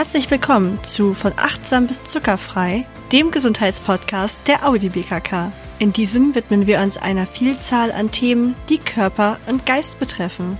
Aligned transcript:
Herzlich 0.00 0.30
willkommen 0.30 0.82
zu 0.82 1.12
Von 1.12 1.34
achtsam 1.36 1.86
bis 1.86 2.02
zuckerfrei, 2.04 2.86
dem 3.12 3.30
Gesundheitspodcast 3.30 4.38
der 4.48 4.66
Audi 4.66 4.88
BKK. 4.88 5.52
In 5.78 5.92
diesem 5.92 6.34
widmen 6.34 6.66
wir 6.66 6.80
uns 6.80 6.96
einer 6.96 7.26
Vielzahl 7.26 7.92
an 7.92 8.10
Themen, 8.10 8.54
die 8.70 8.78
Körper 8.78 9.38
und 9.46 9.66
Geist 9.66 10.00
betreffen. 10.00 10.56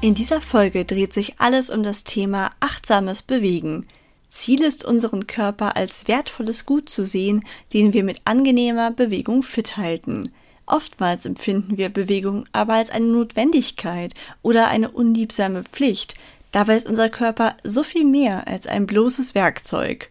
In 0.00 0.16
dieser 0.16 0.40
Folge 0.40 0.84
dreht 0.84 1.12
sich 1.12 1.38
alles 1.38 1.70
um 1.70 1.84
das 1.84 2.02
Thema 2.02 2.50
achtsames 2.58 3.22
Bewegen. 3.22 3.86
Ziel 4.28 4.64
ist, 4.64 4.84
unseren 4.84 5.28
Körper 5.28 5.76
als 5.76 6.08
wertvolles 6.08 6.66
Gut 6.66 6.88
zu 6.88 7.04
sehen, 7.04 7.44
den 7.72 7.92
wir 7.92 8.02
mit 8.02 8.22
angenehmer 8.24 8.90
Bewegung 8.90 9.44
fit 9.44 9.76
halten. 9.76 10.32
Oftmals 10.70 11.26
empfinden 11.26 11.78
wir 11.78 11.88
Bewegung 11.88 12.44
aber 12.52 12.74
als 12.74 12.90
eine 12.90 13.06
Notwendigkeit 13.06 14.14
oder 14.40 14.68
eine 14.68 14.90
unliebsame 14.90 15.64
Pflicht. 15.64 16.14
Dabei 16.52 16.76
ist 16.76 16.88
unser 16.88 17.08
Körper 17.08 17.56
so 17.64 17.82
viel 17.82 18.04
mehr 18.04 18.46
als 18.46 18.68
ein 18.68 18.86
bloßes 18.86 19.34
Werkzeug. 19.34 20.10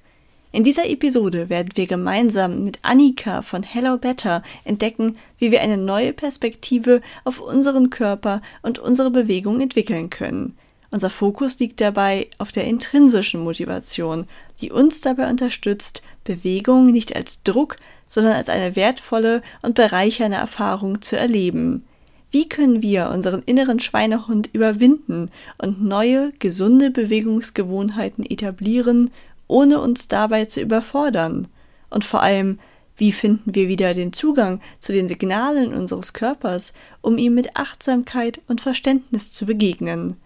In 0.52 0.66
dieser 0.66 0.90
Episode 0.90 1.48
werden 1.48 1.70
wir 1.76 1.88
gemeinsam 1.88 2.66
mit 2.66 2.80
Annika 2.82 3.42
von 3.42 3.64
Hello 3.64 3.98
Better 3.98 4.44
entdecken, 4.66 5.18
wie 5.38 5.52
wir 5.52 5.62
eine 5.62 5.78
neue 5.78 6.12
Perspektive 6.12 7.02
auf 7.24 7.40
unseren 7.40 7.90
Körper 7.90 8.42
und 8.62 8.80
unsere 8.80 9.12
Bewegung 9.12 9.62
entwickeln 9.62 10.10
können. 10.10 10.58
Unser 10.92 11.10
Fokus 11.10 11.60
liegt 11.60 11.82
dabei 11.82 12.28
auf 12.40 12.52
der 12.52 12.66
intrinsischen 12.66 13.42
Motivation, 13.42 14.26
die 14.60 14.72
uns 14.72 15.02
dabei 15.02 15.30
unterstützt, 15.30 16.02
Bewegung 16.24 16.92
nicht 16.92 17.16
als 17.16 17.44
Druck, 17.44 17.78
sondern 18.06 18.34
als 18.34 18.50
eine 18.50 18.76
wertvolle 18.76 19.42
und 19.62 19.76
bereichernde 19.76 20.38
Erfahrung 20.38 21.02
zu 21.02 21.18
erleben. 21.18 21.84
Wie 22.32 22.48
können 22.48 22.82
wir 22.82 23.10
unseren 23.10 23.42
inneren 23.44 23.80
Schweinehund 23.80 24.50
überwinden 24.54 25.32
und 25.58 25.84
neue, 25.84 26.32
gesunde 26.40 26.92
Bewegungsgewohnheiten 26.92 28.26
etablieren, 28.26 29.12
ohne 29.48 29.82
uns 29.82 30.08
dabei 30.08 30.46
zu 30.46 30.62
überfordern? 30.62 31.48
Und 31.90 32.06
vor 32.06 32.22
allem, 32.22 32.60
wie 32.98 33.12
finden 33.12 33.56
wir 33.56 33.68
wieder 33.68 33.94
den 33.94 34.14
Zugang 34.14 34.60
zu 34.78 34.92
den 34.92 35.08
Signalen 35.08 35.74
unseres 35.74 36.14
Körpers, 36.14 36.74
um 37.02 37.18
ihm 37.18 37.34
mit 37.34 37.56
Achtsamkeit 37.56 38.42
und 38.48 38.62
Verständnis 38.62 39.32
zu 39.32 39.46
begegnen? 39.46 40.18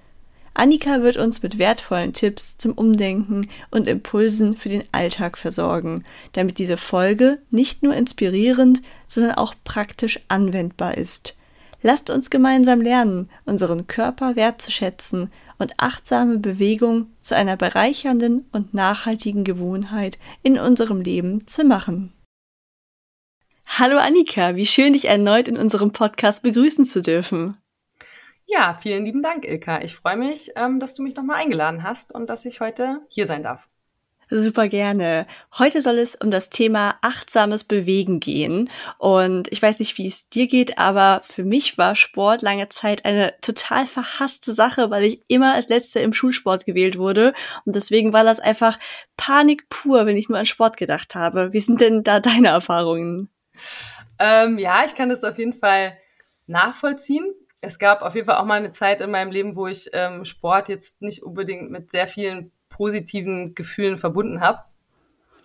Annika 0.56 1.02
wird 1.02 1.18
uns 1.18 1.42
mit 1.42 1.58
wertvollen 1.58 2.14
Tipps 2.14 2.58
zum 2.58 2.74
Umdenken 2.74 3.50
und 3.72 3.88
Impulsen 3.88 4.56
für 4.56 4.70
den 4.70 4.84
Alltag 4.92 5.38
versorgen, 5.38 6.04
damit 6.34 6.60
diese 6.60 6.78
Folge 6.78 7.40
nicht 7.50 7.82
nur 7.82 7.96
inspirierend, 7.96 8.82
sondern 9.08 9.34
auch 9.34 9.56
praktisch 9.64 10.20
anwendbar 10.28 10.98
ist. 10.98 11.36
Lasst 11.82 12.10
uns 12.10 12.30
gemeinsam 12.30 12.82
lernen, 12.82 13.30
unseren 13.46 13.88
Körper 13.88 14.36
wertzuschätzen 14.36 15.32
und 15.58 15.74
achtsame 15.78 16.38
Bewegung 16.38 17.08
zu 17.20 17.36
einer 17.36 17.58
bereichernden 17.58 18.46
und 18.52 18.74
nachhaltigen 18.74 19.44
Gewohnheit 19.44 20.18
in 20.44 20.60
unserem 20.60 21.02
Leben 21.02 21.48
zu 21.48 21.66
machen. 21.66 22.14
Hallo 23.66 23.98
Annika, 23.98 24.56
wie 24.56 24.66
schön 24.68 24.94
dich 24.94 25.06
erneut 25.06 25.48
in 25.48 25.58
unserem 25.58 25.92
Podcast 25.92 26.44
begrüßen 26.44 26.86
zu 26.86 27.02
dürfen. 27.02 27.58
Ja, 28.54 28.76
vielen 28.76 29.06
lieben 29.06 29.24
Dank, 29.24 29.46
Ilka. 29.46 29.82
Ich 29.82 29.96
freue 29.96 30.16
mich, 30.16 30.52
ähm, 30.56 30.80
dass 30.80 30.94
du 30.94 31.02
mich 31.02 31.16
nochmal 31.16 31.38
eingeladen 31.38 31.82
hast 31.82 32.14
und 32.14 32.30
dass 32.30 32.46
ich 32.46 32.60
heute 32.60 33.02
hier 33.10 33.26
sein 33.26 33.42
darf. 33.42 33.68
Super 34.30 34.68
gerne. 34.68 35.26
Heute 35.58 35.82
soll 35.82 35.98
es 35.98 36.16
um 36.16 36.30
das 36.30 36.50
Thema 36.50 36.96
achtsames 37.02 37.64
Bewegen 37.64 38.20
gehen. 38.20 38.70
Und 39.00 39.52
ich 39.52 39.62
weiß 39.62 39.80
nicht, 39.80 39.98
wie 39.98 40.08
es 40.08 40.30
dir 40.30 40.48
geht, 40.48 40.78
aber 40.78 41.22
für 41.24 41.44
mich 41.44 41.80
war 41.80 41.96
Sport 41.96 42.44
lange 42.44 42.70
Zeit 42.70 43.06
eine 43.06 43.34
total 43.42 43.88
verhasste 43.88 44.54
Sache, 44.54 44.92
weil 44.92 45.04
ich 45.04 45.24
immer 45.28 45.56
als 45.56 45.70
Letzte 45.70 46.00
im 46.02 46.14
Schulsport 46.14 46.66
gewählt 46.66 46.98
wurde. 46.98 47.34
Und 47.66 47.76
deswegen 47.76 48.14
war 48.14 48.24
das 48.24 48.40
einfach 48.40 48.78
Panik 49.18 49.68
pur, 49.70 50.06
wenn 50.06 50.18
ich 50.18 50.30
nur 50.30 50.38
an 50.38 50.46
Sport 50.46 50.78
gedacht 50.78 51.16
habe. 51.16 51.54
Wie 51.54 51.60
sind 51.60 51.82
denn 51.82 52.04
da 52.04 52.20
deine 52.20 52.50
Erfahrungen? 52.50 53.30
Ähm, 54.20 54.60
ja, 54.60 54.86
ich 54.86 54.94
kann 54.94 55.10
das 55.10 55.24
auf 55.24 55.40
jeden 55.40 55.54
Fall 55.54 55.98
nachvollziehen 56.46 57.34
es 57.64 57.80
gab 57.80 58.02
auf 58.02 58.14
jeden 58.14 58.26
Fall 58.26 58.38
auch 58.38 58.46
mal 58.46 58.56
eine 58.56 58.72
Zeit 58.72 59.00
in 59.00 59.10
meinem 59.10 59.32
Leben, 59.32 59.56
wo 59.56 59.68
ich 59.68 59.90
ähm, 59.94 60.26
Sport 60.26 60.68
jetzt 60.68 61.02
nicht 61.02 61.24
unbedingt 61.24 61.72
mit 61.72 61.92
sehr 61.92 62.10
vielen 62.10 62.52
positiven 62.68 63.56
Gefühlen 63.56 63.98
verbunden 63.98 64.42
habe. 64.42 64.60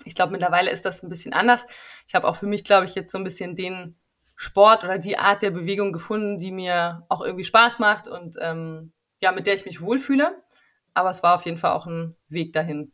Ich 0.04 0.16
glaube, 0.16 0.32
mittlerweile 0.32 0.70
ist 0.70 0.84
das 0.84 1.04
ein 1.04 1.10
bisschen 1.10 1.32
anders. 1.32 1.64
Ich 2.08 2.16
habe 2.16 2.26
auch 2.26 2.34
für 2.34 2.46
mich, 2.46 2.64
glaube 2.64 2.86
ich, 2.86 2.96
jetzt 2.96 3.12
so 3.12 3.18
ein 3.18 3.24
bisschen 3.24 3.54
den 3.54 3.96
Sport 4.34 4.82
oder 4.82 4.98
die 4.98 5.16
Art 5.16 5.42
der 5.42 5.52
Bewegung 5.52 5.92
gefunden, 5.92 6.38
die 6.38 6.50
mir 6.50 7.04
auch 7.08 7.20
irgendwie 7.20 7.44
Spaß 7.44 7.78
macht 7.78 8.08
und 8.08 8.36
ähm, 8.40 8.92
ja, 9.20 9.30
mit 9.30 9.46
der 9.46 9.54
ich 9.54 9.64
mich 9.64 9.80
wohlfühle. 9.80 10.42
Aber 10.94 11.10
es 11.10 11.22
war 11.22 11.36
auf 11.36 11.44
jeden 11.44 11.58
Fall 11.58 11.72
auch 11.72 11.86
ein 11.86 12.16
Weg 12.28 12.52
dahin. 12.52 12.90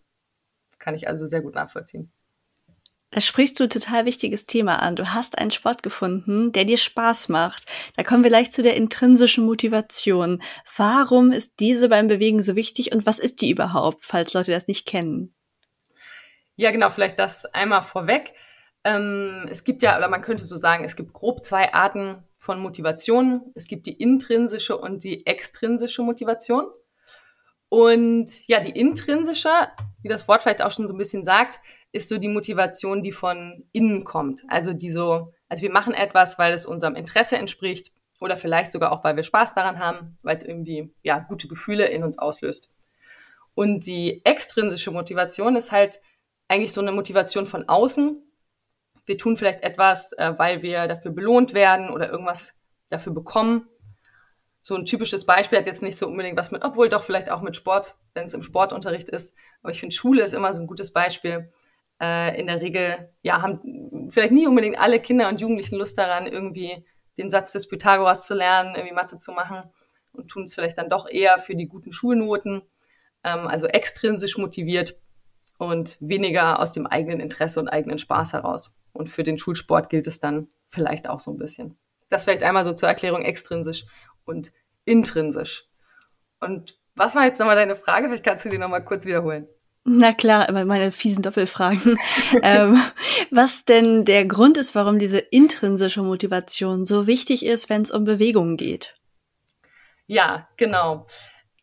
Kann 0.78 0.94
ich 0.94 1.08
also 1.08 1.26
sehr 1.26 1.40
gut 1.40 1.54
nachvollziehen. 1.54 2.12
Da 3.14 3.20
sprichst 3.20 3.60
du 3.60 3.68
total 3.68 4.06
wichtiges 4.06 4.46
Thema 4.46 4.82
an. 4.82 4.96
Du 4.96 5.14
hast 5.14 5.38
einen 5.38 5.52
Sport 5.52 5.84
gefunden, 5.84 6.50
der 6.50 6.64
dir 6.64 6.76
Spaß 6.76 7.28
macht. 7.28 7.64
Da 7.96 8.02
kommen 8.02 8.24
wir 8.24 8.30
gleich 8.30 8.50
zu 8.50 8.60
der 8.60 8.74
intrinsischen 8.74 9.46
Motivation. 9.46 10.42
Warum 10.76 11.30
ist 11.30 11.60
diese 11.60 11.88
beim 11.88 12.08
Bewegen 12.08 12.42
so 12.42 12.56
wichtig 12.56 12.92
und 12.92 13.06
was 13.06 13.20
ist 13.20 13.40
die 13.40 13.50
überhaupt, 13.50 13.98
falls 14.04 14.34
Leute 14.34 14.50
das 14.50 14.66
nicht 14.66 14.84
kennen? 14.84 15.32
Ja, 16.56 16.72
genau, 16.72 16.90
vielleicht 16.90 17.20
das 17.20 17.46
einmal 17.46 17.82
vorweg. 17.82 18.34
Ähm, 18.82 19.46
es 19.48 19.62
gibt 19.62 19.84
ja, 19.84 19.96
oder 19.96 20.08
man 20.08 20.22
könnte 20.22 20.42
so 20.42 20.56
sagen, 20.56 20.82
es 20.82 20.96
gibt 20.96 21.12
grob 21.12 21.44
zwei 21.44 21.72
Arten 21.72 22.16
von 22.36 22.58
Motivation. 22.58 23.52
Es 23.54 23.68
gibt 23.68 23.86
die 23.86 23.94
intrinsische 23.94 24.76
und 24.76 25.04
die 25.04 25.24
extrinsische 25.24 26.02
Motivation. 26.02 26.66
Und 27.68 28.48
ja, 28.48 28.58
die 28.58 28.76
intrinsische, 28.76 29.50
wie 30.02 30.08
das 30.08 30.26
Wort 30.26 30.42
vielleicht 30.42 30.64
auch 30.64 30.72
schon 30.72 30.88
so 30.88 30.94
ein 30.94 30.98
bisschen 30.98 31.22
sagt, 31.22 31.60
ist 31.94 32.08
so 32.08 32.18
die 32.18 32.28
Motivation, 32.28 33.04
die 33.04 33.12
von 33.12 33.64
innen 33.70 34.02
kommt. 34.02 34.42
Also 34.48 34.72
die 34.72 34.90
so, 34.90 35.32
also 35.48 35.62
wir 35.62 35.70
machen 35.70 35.94
etwas, 35.94 36.40
weil 36.40 36.52
es 36.52 36.66
unserem 36.66 36.96
Interesse 36.96 37.36
entspricht 37.36 37.92
oder 38.20 38.36
vielleicht 38.36 38.72
sogar 38.72 38.90
auch, 38.90 39.04
weil 39.04 39.14
wir 39.14 39.22
Spaß 39.22 39.54
daran 39.54 39.78
haben, 39.78 40.18
weil 40.24 40.36
es 40.36 40.42
irgendwie 40.42 40.92
ja 41.04 41.20
gute 41.20 41.46
Gefühle 41.46 41.86
in 41.86 42.02
uns 42.02 42.18
auslöst. 42.18 42.68
Und 43.54 43.86
die 43.86 44.22
extrinsische 44.24 44.90
Motivation 44.90 45.54
ist 45.54 45.70
halt 45.70 46.00
eigentlich 46.48 46.72
so 46.72 46.80
eine 46.80 46.90
Motivation 46.90 47.46
von 47.46 47.68
außen. 47.68 48.20
Wir 49.06 49.16
tun 49.16 49.36
vielleicht 49.36 49.62
etwas, 49.62 50.12
äh, 50.14 50.34
weil 50.36 50.62
wir 50.62 50.88
dafür 50.88 51.12
belohnt 51.12 51.54
werden 51.54 51.90
oder 51.90 52.10
irgendwas 52.10 52.54
dafür 52.88 53.12
bekommen. 53.12 53.68
So 54.62 54.74
ein 54.74 54.84
typisches 54.84 55.26
Beispiel 55.26 55.60
hat 55.60 55.66
jetzt 55.66 55.82
nicht 55.82 55.96
so 55.96 56.08
unbedingt 56.08 56.36
was 56.36 56.50
mit, 56.50 56.64
obwohl 56.64 56.88
doch 56.88 57.04
vielleicht 57.04 57.30
auch 57.30 57.40
mit 57.40 57.54
Sport, 57.54 57.98
wenn 58.14 58.26
es 58.26 58.34
im 58.34 58.42
Sportunterricht 58.42 59.08
ist. 59.10 59.32
Aber 59.62 59.70
ich 59.70 59.78
finde, 59.78 59.94
Schule 59.94 60.24
ist 60.24 60.34
immer 60.34 60.52
so 60.52 60.60
ein 60.60 60.66
gutes 60.66 60.92
Beispiel 60.92 61.52
äh, 62.04 62.38
in 62.38 62.46
der 62.46 62.60
Regel, 62.60 63.08
ja, 63.22 63.40
haben 63.40 64.10
vielleicht 64.10 64.32
nie 64.32 64.46
unbedingt 64.46 64.78
alle 64.78 65.00
Kinder 65.00 65.28
und 65.28 65.40
Jugendlichen 65.40 65.76
Lust 65.76 65.96
daran, 65.96 66.26
irgendwie 66.26 66.84
den 67.16 67.30
Satz 67.30 67.52
des 67.52 67.68
Pythagoras 67.68 68.26
zu 68.26 68.34
lernen, 68.34 68.74
irgendwie 68.74 68.94
Mathe 68.94 69.18
zu 69.18 69.32
machen 69.32 69.70
und 70.12 70.28
tun 70.28 70.44
es 70.44 70.54
vielleicht 70.54 70.78
dann 70.78 70.90
doch 70.90 71.08
eher 71.08 71.38
für 71.38 71.54
die 71.54 71.68
guten 71.68 71.92
Schulnoten, 71.92 72.62
ähm, 73.22 73.46
also 73.46 73.66
extrinsisch 73.66 74.36
motiviert 74.36 74.96
und 75.58 75.96
weniger 76.00 76.60
aus 76.60 76.72
dem 76.72 76.86
eigenen 76.86 77.20
Interesse 77.20 77.60
und 77.60 77.68
eigenen 77.68 77.98
Spaß 77.98 78.32
heraus. 78.34 78.76
Und 78.92 79.08
für 79.08 79.22
den 79.22 79.38
Schulsport 79.38 79.88
gilt 79.88 80.06
es 80.06 80.20
dann 80.20 80.48
vielleicht 80.68 81.08
auch 81.08 81.20
so 81.20 81.30
ein 81.30 81.38
bisschen. 81.38 81.78
Das 82.10 82.24
vielleicht 82.24 82.42
einmal 82.42 82.64
so 82.64 82.72
zur 82.74 82.88
Erklärung 82.88 83.22
extrinsisch 83.22 83.86
und 84.24 84.52
intrinsisch. 84.84 85.68
Und 86.40 86.78
was 86.94 87.14
war 87.14 87.24
jetzt 87.24 87.38
nochmal 87.38 87.56
deine 87.56 87.76
Frage? 87.76 88.08
Vielleicht 88.08 88.24
kannst 88.24 88.44
du 88.44 88.50
die 88.50 88.58
nochmal 88.58 88.84
kurz 88.84 89.04
wiederholen. 89.04 89.48
Na 89.84 90.14
klar, 90.14 90.50
meine 90.50 90.90
fiesen 90.92 91.22
Doppelfragen. 91.22 91.98
ähm, 92.42 92.82
was 93.30 93.66
denn 93.66 94.06
der 94.06 94.24
Grund 94.24 94.56
ist, 94.56 94.74
warum 94.74 94.98
diese 94.98 95.18
intrinsische 95.18 96.02
Motivation 96.02 96.86
so 96.86 97.06
wichtig 97.06 97.44
ist, 97.44 97.68
wenn 97.68 97.82
es 97.82 97.90
um 97.90 98.04
Bewegungen 98.04 98.56
geht? 98.56 98.94
Ja, 100.06 100.48
genau. 100.56 101.06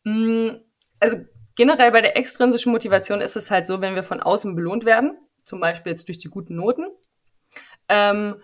Mm, 0.03 0.49
also 0.99 1.17
generell 1.55 1.91
bei 1.91 2.01
der 2.01 2.15
extrinsischen 2.15 2.71
Motivation 2.71 3.21
ist 3.21 3.35
es 3.35 3.49
halt 3.49 3.65
so, 3.65 3.81
wenn 3.81 3.95
wir 3.95 4.03
von 4.03 4.19
außen 4.19 4.55
belohnt 4.55 4.85
werden, 4.85 5.17
zum 5.43 5.59
Beispiel 5.59 5.91
jetzt 5.91 6.07
durch 6.07 6.19
die 6.19 6.29
guten 6.29 6.55
Noten, 6.55 6.85
ähm, 7.89 8.35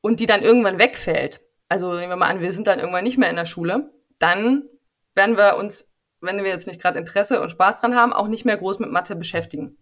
und 0.00 0.18
die 0.18 0.26
dann 0.26 0.42
irgendwann 0.42 0.78
wegfällt. 0.78 1.40
Also 1.68 1.92
nehmen 1.92 2.10
wir 2.10 2.16
mal 2.16 2.28
an, 2.28 2.40
wir 2.40 2.52
sind 2.52 2.66
dann 2.66 2.80
irgendwann 2.80 3.04
nicht 3.04 3.18
mehr 3.18 3.30
in 3.30 3.36
der 3.36 3.46
Schule, 3.46 3.92
dann 4.18 4.64
werden 5.14 5.36
wir 5.36 5.56
uns 5.56 5.89
wenn 6.20 6.38
wir 6.38 6.50
jetzt 6.50 6.66
nicht 6.66 6.80
gerade 6.80 6.98
Interesse 6.98 7.40
und 7.40 7.50
Spaß 7.50 7.80
dran 7.80 7.96
haben, 7.96 8.12
auch 8.12 8.28
nicht 8.28 8.44
mehr 8.44 8.56
groß 8.56 8.78
mit 8.78 8.90
Mathe 8.90 9.16
beschäftigen. 9.16 9.78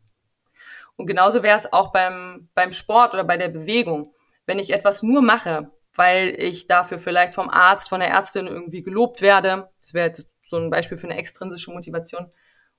Und 0.97 1.07
genauso 1.07 1.43
wäre 1.43 1.57
es 1.57 1.73
auch 1.73 1.93
beim, 1.93 2.49
beim 2.55 2.73
Sport 2.73 3.15
oder 3.15 3.25
bei 3.25 3.37
der 3.37 3.49
Bewegung. 3.49 4.15
Wenn 4.47 4.59
ich 4.59 4.73
etwas 4.73 5.03
nur 5.03 5.23
mache, 5.23 5.71
weil 5.95 6.35
ich 6.39 6.67
dafür 6.67 6.99
vielleicht 6.99 7.35
vom 7.35 7.51
Arzt, 7.51 7.89
von 7.89 8.01
der 8.01 8.11
Ärztin 8.11 8.47
irgendwie 8.47 8.83
gelobt 8.83 9.21
werde, 9.21 9.69
das 9.81 9.95
wäre 9.95 10.07
jetzt 10.07 10.27
so 10.43 10.57
ein 10.57 10.71
Beispiel 10.71 10.99
für 10.99 11.07
eine 11.07 11.19
extrinsische 11.19 11.71
Motivation, 11.71 12.31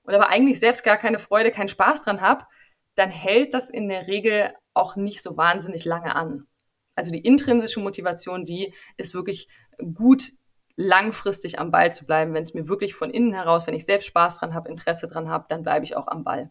und 0.02 0.14
aber 0.14 0.28
eigentlich 0.28 0.58
selbst 0.58 0.82
gar 0.82 0.96
keine 0.96 1.18
Freude, 1.18 1.50
keinen 1.50 1.68
Spaß 1.68 2.02
dran 2.02 2.20
habe, 2.20 2.46
dann 2.94 3.10
hält 3.10 3.54
das 3.54 3.70
in 3.70 3.88
der 3.88 4.06
Regel 4.06 4.52
auch 4.74 4.96
nicht 4.96 5.22
so 5.22 5.36
wahnsinnig 5.36 5.84
lange 5.84 6.14
an. 6.14 6.46
Also 6.94 7.12
die 7.12 7.20
intrinsische 7.20 7.80
Motivation, 7.80 8.44
die 8.44 8.74
ist 8.96 9.14
wirklich 9.14 9.48
gut 9.94 10.32
langfristig 10.76 11.58
am 11.58 11.70
Ball 11.70 11.92
zu 11.92 12.06
bleiben. 12.06 12.34
Wenn 12.34 12.42
es 12.42 12.54
mir 12.54 12.68
wirklich 12.68 12.94
von 12.94 13.10
innen 13.10 13.32
heraus, 13.32 13.66
wenn 13.66 13.74
ich 13.74 13.84
selbst 13.84 14.06
Spaß 14.06 14.38
dran 14.38 14.54
habe, 14.54 14.68
Interesse 14.68 15.08
dran 15.08 15.28
habe, 15.28 15.46
dann 15.48 15.62
bleibe 15.62 15.84
ich 15.84 15.96
auch 15.96 16.08
am 16.08 16.24
Ball. 16.24 16.50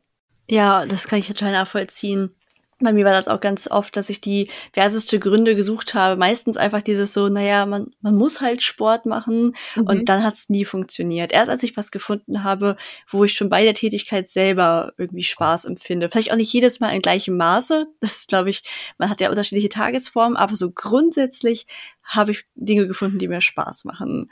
Ja, 0.50 0.86
das 0.86 1.08
kann 1.08 1.20
ich 1.20 1.28
total 1.28 1.52
nachvollziehen. 1.52 2.36
Bei 2.82 2.94
mir 2.94 3.04
war 3.04 3.12
das 3.12 3.28
auch 3.28 3.42
ganz 3.42 3.70
oft, 3.70 3.98
dass 3.98 4.10
ich 4.10 4.22
die 4.22 4.50
verseste 4.72 5.20
Gründe 5.20 5.54
gesucht 5.54 5.96
habe. 5.96 6.16
Meistens 6.16 6.56
einfach 6.56 6.82
dieses 6.82 7.14
so, 7.14 7.28
naja, 7.28 7.66
man, 7.66 7.92
man 8.00 8.16
muss 8.16 8.40
halt 8.40 8.64
Sport 8.64 9.06
machen 9.06 9.56
mhm. 9.76 9.84
und 9.84 10.10
dann 10.10 10.24
hat 10.24 10.36
es 10.36 10.50
nie 10.50 10.64
funktioniert. 10.64 11.34
Erst 11.34 11.50
als 11.50 11.64
ich 11.64 11.76
was 11.76 11.92
gefunden 11.92 12.44
habe, 12.44 12.78
wo 13.10 13.26
ich 13.26 13.34
schon 13.34 13.50
bei 13.50 13.64
der 13.66 13.74
Tätigkeit 13.74 14.30
selber 14.30 14.94
irgendwie 14.98 15.24
Spaß 15.24 15.66
empfinde. 15.66 16.10
Vielleicht 16.10 16.32
auch 16.32 16.38
nicht 16.38 16.54
jedes 16.54 16.80
Mal 16.80 16.92
in 16.92 17.02
gleichem 17.02 17.36
Maße. 17.36 17.88
Das 18.00 18.18
ist, 18.18 18.30
glaube 18.30 18.50
ich, 18.50 18.64
man 18.98 19.10
hat 19.10 19.20
ja 19.20 19.30
unterschiedliche 19.30 19.70
Tagesformen, 19.70 20.38
aber 20.38 20.56
so 20.56 20.72
grundsätzlich 20.72 21.68
habe 22.04 22.32
ich 22.32 22.46
Dinge 22.56 22.88
gefunden, 22.88 23.20
die 23.20 23.28
mir 23.28 23.42
Spaß 23.42 23.84
machen. 23.84 24.32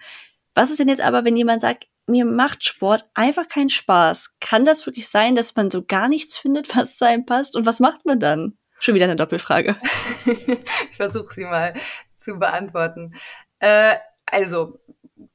Was 0.56 0.70
ist 0.70 0.80
denn 0.80 0.90
jetzt 0.90 1.02
aber, 1.02 1.26
wenn 1.26 1.36
jemand 1.36 1.62
sagt, 1.62 1.88
mir 2.08 2.26
macht 2.26 2.64
Sport 2.64 3.06
einfach 3.14 3.48
keinen 3.48 3.70
Spaß. 3.70 4.38
Kann 4.40 4.66
das 4.66 4.86
wirklich 4.86 5.10
sein, 5.10 5.36
dass 5.36 5.56
man 5.56 5.70
so 5.70 5.84
gar 5.84 6.08
nichts 6.08 6.38
findet, 6.38 6.76
was 6.76 6.98
zu 6.98 7.06
einem 7.06 7.26
passt? 7.26 7.56
Und 7.56 7.66
was 7.66 7.80
macht 7.80 8.06
man 8.06 8.20
dann? 8.20 8.58
Schon 8.80 8.96
wieder 8.96 9.06
eine 9.06 9.16
Doppelfrage. 9.16 9.76
ich 10.26 10.96
versuche 10.96 11.34
sie 11.34 11.46
mal 11.46 11.74
zu 12.16 12.40
beantworten. 12.40 13.14
Äh, 13.60 13.98
also, 14.26 14.80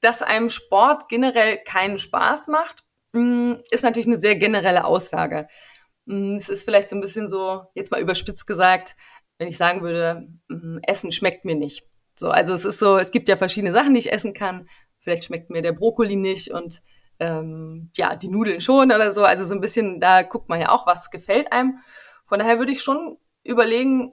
dass 0.01 0.23
einem 0.23 0.49
Sport 0.49 1.09
generell 1.09 1.59
keinen 1.59 1.99
Spaß 1.99 2.49
macht, 2.49 2.85
mm, 3.13 3.55
ist 3.71 3.85
natürlich 3.85 4.07
eine 4.07 4.19
sehr 4.19 4.37
generelle 4.37 4.85
Aussage. 4.85 5.49
Mm, 6.07 6.37
es 6.37 6.49
ist 6.49 6.65
vielleicht 6.65 6.89
so 6.89 6.97
ein 6.97 7.01
bisschen 7.01 7.29
so, 7.29 7.65
jetzt 7.75 7.91
mal 7.91 8.01
überspitzt 8.01 8.47
gesagt, 8.47 8.97
wenn 9.39 9.49
ich 9.49 9.57
sagen 9.59 9.83
würde, 9.83 10.29
mm, 10.49 10.79
Essen 10.87 11.13
schmeckt 11.13 11.45
mir 11.45 11.57
nicht. 11.57 11.85
So, 12.15 12.31
also 12.31 12.55
es 12.55 12.65
ist 12.65 12.79
so, 12.79 12.97
es 12.99 13.11
gibt 13.11 13.29
ja 13.29 13.37
verschiedene 13.37 13.73
Sachen, 13.73 13.95
die 13.95 14.01
ich 14.01 14.13
essen 14.13 14.35
kann 14.35 14.69
vielleicht 15.03 15.25
schmeckt 15.25 15.51
mir 15.51 15.63
der 15.63 15.73
Brokkoli 15.73 16.17
nicht 16.17 16.51
und 16.51 16.83
ähm, 17.19 17.91
ja, 17.97 18.17
die 18.17 18.29
Nudeln 18.29 18.61
schon 18.61 18.91
oder 18.91 19.13
so. 19.13 19.25
Also 19.25 19.45
so 19.45 19.55
ein 19.55 19.61
bisschen, 19.61 20.01
da 20.01 20.23
guckt 20.23 20.49
man 20.49 20.61
ja 20.61 20.71
auch, 20.71 20.87
was 20.87 21.11
gefällt 21.11 21.53
einem. 21.53 21.79
Von 22.25 22.39
daher 22.39 22.59
würde 22.59 22.73
ich 22.73 22.83
schon 22.83 23.19
überlegen, 23.45 24.13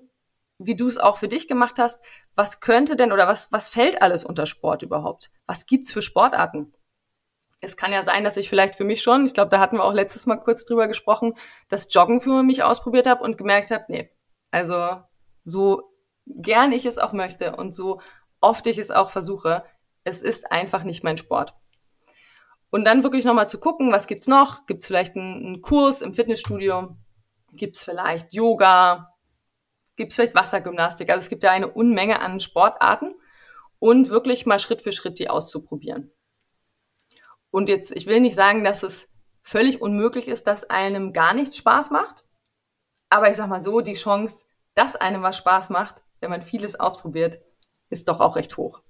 wie 0.57 0.75
du 0.75 0.87
es 0.87 0.97
auch 0.97 1.17
für 1.17 1.29
dich 1.29 1.47
gemacht 1.47 1.79
hast, 1.79 2.01
was 2.35 2.59
könnte 2.59 2.95
denn 2.95 3.11
oder 3.11 3.27
was, 3.27 3.51
was 3.51 3.69
fällt 3.69 4.01
alles 4.01 4.23
unter 4.23 4.45
Sport 4.45 4.83
überhaupt? 4.83 5.31
Was 5.45 5.65
gibt's 5.65 5.91
für 5.91 6.01
Sportarten? 6.01 6.73
Es 7.61 7.77
kann 7.77 7.91
ja 7.91 8.03
sein, 8.03 8.23
dass 8.23 8.37
ich 8.37 8.49
vielleicht 8.49 8.75
für 8.75 8.83
mich 8.83 9.01
schon, 9.01 9.25
ich 9.25 9.33
glaube, 9.33 9.49
da 9.49 9.59
hatten 9.59 9.77
wir 9.77 9.83
auch 9.83 9.93
letztes 9.93 10.25
Mal 10.25 10.37
kurz 10.37 10.65
drüber 10.65 10.87
gesprochen, 10.87 11.33
das 11.69 11.93
Joggen 11.93 12.21
für 12.21 12.43
mich 12.43 12.63
ausprobiert 12.63 13.07
habe 13.07 13.23
und 13.23 13.37
gemerkt 13.37 13.71
habe, 13.71 13.85
nee, 13.89 14.09
also 14.51 14.97
so 15.43 15.91
gern 16.25 16.71
ich 16.71 16.85
es 16.85 16.97
auch 16.97 17.13
möchte 17.13 17.55
und 17.55 17.73
so 17.73 18.01
oft 18.41 18.67
ich 18.67 18.77
es 18.77 18.91
auch 18.91 19.09
versuche, 19.09 19.63
es 20.03 20.21
ist 20.21 20.51
einfach 20.51 20.83
nicht 20.83 21.03
mein 21.03 21.17
Sport. 21.17 21.53
Und 22.71 22.85
dann 22.85 23.03
wirklich 23.03 23.25
nochmal 23.25 23.49
zu 23.49 23.59
gucken, 23.59 23.91
was 23.91 24.07
gibt's 24.07 24.27
noch? 24.27 24.65
Gibt's 24.65 24.87
vielleicht 24.87 25.15
einen, 25.15 25.45
einen 25.45 25.61
Kurs 25.61 26.01
im 26.01 26.13
Fitnessstudio? 26.13 26.95
Gibt's 27.53 27.83
vielleicht 27.83 28.33
Yoga? 28.33 29.13
Gibt's 29.95 30.15
vielleicht 30.15 30.35
Wassergymnastik? 30.35 31.09
Also 31.09 31.19
es 31.19 31.29
gibt 31.29 31.43
ja 31.43 31.51
eine 31.51 31.71
Unmenge 31.71 32.19
an 32.19 32.39
Sportarten 32.39 33.15
und 33.79 34.09
wirklich 34.09 34.45
mal 34.45 34.59
Schritt 34.59 34.81
für 34.81 34.91
Schritt 34.91 35.19
die 35.19 35.29
auszuprobieren. 35.29 36.11
Und 37.51 37.69
jetzt, 37.69 37.91
ich 37.95 38.05
will 38.05 38.19
nicht 38.19 38.35
sagen, 38.35 38.63
dass 38.63 38.83
es 38.83 39.09
völlig 39.41 39.81
unmöglich 39.81 40.27
ist, 40.27 40.45
dass 40.45 40.69
einem 40.69 41.11
gar 41.11 41.33
nichts 41.33 41.57
Spaß 41.57 41.89
macht. 41.89 42.23
Aber 43.09 43.29
ich 43.29 43.37
sag 43.37 43.47
mal 43.47 43.63
so, 43.63 43.81
die 43.81 43.95
Chance, 43.95 44.45
dass 44.75 44.95
einem 44.95 45.23
was 45.23 45.37
Spaß 45.37 45.71
macht, 45.71 46.03
wenn 46.19 46.29
man 46.29 46.43
vieles 46.43 46.79
ausprobiert, 46.79 47.39
ist 47.89 48.07
doch 48.07 48.19
auch 48.19 48.35
recht 48.35 48.57
hoch. 48.57 48.81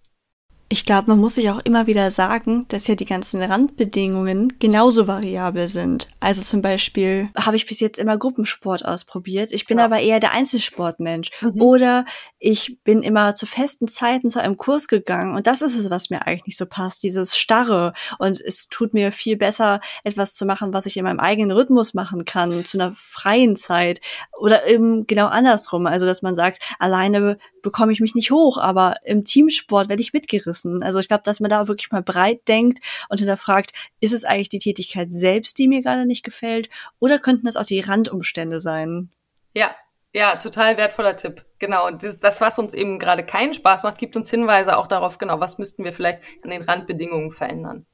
Ich 0.71 0.85
glaube, 0.85 1.07
man 1.07 1.19
muss 1.19 1.33
sich 1.33 1.49
auch 1.49 1.61
immer 1.63 1.87
wieder 1.87 2.11
sagen, 2.11 2.65
dass 2.67 2.85
ja 2.85 2.93
die 2.93 3.05
ganzen 3.05 3.41
Randbedingungen 3.41 4.59
genauso 4.59 5.07
variabel 5.07 5.67
sind. 5.67 6.09
Also 6.19 6.43
zum 6.43 6.61
Beispiel 6.61 7.29
habe 7.35 7.55
ich 7.55 7.65
bis 7.65 7.79
jetzt 7.79 7.97
immer 7.97 8.19
Gruppensport 8.19 8.85
ausprobiert. 8.85 9.51
Ich 9.51 9.65
bin 9.65 9.79
ja. 9.79 9.85
aber 9.85 9.99
eher 9.99 10.19
der 10.19 10.31
Einzelsportmensch. 10.31 11.31
Mhm. 11.41 11.59
Oder 11.59 12.05
ich 12.37 12.77
bin 12.83 13.01
immer 13.01 13.33
zu 13.33 13.47
festen 13.47 13.87
Zeiten 13.87 14.29
zu 14.29 14.39
einem 14.39 14.57
Kurs 14.57 14.87
gegangen. 14.87 15.35
Und 15.35 15.47
das 15.47 15.63
ist 15.63 15.75
es, 15.75 15.89
was 15.89 16.11
mir 16.11 16.27
eigentlich 16.27 16.45
nicht 16.45 16.57
so 16.57 16.67
passt. 16.67 17.01
Dieses 17.01 17.35
Starre. 17.35 17.93
Und 18.19 18.39
es 18.39 18.67
tut 18.67 18.93
mir 18.93 19.11
viel 19.11 19.37
besser, 19.37 19.81
etwas 20.03 20.35
zu 20.35 20.45
machen, 20.45 20.71
was 20.71 20.85
ich 20.85 20.97
in 20.97 21.03
meinem 21.03 21.19
eigenen 21.19 21.49
Rhythmus 21.49 21.95
machen 21.95 22.25
kann, 22.25 22.63
zu 22.63 22.77
einer 22.77 22.93
freien 22.95 23.55
Zeit. 23.55 24.01
Oder 24.37 24.67
eben 24.67 25.07
genau 25.07 25.29
andersrum. 25.29 25.87
Also, 25.87 26.05
dass 26.05 26.21
man 26.21 26.35
sagt, 26.35 26.61
alleine 26.77 27.39
bekomme 27.61 27.91
ich 27.91 28.01
mich 28.01 28.15
nicht 28.15 28.31
hoch, 28.31 28.57
aber 28.57 28.97
im 29.03 29.25
Teamsport 29.25 29.89
werde 29.89 30.01
ich 30.01 30.13
mitgerissen. 30.13 30.58
Also 30.65 30.99
ich 30.99 31.07
glaube, 31.07 31.23
dass 31.23 31.39
man 31.39 31.49
da 31.49 31.67
wirklich 31.67 31.91
mal 31.91 32.01
breit 32.01 32.47
denkt 32.47 32.79
und 33.09 33.19
hinterfragt, 33.19 33.71
ist 33.99 34.13
es 34.13 34.25
eigentlich 34.25 34.49
die 34.49 34.59
Tätigkeit 34.59 35.07
selbst, 35.09 35.57
die 35.57 35.67
mir 35.67 35.81
gerade 35.81 36.05
nicht 36.05 36.23
gefällt, 36.23 36.69
oder 36.99 37.19
könnten 37.19 37.45
das 37.45 37.55
auch 37.55 37.65
die 37.65 37.79
Randumstände 37.79 38.59
sein? 38.59 39.09
Ja, 39.53 39.75
ja, 40.13 40.37
total 40.37 40.77
wertvoller 40.77 41.15
Tipp. 41.15 41.45
Genau. 41.59 41.87
Und 41.87 42.03
das, 42.03 42.19
das, 42.19 42.41
was 42.41 42.57
uns 42.57 42.73
eben 42.73 42.99
gerade 42.99 43.23
keinen 43.25 43.53
Spaß 43.53 43.83
macht, 43.83 43.97
gibt 43.97 44.15
uns 44.15 44.29
Hinweise 44.29 44.77
auch 44.77 44.87
darauf, 44.87 45.17
genau, 45.17 45.39
was 45.39 45.57
müssten 45.57 45.83
wir 45.83 45.93
vielleicht 45.93 46.21
an 46.43 46.49
den 46.49 46.63
Randbedingungen 46.63 47.31
verändern. 47.31 47.85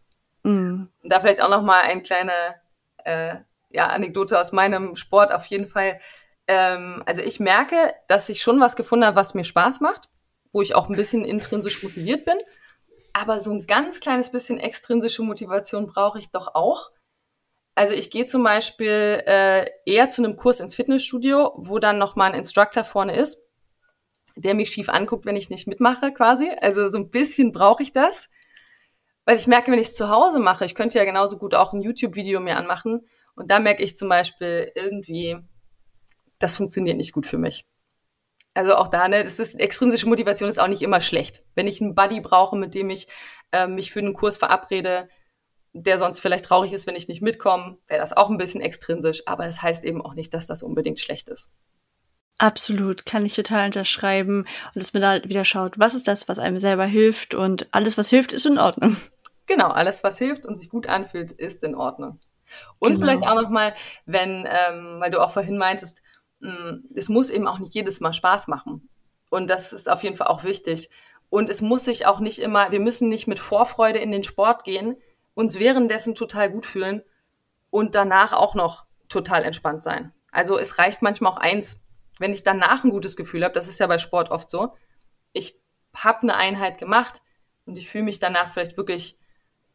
Mm. 0.44 0.86
Da 1.04 1.20
vielleicht 1.20 1.42
auch 1.42 1.50
noch 1.50 1.62
mal 1.62 1.82
eine 1.82 2.04
kleine 2.04 2.32
äh, 3.04 3.36
ja, 3.70 3.88
Anekdote 3.88 4.40
aus 4.40 4.54
meinem 4.54 4.96
Sport 4.96 5.34
auf 5.34 5.46
jeden 5.48 5.68
Fall 5.68 6.00
ähm, 6.48 7.04
also 7.06 7.22
ich 7.22 7.40
merke, 7.40 7.94
dass 8.08 8.30
ich 8.30 8.42
schon 8.42 8.60
was 8.60 8.76
gefunden 8.76 9.06
habe, 9.06 9.16
was 9.16 9.34
mir 9.34 9.44
Spaß 9.44 9.82
macht, 9.82 10.10
wo 10.52 10.62
ich 10.62 10.76
auch 10.76 10.90
ein 10.90 10.96
bisschen 10.96 11.26
intrinsisch 11.26 11.84
motiviert 11.84 12.26
bin. 12.26 12.38
Aber 13.18 13.40
so 13.40 13.50
ein 13.50 13.66
ganz 13.66 14.02
kleines 14.02 14.30
bisschen 14.30 14.60
extrinsische 14.60 15.24
Motivation 15.24 15.88
brauche 15.88 16.20
ich 16.20 16.32
doch 16.32 16.54
auch. 16.54 16.92
Also 17.74 17.94
ich 17.94 18.12
gehe 18.12 18.26
zum 18.26 18.44
Beispiel 18.44 19.24
äh, 19.26 19.70
eher 19.86 20.10
zu 20.10 20.22
einem 20.22 20.36
Kurs 20.36 20.60
ins 20.60 20.76
Fitnessstudio, 20.76 21.54
wo 21.56 21.80
dann 21.80 21.98
nochmal 21.98 22.34
ein 22.34 22.38
Instructor 22.38 22.84
vorne 22.84 23.16
ist, 23.16 23.42
der 24.36 24.54
mich 24.54 24.70
schief 24.70 24.90
anguckt, 24.90 25.26
wenn 25.26 25.38
ich 25.38 25.50
nicht 25.50 25.66
mitmache 25.66 26.12
quasi. 26.12 26.52
Also 26.60 26.90
so 26.90 26.98
ein 26.98 27.10
bisschen 27.10 27.54
brauche 27.54 27.84
ich 27.84 27.94
das. 27.94 28.28
Weil 29.24 29.38
ich 29.38 29.48
merke, 29.48 29.72
wenn 29.72 29.80
ich 29.80 29.88
es 29.88 29.96
zu 29.96 30.10
Hause 30.10 30.40
mache, 30.40 30.66
ich 30.66 30.76
könnte 30.76 31.00
ja 31.00 31.06
genauso 31.06 31.38
gut 31.38 31.56
auch 31.56 31.72
ein 31.72 31.82
YouTube-Video 31.82 32.42
mir 32.42 32.58
anmachen. 32.58 33.08
Und 33.38 33.50
da 33.50 33.60
merke 33.60 33.82
ich 33.82 33.96
zum 33.96 34.10
Beispiel 34.10 34.74
irgendwie, 34.76 35.38
das 36.38 36.58
funktioniert 36.58 36.98
nicht 36.98 37.14
gut 37.14 37.28
für 37.28 37.38
mich. 37.38 37.66
Also 38.56 38.76
auch 38.76 38.88
da, 38.88 39.08
ne, 39.08 39.24
das 39.24 39.38
ist 39.38 39.60
extrinsische 39.60 40.08
Motivation 40.08 40.50
ist 40.50 40.60
auch 40.60 40.70
nicht 40.70 40.82
immer 40.82 41.02
schlecht. 41.02 41.44
Wenn 41.56 41.68
ich 41.68 41.82
einen 41.82 41.94
Buddy 41.94 42.22
brauche, 42.22 42.56
mit 42.56 42.74
dem 42.74 42.90
ich 42.90 43.08
äh, 43.52 43.68
mich 43.68 43.92
für 43.92 44.00
einen 44.00 44.14
Kurs 44.14 44.38
verabrede, 44.38 45.10
der 45.74 45.98
sonst 45.98 46.22
vielleicht 46.22 46.46
traurig 46.46 46.72
ist, 46.72 46.88
wenn 46.88 46.96
ich 46.96 47.10
nicht 47.10 47.22
mitkomme, 47.22 47.78
wäre 47.88 48.00
das 48.00 48.16
auch 48.16 48.30
ein 48.30 48.38
bisschen 48.38 48.62
extrinsisch, 48.62 49.24
aber 49.26 49.46
das 49.46 49.62
heißt 49.62 49.84
eben 49.84 50.02
auch 50.02 50.14
nicht, 50.14 50.34
dass 50.34 50.48
das 50.48 50.64
unbedingt 50.64 51.02
schlecht 51.02 51.28
ist. 51.28 51.52
Absolut, 52.38 53.06
kann 53.06 53.26
ich 53.26 53.36
total 53.36 53.66
unterschreiben 53.66 54.46
und 54.74 54.76
dass 54.82 54.94
man 54.94 55.02
da 55.02 55.24
wieder 55.26 55.44
schaut, 55.44 55.78
was 55.78 55.94
ist 55.94 56.08
das, 56.08 56.30
was 56.30 56.40
einem 56.40 56.60
selber 56.60 56.86
hilft 56.86 57.36
und 57.36 57.68
alles, 57.72 57.98
was 57.98 58.10
hilft, 58.10 58.32
ist 58.32 58.46
in 58.46 58.58
Ordnung. 58.58 58.96
Genau, 59.48 59.68
alles, 59.70 60.04
was 60.04 60.18
hilft 60.18 60.46
und 60.46 60.56
sich 60.56 60.70
gut 60.70 60.88
anfühlt, 60.88 61.32
ist 61.32 61.62
in 61.64 61.76
Ordnung. 61.76 62.20
Und 62.80 62.94
genau. 62.94 63.06
vielleicht 63.06 63.28
auch 63.28 63.36
nochmal, 63.36 63.74
wenn, 64.06 64.48
ähm, 64.48 64.98
weil 65.00 65.12
du 65.12 65.22
auch 65.22 65.32
vorhin 65.32 65.58
meintest, 65.58 66.02
es 66.94 67.10
muss 67.10 67.30
eben 67.30 67.48
auch 67.48 67.60
nicht 67.60 67.74
jedes 67.74 68.00
Mal 68.00 68.14
Spaß 68.14 68.48
machen. 68.48 68.90
Und 69.30 69.50
das 69.50 69.74
ist 69.74 69.90
auf 69.90 70.04
jeden 70.04 70.16
Fall 70.16 70.28
auch 70.28 70.44
wichtig. 70.44 70.90
Und 71.30 71.50
es 71.50 71.62
muss 71.62 71.86
sich 71.86 72.06
auch 72.06 72.20
nicht 72.20 72.40
immer, 72.40 72.72
wir 72.72 72.80
müssen 72.80 73.10
nicht 73.10 73.28
mit 73.28 73.40
Vorfreude 73.40 74.00
in 74.00 74.12
den 74.12 74.24
Sport 74.24 74.64
gehen, 74.64 74.98
uns 75.34 75.60
währenddessen 75.60 76.16
total 76.16 76.50
gut 76.52 76.66
fühlen 76.66 77.04
und 77.70 77.96
danach 77.96 78.32
auch 78.32 78.56
noch 78.56 78.86
total 79.10 79.44
entspannt 79.44 79.84
sein. 79.84 80.14
Also 80.32 80.58
es 80.58 80.78
reicht 80.78 81.02
manchmal 81.02 81.32
auch 81.32 81.38
eins, 81.38 81.80
wenn 82.20 82.34
ich 82.34 82.44
danach 82.44 82.84
ein 82.84 82.92
gutes 82.92 83.16
Gefühl 83.16 83.44
habe, 83.44 83.54
das 83.54 83.68
ist 83.68 83.80
ja 83.80 83.88
bei 83.88 83.98
Sport 83.98 84.32
oft 84.32 84.50
so, 84.50 84.74
ich 85.34 85.60
habe 85.96 86.22
eine 86.24 86.36
Einheit 86.36 86.78
gemacht 86.78 87.22
und 87.66 87.78
ich 87.78 87.90
fühle 87.90 88.06
mich 88.06 88.20
danach 88.20 88.50
vielleicht 88.50 88.78
wirklich, 88.78 89.18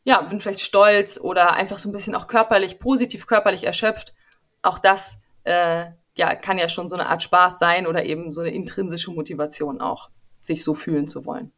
ja, 0.05 0.23
bin 0.23 0.41
vielleicht 0.41 0.61
stolz 0.61 1.19
oder 1.21 1.53
einfach 1.53 1.79
so 1.79 1.89
ein 1.89 1.93
bisschen 1.93 2.15
auch 2.15 2.27
körperlich, 2.27 2.79
positiv 2.79 3.27
körperlich 3.27 3.65
erschöpft. 3.65 4.15
Auch 4.63 4.79
das 4.79 5.19
äh, 5.45 5.87
ja, 6.21 6.35
kann 6.35 6.59
ja 6.59 6.69
schon 6.69 6.91
so 6.91 6.97
eine 6.97 7.09
Art 7.09 7.23
Spaß 7.23 7.59
sein 7.59 7.87
oder 7.87 8.05
eben 8.05 8.33
so 8.35 8.43
eine 8.43 8.51
intrinsische 8.51 9.11
Motivation 9.11 9.81
auch, 9.81 10.11
sich 10.43 10.63
so 10.63 10.75
fühlen 10.75 11.09
zu 11.09 11.25
wollen. 11.25 11.51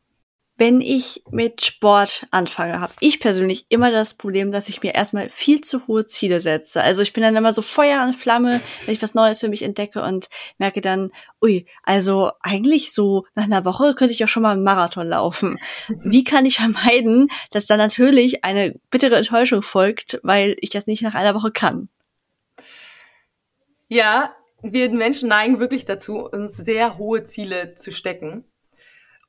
Wenn 0.57 0.81
ich 0.81 1.25
mit 1.31 1.64
Sport 1.64 2.26
anfange, 2.31 2.78
habe 2.78 2.92
ich 3.00 3.19
persönlich 3.19 3.66
immer 3.71 3.90
das 3.90 4.14
Problem, 4.14 4.52
dass 4.52 4.69
ich 4.69 4.81
mir 4.81 4.95
erstmal 4.95 5.31
viel 5.31 5.62
zu 5.62 5.88
hohe 5.88 6.07
Ziele 6.07 6.40
setze. 6.40 6.81
Also 6.81 7.02
ich 7.02 7.12
bin 7.12 7.25
dann 7.25 7.35
immer 7.35 7.52
so 7.52 7.62
Feuer 7.62 8.04
und 8.04 8.14
Flamme, 8.14 8.61
wenn 8.85 8.95
ich 8.95 9.02
was 9.02 9.14
Neues 9.14 9.40
für 9.40 9.49
mich 9.49 9.62
entdecke 9.62 10.00
und 10.00 10.28
merke 10.59 10.81
dann, 10.81 11.11
ui, 11.42 11.66
also 11.83 12.31
eigentlich 12.40 12.92
so 12.92 13.25
nach 13.35 13.45
einer 13.45 13.64
Woche 13.64 13.95
könnte 13.95 14.12
ich 14.12 14.21
ja 14.21 14.28
schon 14.28 14.45
mal 14.45 14.52
einen 14.52 14.62
Marathon 14.62 15.09
laufen. 15.09 15.59
Wie 15.88 16.23
kann 16.23 16.47
ich 16.47 16.59
vermeiden, 16.59 17.28
dass 17.50 17.66
dann 17.66 17.78
natürlich 17.78 18.45
eine 18.45 18.78
bittere 18.90 19.16
Enttäuschung 19.16 19.62
folgt, 19.62 20.21
weil 20.23 20.54
ich 20.61 20.71
das 20.71 20.87
nicht 20.87 21.02
nach 21.02 21.14
einer 21.14 21.35
Woche 21.35 21.50
kann? 21.50 21.88
Ja, 23.88 24.37
wir 24.62 24.90
Menschen 24.90 25.28
neigen 25.28 25.59
wirklich 25.59 25.85
dazu, 25.85 26.26
uns 26.28 26.57
sehr 26.57 26.99
hohe 26.99 27.25
Ziele 27.25 27.75
zu 27.75 27.90
stecken. 27.90 28.45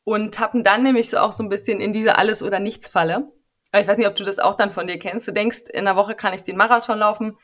und 0.05 0.33
tappen 0.33 0.63
dann 0.63 0.83
nämlich 0.83 1.09
so 1.09 1.17
auch 1.17 1.31
so 1.31 1.43
ein 1.43 1.49
bisschen 1.49 1.79
in 1.79 1.93
diese 1.93 2.17
Alles- 2.17 2.43
oder 2.43 2.59
Nichts-Falle. 2.59 3.31
Ich 3.73 3.87
weiß 3.87 3.97
nicht, 3.97 4.07
ob 4.07 4.15
du 4.15 4.23
das 4.25 4.39
auch 4.39 4.55
dann 4.55 4.73
von 4.73 4.87
dir 4.87 4.99
kennst. 4.99 5.27
Du 5.27 5.31
denkst, 5.31 5.61
in 5.71 5.85
der 5.85 5.95
Woche 5.95 6.13
kann 6.15 6.33
ich 6.33 6.43
den 6.43 6.57
Marathon 6.57 6.99
laufen, 6.99 7.37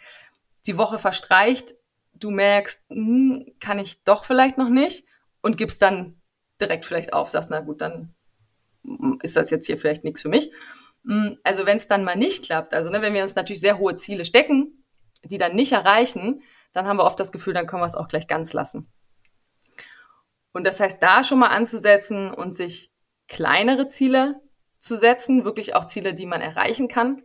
die 0.68 0.78
Woche 0.78 1.00
verstreicht, 1.00 1.76
du 2.14 2.32
merkst, 2.32 2.82
hm, 2.90 3.54
kann 3.60 3.80
ich 3.80 4.04
doch 4.04 4.26
vielleicht 4.26 4.58
noch 4.58 4.70
nicht 4.70 5.06
und 5.42 5.58
gibst 5.58 5.82
dann 5.82 6.22
direkt 6.60 6.86
vielleicht 6.86 7.14
auf, 7.14 7.30
sagst, 7.30 7.50
na 7.50 7.62
gut, 7.62 7.82
dann 7.82 8.14
ist 9.22 9.36
das 9.36 9.50
jetzt 9.50 9.66
hier 9.68 9.78
vielleicht 9.78 10.04
nichts 10.04 10.22
für 10.22 10.30
mich. 10.30 10.52
Hm, 11.06 11.36
also 11.44 11.66
wenn 11.66 11.78
es 11.78 11.88
dann 11.88 12.04
mal 12.04 12.18
nicht 12.18 12.44
klappt, 12.46 12.74
also 12.74 12.90
ne, 12.90 13.02
wenn 13.02 13.14
wir 13.14 13.24
uns 13.24 13.36
natürlich 13.36 13.62
sehr 13.62 13.80
hohe 13.80 13.96
Ziele 13.96 14.26
stecken, 14.26 14.84
die 15.24 15.38
dann 15.38 15.56
nicht 15.56 15.72
erreichen, 15.72 16.44
dann 16.74 16.88
haben 16.88 16.98
wir 16.98 17.06
oft 17.06 17.20
das 17.20 17.32
Gefühl, 17.32 17.54
dann 17.54 17.68
können 17.68 17.82
wir 17.82 17.88
es 17.88 17.96
auch 17.96 18.08
gleich 18.08 18.28
ganz 18.28 18.54
lassen. 18.54 18.92
Und 20.52 20.66
das 20.66 20.80
heißt, 20.80 21.02
da 21.02 21.24
schon 21.24 21.40
mal 21.40 21.48
anzusetzen 21.48 22.34
und 22.34 22.56
sich 22.56 22.92
kleinere 23.28 23.88
Ziele 23.88 24.40
zu 24.80 24.96
setzen, 24.96 25.46
wirklich 25.46 25.76
auch 25.76 25.86
Ziele, 25.86 26.14
die 26.14 26.26
man 26.26 26.42
erreichen 26.42 26.88
kann, 26.88 27.24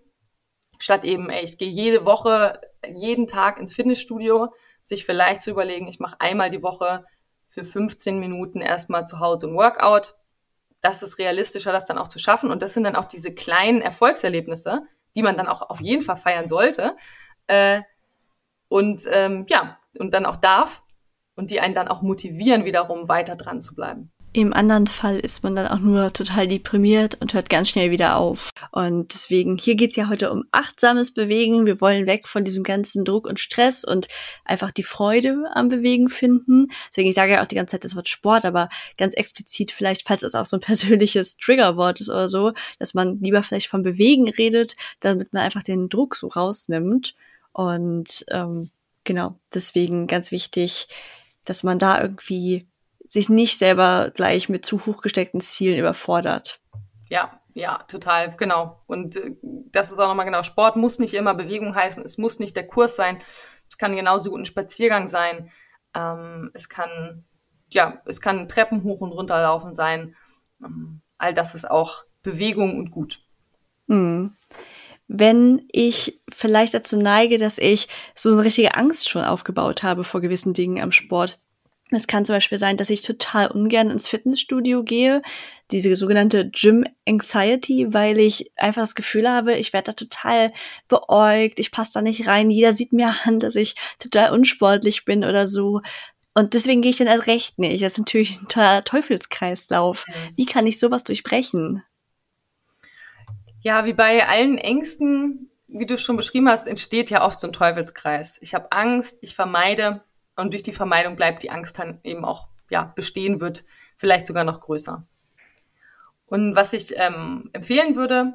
statt 0.78 1.04
eben, 1.04 1.30
ey, 1.30 1.44
ich 1.44 1.56
gehe 1.56 1.68
jede 1.68 2.04
Woche, 2.04 2.60
jeden 2.86 3.26
Tag 3.26 3.58
ins 3.58 3.74
Fitnessstudio, 3.74 4.52
sich 4.82 5.06
vielleicht 5.06 5.42
zu 5.42 5.50
überlegen, 5.50 5.88
ich 5.88 6.00
mache 6.00 6.20
einmal 6.20 6.50
die 6.50 6.62
Woche 6.62 7.04
für 7.48 7.64
15 7.64 8.18
Minuten 8.18 8.60
erstmal 8.60 9.06
zu 9.06 9.20
Hause 9.20 9.46
ein 9.46 9.54
Workout. 9.54 10.14
Das 10.80 11.02
ist 11.02 11.18
realistischer, 11.18 11.72
das 11.72 11.86
dann 11.86 11.98
auch 11.98 12.08
zu 12.08 12.18
schaffen. 12.18 12.50
Und 12.50 12.60
das 12.60 12.74
sind 12.74 12.84
dann 12.84 12.96
auch 12.96 13.06
diese 13.06 13.32
kleinen 13.32 13.80
Erfolgserlebnisse, 13.80 14.82
die 15.16 15.22
man 15.22 15.36
dann 15.36 15.46
auch 15.46 15.62
auf 15.62 15.80
jeden 15.80 16.02
Fall 16.02 16.16
feiern 16.16 16.48
sollte. 16.48 16.96
Äh, 17.46 17.82
und 18.68 19.02
ähm, 19.10 19.46
ja, 19.48 19.78
und 19.98 20.12
dann 20.12 20.26
auch 20.26 20.36
darf 20.36 20.82
und 21.36 21.50
die 21.50 21.60
einen 21.60 21.74
dann 21.74 21.88
auch 21.88 22.02
motivieren, 22.02 22.64
wiederum 22.64 23.08
weiter 23.08 23.36
dran 23.36 23.60
zu 23.60 23.74
bleiben. 23.74 24.10
Im 24.36 24.52
anderen 24.52 24.88
Fall 24.88 25.20
ist 25.20 25.44
man 25.44 25.54
dann 25.54 25.68
auch 25.68 25.78
nur 25.78 26.12
total 26.12 26.48
deprimiert 26.48 27.16
und 27.20 27.34
hört 27.34 27.48
ganz 27.48 27.68
schnell 27.68 27.92
wieder 27.92 28.16
auf. 28.16 28.50
Und 28.72 29.14
deswegen, 29.14 29.58
hier 29.58 29.76
geht's 29.76 29.94
ja 29.94 30.08
heute 30.08 30.32
um 30.32 30.42
achtsames 30.50 31.14
Bewegen. 31.14 31.66
Wir 31.66 31.80
wollen 31.80 32.08
weg 32.08 32.26
von 32.26 32.44
diesem 32.44 32.64
ganzen 32.64 33.04
Druck 33.04 33.28
und 33.28 33.38
Stress 33.38 33.84
und 33.84 34.08
einfach 34.44 34.72
die 34.72 34.82
Freude 34.82 35.44
am 35.54 35.68
Bewegen 35.68 36.08
finden. 36.08 36.72
Deswegen, 36.90 37.10
ich 37.10 37.14
sage 37.14 37.34
ja 37.34 37.42
auch 37.42 37.46
die 37.46 37.54
ganze 37.54 37.76
Zeit 37.76 37.84
das 37.84 37.94
Wort 37.94 38.08
Sport, 38.08 38.44
aber 38.44 38.70
ganz 38.98 39.14
explizit 39.14 39.70
vielleicht, 39.70 40.04
falls 40.04 40.22
das 40.22 40.34
auch 40.34 40.46
so 40.46 40.56
ein 40.56 40.60
persönliches 40.64 41.36
Triggerwort 41.36 42.00
ist 42.00 42.10
oder 42.10 42.28
so, 42.28 42.54
dass 42.80 42.92
man 42.92 43.20
lieber 43.20 43.44
vielleicht 43.44 43.68
vom 43.68 43.84
Bewegen 43.84 44.28
redet, 44.28 44.74
damit 44.98 45.32
man 45.32 45.44
einfach 45.44 45.62
den 45.62 45.88
Druck 45.88 46.16
so 46.16 46.26
rausnimmt. 46.26 47.14
Und 47.54 48.26
ähm, 48.30 48.70
genau, 49.04 49.38
deswegen 49.54 50.06
ganz 50.06 50.30
wichtig, 50.32 50.88
dass 51.44 51.62
man 51.62 51.78
da 51.78 52.00
irgendwie 52.00 52.68
sich 53.08 53.28
nicht 53.28 53.58
selber 53.58 54.10
gleich 54.12 54.48
mit 54.48 54.66
zu 54.66 54.84
hoch 54.86 55.00
gesteckten 55.00 55.40
Zielen 55.40 55.78
überfordert. 55.78 56.60
Ja, 57.08 57.40
ja, 57.54 57.84
total, 57.86 58.34
genau. 58.36 58.82
Und 58.86 59.16
äh, 59.16 59.36
das 59.42 59.92
ist 59.92 60.00
auch 60.00 60.08
nochmal 60.08 60.26
genau. 60.26 60.42
Sport 60.42 60.74
muss 60.76 60.98
nicht 60.98 61.14
immer 61.14 61.34
Bewegung 61.34 61.74
heißen. 61.74 62.02
Es 62.02 62.18
muss 62.18 62.40
nicht 62.40 62.56
der 62.56 62.66
Kurs 62.66 62.96
sein. 62.96 63.22
Es 63.70 63.78
kann 63.78 63.94
genauso 63.94 64.30
gut 64.30 64.40
ein 64.40 64.46
Spaziergang 64.46 65.06
sein. 65.06 65.50
Ähm, 65.94 66.50
es 66.54 66.68
kann, 66.68 67.24
ja, 67.68 68.02
es 68.06 68.20
kann 68.20 68.48
Treppen 68.48 68.82
hoch 68.82 69.00
und 69.00 69.12
runter 69.12 69.40
laufen 69.40 69.74
sein. 69.74 70.16
Ähm, 70.60 71.00
all 71.18 71.32
das 71.32 71.54
ist 71.54 71.70
auch 71.70 72.04
Bewegung 72.24 72.76
und 72.76 72.90
gut. 72.90 73.22
Mhm. 73.86 74.34
Wenn 75.06 75.64
ich 75.70 76.20
vielleicht 76.30 76.74
dazu 76.74 76.96
neige, 76.96 77.38
dass 77.38 77.58
ich 77.58 77.88
so 78.14 78.32
eine 78.32 78.44
richtige 78.44 78.74
Angst 78.74 79.08
schon 79.08 79.24
aufgebaut 79.24 79.82
habe 79.82 80.02
vor 80.04 80.20
gewissen 80.20 80.54
Dingen 80.54 80.82
am 80.82 80.92
Sport, 80.92 81.38
es 81.90 82.06
kann 82.06 82.24
zum 82.24 82.34
Beispiel 82.34 82.58
sein, 82.58 82.76
dass 82.76 82.90
ich 82.90 83.02
total 83.02 83.48
ungern 83.48 83.90
ins 83.90 84.08
Fitnessstudio 84.08 84.82
gehe, 84.82 85.22
diese 85.70 85.94
sogenannte 85.96 86.50
Gym 86.50 86.84
Anxiety, 87.06 87.92
weil 87.92 88.18
ich 88.18 88.50
einfach 88.56 88.82
das 88.82 88.94
Gefühl 88.94 89.28
habe, 89.28 89.54
ich 89.54 89.72
werde 89.72 89.86
da 89.86 89.92
total 89.92 90.52
beäugt, 90.88 91.60
ich 91.60 91.70
passe 91.70 91.92
da 91.94 92.02
nicht 92.02 92.26
rein, 92.26 92.50
jeder 92.50 92.72
sieht 92.72 92.92
mir 92.92 93.14
an, 93.24 93.38
dass 93.38 93.54
ich 93.54 93.76
total 93.98 94.32
unsportlich 94.32 95.04
bin 95.04 95.24
oder 95.24 95.46
so. 95.46 95.80
Und 96.34 96.54
deswegen 96.54 96.82
gehe 96.82 96.90
ich 96.90 96.96
dann 96.96 97.06
erst 97.06 97.28
recht 97.28 97.58
nicht. 97.60 97.82
Das 97.84 97.92
ist 97.92 97.98
natürlich 97.98 98.40
ein 98.40 98.84
Teufelskreislauf. 98.84 100.04
Mhm. 100.08 100.12
Wie 100.36 100.46
kann 100.46 100.66
ich 100.66 100.80
sowas 100.80 101.04
durchbrechen? 101.04 101.84
Ja, 103.64 103.86
wie 103.86 103.94
bei 103.94 104.28
allen 104.28 104.58
Ängsten, 104.58 105.50
wie 105.68 105.86
du 105.86 105.96
schon 105.96 106.18
beschrieben 106.18 106.50
hast, 106.50 106.66
entsteht 106.66 107.08
ja 107.08 107.24
oft 107.24 107.40
so 107.40 107.46
ein 107.46 107.54
Teufelskreis. 107.54 108.36
Ich 108.42 108.54
habe 108.54 108.70
Angst, 108.70 109.16
ich 109.22 109.34
vermeide, 109.34 110.04
und 110.36 110.52
durch 110.52 110.62
die 110.62 110.74
Vermeidung 110.74 111.16
bleibt 111.16 111.42
die 111.42 111.50
Angst 111.50 111.78
dann 111.78 111.98
eben 112.04 112.26
auch 112.26 112.48
ja, 112.68 112.92
bestehen 112.94 113.40
wird, 113.40 113.64
vielleicht 113.96 114.26
sogar 114.26 114.44
noch 114.44 114.60
größer. 114.60 115.06
Und 116.26 116.54
was 116.54 116.74
ich 116.74 116.94
ähm, 116.98 117.48
empfehlen 117.54 117.96
würde, 117.96 118.34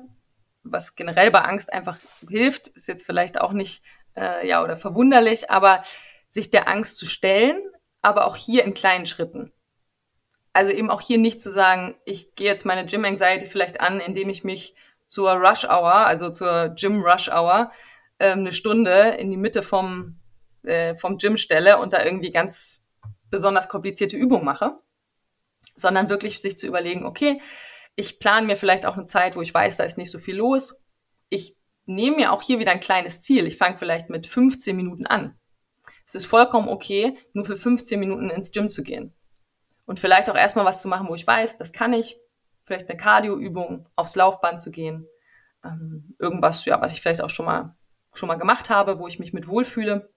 was 0.64 0.96
generell 0.96 1.30
bei 1.30 1.42
Angst 1.42 1.72
einfach 1.72 2.00
hilft, 2.28 2.70
ist 2.70 2.88
jetzt 2.88 3.06
vielleicht 3.06 3.40
auch 3.40 3.52
nicht 3.52 3.84
äh, 4.16 4.48
ja 4.48 4.64
oder 4.64 4.78
verwunderlich, 4.78 5.52
aber 5.52 5.84
sich 6.28 6.50
der 6.50 6.68
Angst 6.68 6.98
zu 6.98 7.06
stellen, 7.06 7.62
aber 8.02 8.26
auch 8.26 8.36
hier 8.36 8.64
in 8.64 8.74
kleinen 8.74 9.06
Schritten. 9.06 9.52
Also 10.54 10.72
eben 10.72 10.90
auch 10.90 11.02
hier 11.02 11.20
nicht 11.20 11.40
zu 11.40 11.52
sagen, 11.52 11.96
ich 12.04 12.34
gehe 12.34 12.48
jetzt 12.48 12.66
meine 12.66 12.88
Gym 12.88 13.06
Anxiety 13.06 13.46
vielleicht 13.46 13.80
an, 13.80 14.00
indem 14.00 14.30
ich 14.30 14.44
mich 14.44 14.74
zur 15.10 15.32
Rush 15.34 15.66
Hour, 15.66 15.94
also 15.94 16.30
zur 16.30 16.70
Gym 16.70 17.02
Rush 17.02 17.30
Hour, 17.30 17.72
ähm, 18.20 18.40
eine 18.40 18.54
Stunde 18.54 19.10
in 19.20 19.30
die 19.30 19.38
Mitte 19.38 19.62
vom 19.64 20.20
äh, 20.64 20.96
vom 20.96 21.18
Gym 21.18 21.38
stelle 21.38 21.78
und 21.78 21.94
da 21.94 22.04
irgendwie 22.04 22.32
ganz 22.32 22.84
besonders 23.30 23.70
komplizierte 23.70 24.18
Übungen 24.18 24.46
mache, 24.46 24.78
sondern 25.76 26.10
wirklich 26.10 26.42
sich 26.42 26.58
zu 26.58 26.68
überlegen, 26.68 27.06
okay, 27.06 27.42
ich 27.96 28.20
plane 28.20 28.48
mir 28.48 28.56
vielleicht 28.56 28.86
auch 28.86 28.96
eine 28.96 29.06
Zeit, 29.06 29.36
wo 29.36 29.42
ich 29.42 29.54
weiß, 29.54 29.78
da 29.78 29.84
ist 29.84 29.98
nicht 29.98 30.12
so 30.12 30.20
viel 30.20 30.36
los. 30.36 30.76
Ich 31.30 31.56
nehme 31.86 32.18
mir 32.18 32.32
auch 32.32 32.42
hier 32.42 32.60
wieder 32.60 32.72
ein 32.72 32.80
kleines 32.80 33.22
Ziel. 33.22 33.46
Ich 33.46 33.58
fange 33.58 33.78
vielleicht 33.78 34.10
mit 34.10 34.28
15 34.28 34.76
Minuten 34.76 35.06
an. 35.06 35.38
Es 36.06 36.16
ist 36.16 36.26
vollkommen 36.26 36.70
okay, 36.70 37.18
nur 37.34 37.46
für 37.46 37.58
15 37.58 38.00
Minuten 38.00 38.30
ins 38.30 38.52
Gym 38.52 38.70
zu 38.70 38.84
gehen. 38.84 39.14
Und 39.86 40.00
vielleicht 40.00 40.30
auch 40.30 40.36
erstmal 40.36 40.66
was 40.66 40.82
zu 40.82 40.88
machen, 40.88 41.08
wo 41.08 41.16
ich 41.16 41.26
weiß, 41.26 41.58
das 41.58 41.74
kann 41.74 41.94
ich. 41.94 42.18
Vielleicht 42.70 42.90
eine 42.90 42.98
Cardioübung, 42.98 43.90
aufs 43.96 44.16
Laufband 44.16 44.62
zu 44.62 44.72
gehen. 44.72 45.08
Ähm, 45.66 46.16
irgendwas, 46.20 46.64
ja, 46.66 46.80
was 46.80 46.94
ich 46.94 47.02
vielleicht 47.02 47.24
auch 47.24 47.30
schon 47.30 47.46
mal, 47.46 47.76
schon 48.14 48.28
mal 48.28 48.36
gemacht 48.36 48.70
habe, 48.70 49.00
wo 49.00 49.08
ich 49.08 49.20
mich 49.20 49.34
mit 49.34 49.48
wohlfühle 49.48 50.10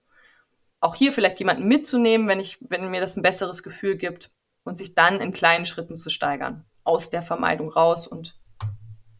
auch 0.83 0.95
hier 0.95 1.13
vielleicht 1.13 1.39
jemanden 1.39 1.65
mitzunehmen, 1.67 2.27
wenn 2.27 2.41
ich, 2.41 2.57
wenn 2.59 2.91
mir 2.91 2.99
das 2.99 3.15
ein 3.15 3.21
besseres 3.21 3.63
Gefühl 3.63 3.95
gibt 3.95 4.31
und 4.65 4.77
sich 4.77 4.95
dann 4.95 5.21
in 5.21 5.31
kleinen 5.31 5.65
Schritten 5.65 5.95
zu 5.95 6.09
steigern. 6.09 6.65
Aus 6.83 7.09
der 7.09 7.21
Vermeidung 7.21 7.69
raus 7.69 8.05
und 8.05 8.37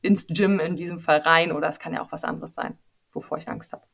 ins 0.02 0.28
Gym 0.28 0.60
in 0.60 0.76
diesem 0.76 1.00
Fall 1.00 1.20
rein 1.20 1.54
oder 1.54 1.70
es 1.70 1.80
kann 1.80 1.94
ja 1.94 2.02
auch 2.02 2.12
was 2.12 2.26
anderes 2.26 2.54
sein, 2.54 2.78
wovor 3.14 3.38
ich 3.38 3.48
Angst 3.48 3.72
habe. 3.72 3.86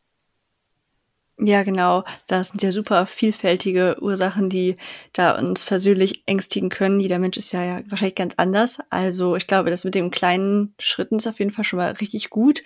Ja, 1.41 1.63
genau. 1.63 2.03
Das 2.27 2.50
sind 2.50 2.62
ja 2.62 2.72
super 2.72 3.05
vielfältige 3.05 3.96
Ursachen, 4.01 4.50
die 4.50 4.75
da 5.13 5.38
uns 5.38 5.63
persönlich 5.63 6.24
ängstigen 6.25 6.69
können. 6.69 7.00
Jeder 7.00 7.17
Mensch 7.17 7.38
ist 7.38 7.53
ja, 7.53 7.63
ja 7.63 7.81
wahrscheinlich 7.88 8.15
ganz 8.15 8.34
anders. 8.36 8.79
Also 8.89 9.38
ich 9.38 9.48
glaube, 9.48 9.69
das 9.69 9.86
mit 9.86 9.96
den 9.96 10.12
kleinen 10.12 10.75
Schritten 10.79 11.15
ist 11.15 11.27
auf 11.27 11.39
jeden 11.39 11.51
Fall 11.51 11.63
schon 11.63 11.77
mal 11.77 11.91
richtig 11.93 12.29
gut 12.29 12.63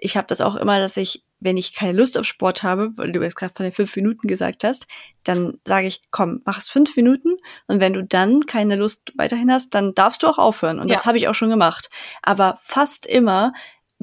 ich 0.00 0.16
habe 0.16 0.26
das 0.26 0.40
auch 0.40 0.56
immer, 0.56 0.78
dass 0.78 0.96
ich, 0.96 1.24
wenn 1.40 1.56
ich 1.56 1.74
keine 1.74 1.92
Lust 1.92 2.18
auf 2.18 2.24
Sport 2.24 2.62
habe, 2.62 2.92
weil 2.96 3.12
du 3.12 3.22
jetzt 3.22 3.36
gerade 3.36 3.54
von 3.54 3.64
den 3.64 3.72
fünf 3.72 3.94
Minuten 3.96 4.26
gesagt 4.26 4.64
hast, 4.64 4.86
dann 5.24 5.58
sage 5.66 5.86
ich, 5.86 6.02
komm, 6.10 6.40
mach 6.44 6.58
es 6.58 6.70
fünf 6.70 6.96
Minuten 6.96 7.36
und 7.66 7.80
wenn 7.80 7.92
du 7.92 8.02
dann 8.02 8.46
keine 8.46 8.76
Lust 8.76 9.12
weiterhin 9.16 9.52
hast, 9.52 9.74
dann 9.74 9.94
darfst 9.94 10.22
du 10.22 10.28
auch 10.28 10.38
aufhören. 10.38 10.78
Und 10.80 10.88
ja. 10.88 10.96
das 10.96 11.06
habe 11.06 11.18
ich 11.18 11.28
auch 11.28 11.34
schon 11.34 11.50
gemacht. 11.50 11.90
Aber 12.22 12.58
fast 12.62 13.06
immer, 13.06 13.52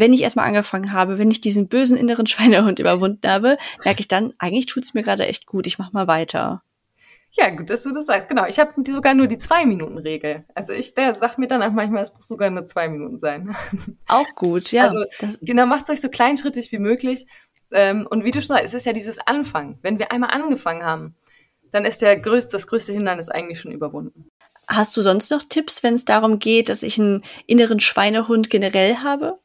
wenn 0.01 0.13
ich 0.13 0.23
erstmal 0.23 0.47
angefangen 0.47 0.91
habe, 0.91 1.17
wenn 1.17 1.31
ich 1.31 1.39
diesen 1.39 1.69
bösen 1.69 1.95
inneren 1.95 2.27
Schweinehund 2.27 2.79
überwunden 2.79 3.25
habe, 3.25 3.57
merke 3.85 4.01
ich 4.01 4.07
dann, 4.09 4.33
eigentlich 4.39 4.65
tut's 4.65 4.93
mir 4.93 5.03
gerade 5.03 5.27
echt 5.27 5.45
gut, 5.45 5.67
ich 5.67 5.79
mach 5.79 5.93
mal 5.93 6.07
weiter. 6.07 6.63
Ja, 7.33 7.49
gut, 7.49 7.69
dass 7.69 7.83
du 7.83 7.93
das 7.93 8.07
sagst. 8.07 8.27
Genau, 8.27 8.45
ich 8.45 8.59
habe 8.59 8.73
sogar 8.85 9.13
nur 9.13 9.27
die 9.27 9.37
Zwei-Minuten-Regel. 9.37 10.43
Also 10.53 10.73
ich, 10.73 10.95
der 10.95 11.15
sagt 11.15 11.37
mir 11.37 11.47
dann 11.47 11.63
auch 11.63 11.71
manchmal, 11.71 12.01
es 12.03 12.13
muss 12.13 12.27
sogar 12.27 12.49
nur 12.49 12.65
zwei 12.65 12.89
Minuten 12.89 13.19
sein. 13.19 13.55
Auch 14.09 14.27
gut, 14.35 14.73
ja. 14.73 14.89
Also 14.89 15.05
genau, 15.41 15.65
macht 15.65 15.89
euch 15.89 16.01
so 16.01 16.09
kleinschrittig 16.09 16.73
wie 16.73 16.79
möglich. 16.79 17.25
Ähm, 17.71 18.05
und 18.05 18.25
wie 18.25 18.31
du 18.31 18.41
schon 18.41 18.55
sagst, 18.55 18.65
es 18.65 18.73
ist 18.73 18.85
ja 18.85 18.91
dieses 18.91 19.17
Anfangen. 19.19 19.77
Wenn 19.81 19.97
wir 19.97 20.11
einmal 20.11 20.31
angefangen 20.31 20.83
haben, 20.83 21.15
dann 21.71 21.85
ist 21.85 22.01
der 22.01 22.19
größte, 22.19 22.51
das 22.51 22.67
größte 22.67 22.91
Hindernis 22.91 23.29
eigentlich 23.29 23.61
schon 23.61 23.71
überwunden. 23.71 24.29
Hast 24.67 24.97
du 24.97 25.01
sonst 25.01 25.31
noch 25.31 25.43
Tipps, 25.43 25.83
wenn 25.83 25.93
es 25.93 26.03
darum 26.03 26.37
geht, 26.37 26.67
dass 26.67 26.83
ich 26.83 26.99
einen 26.99 27.23
inneren 27.47 27.79
Schweinehund 27.79 28.49
generell 28.49 28.97
habe? 28.97 29.39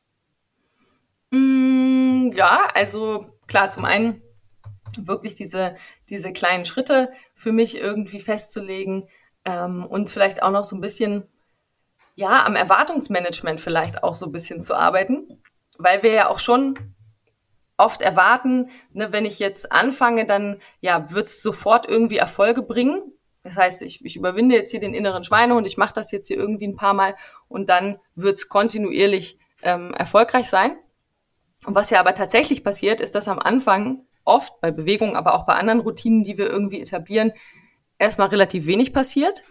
Mm, 1.31 2.33
ja, 2.35 2.69
also 2.75 3.27
klar, 3.47 3.71
zum 3.71 3.85
einen 3.85 4.23
wirklich 4.97 5.35
diese, 5.35 5.77
diese 6.09 6.33
kleinen 6.33 6.65
Schritte 6.65 7.13
für 7.35 7.53
mich 7.53 7.77
irgendwie 7.77 8.21
festzulegen 8.21 9.09
ähm, 9.45 9.85
und 9.85 10.11
vielleicht 10.11 10.43
auch 10.43 10.51
noch 10.51 10.65
so 10.65 10.77
ein 10.77 10.81
bisschen, 10.81 11.29
ja, 12.15 12.45
am 12.45 12.57
Erwartungsmanagement 12.57 13.61
vielleicht 13.61 14.03
auch 14.03 14.15
so 14.15 14.27
ein 14.27 14.33
bisschen 14.33 14.63
zu 14.63 14.75
arbeiten, 14.75 15.43
weil 15.79 16.03
wir 16.03 16.13
ja 16.13 16.29
auch 16.29 16.39
schon 16.39 16.95
oft 17.77 18.01
erwarten, 18.01 18.71
ne, 18.93 19.13
wenn 19.13 19.27
ich 19.27 19.39
jetzt 19.39 19.71
anfange, 19.71 20.25
dann 20.25 20.61
ja, 20.81 21.11
wird 21.11 21.27
es 21.27 21.43
sofort 21.43 21.87
irgendwie 21.87 22.17
Erfolge 22.17 22.63
bringen. 22.63 23.13
Das 23.43 23.57
heißt, 23.57 23.83
ich, 23.83 24.05
ich 24.05 24.17
überwinde 24.17 24.57
jetzt 24.57 24.71
hier 24.71 24.81
den 24.81 24.95
inneren 24.95 25.25
Schweinehund, 25.25 25.67
ich 25.67 25.77
mache 25.77 25.95
das 25.95 26.11
jetzt 26.11 26.29
hier 26.29 26.37
irgendwie 26.37 26.67
ein 26.67 26.77
paar 26.77 26.95
Mal 26.95 27.15
und 27.49 27.69
dann 27.69 27.99
wird 28.15 28.39
es 28.39 28.49
kontinuierlich 28.49 29.39
ähm, 29.63 29.95
erfolgreich 29.95 30.49
sein. 30.49 30.77
Und 31.67 31.75
was 31.75 31.91
ja 31.91 31.99
aber 31.99 32.15
tatsächlich 32.15 32.63
passiert, 32.63 33.01
ist, 33.01 33.17
dass 33.17 33.27
am 33.27 33.41
Anfang 33.41 34.07
oft 34.25 34.61
bei 34.61 34.71
Bewegungen, 34.71 35.17
aber 35.17 35.35
auch 35.35 35.47
bei 35.47 35.55
anderen 35.55 35.81
Routinen, 35.81 36.23
die 36.23 36.39
wir 36.39 36.49
irgendwie 36.49 36.81
etablieren, 36.81 37.33
erstmal 37.99 38.29
relativ 38.29 38.67
wenig 38.67 38.93
passiert. 38.93 39.43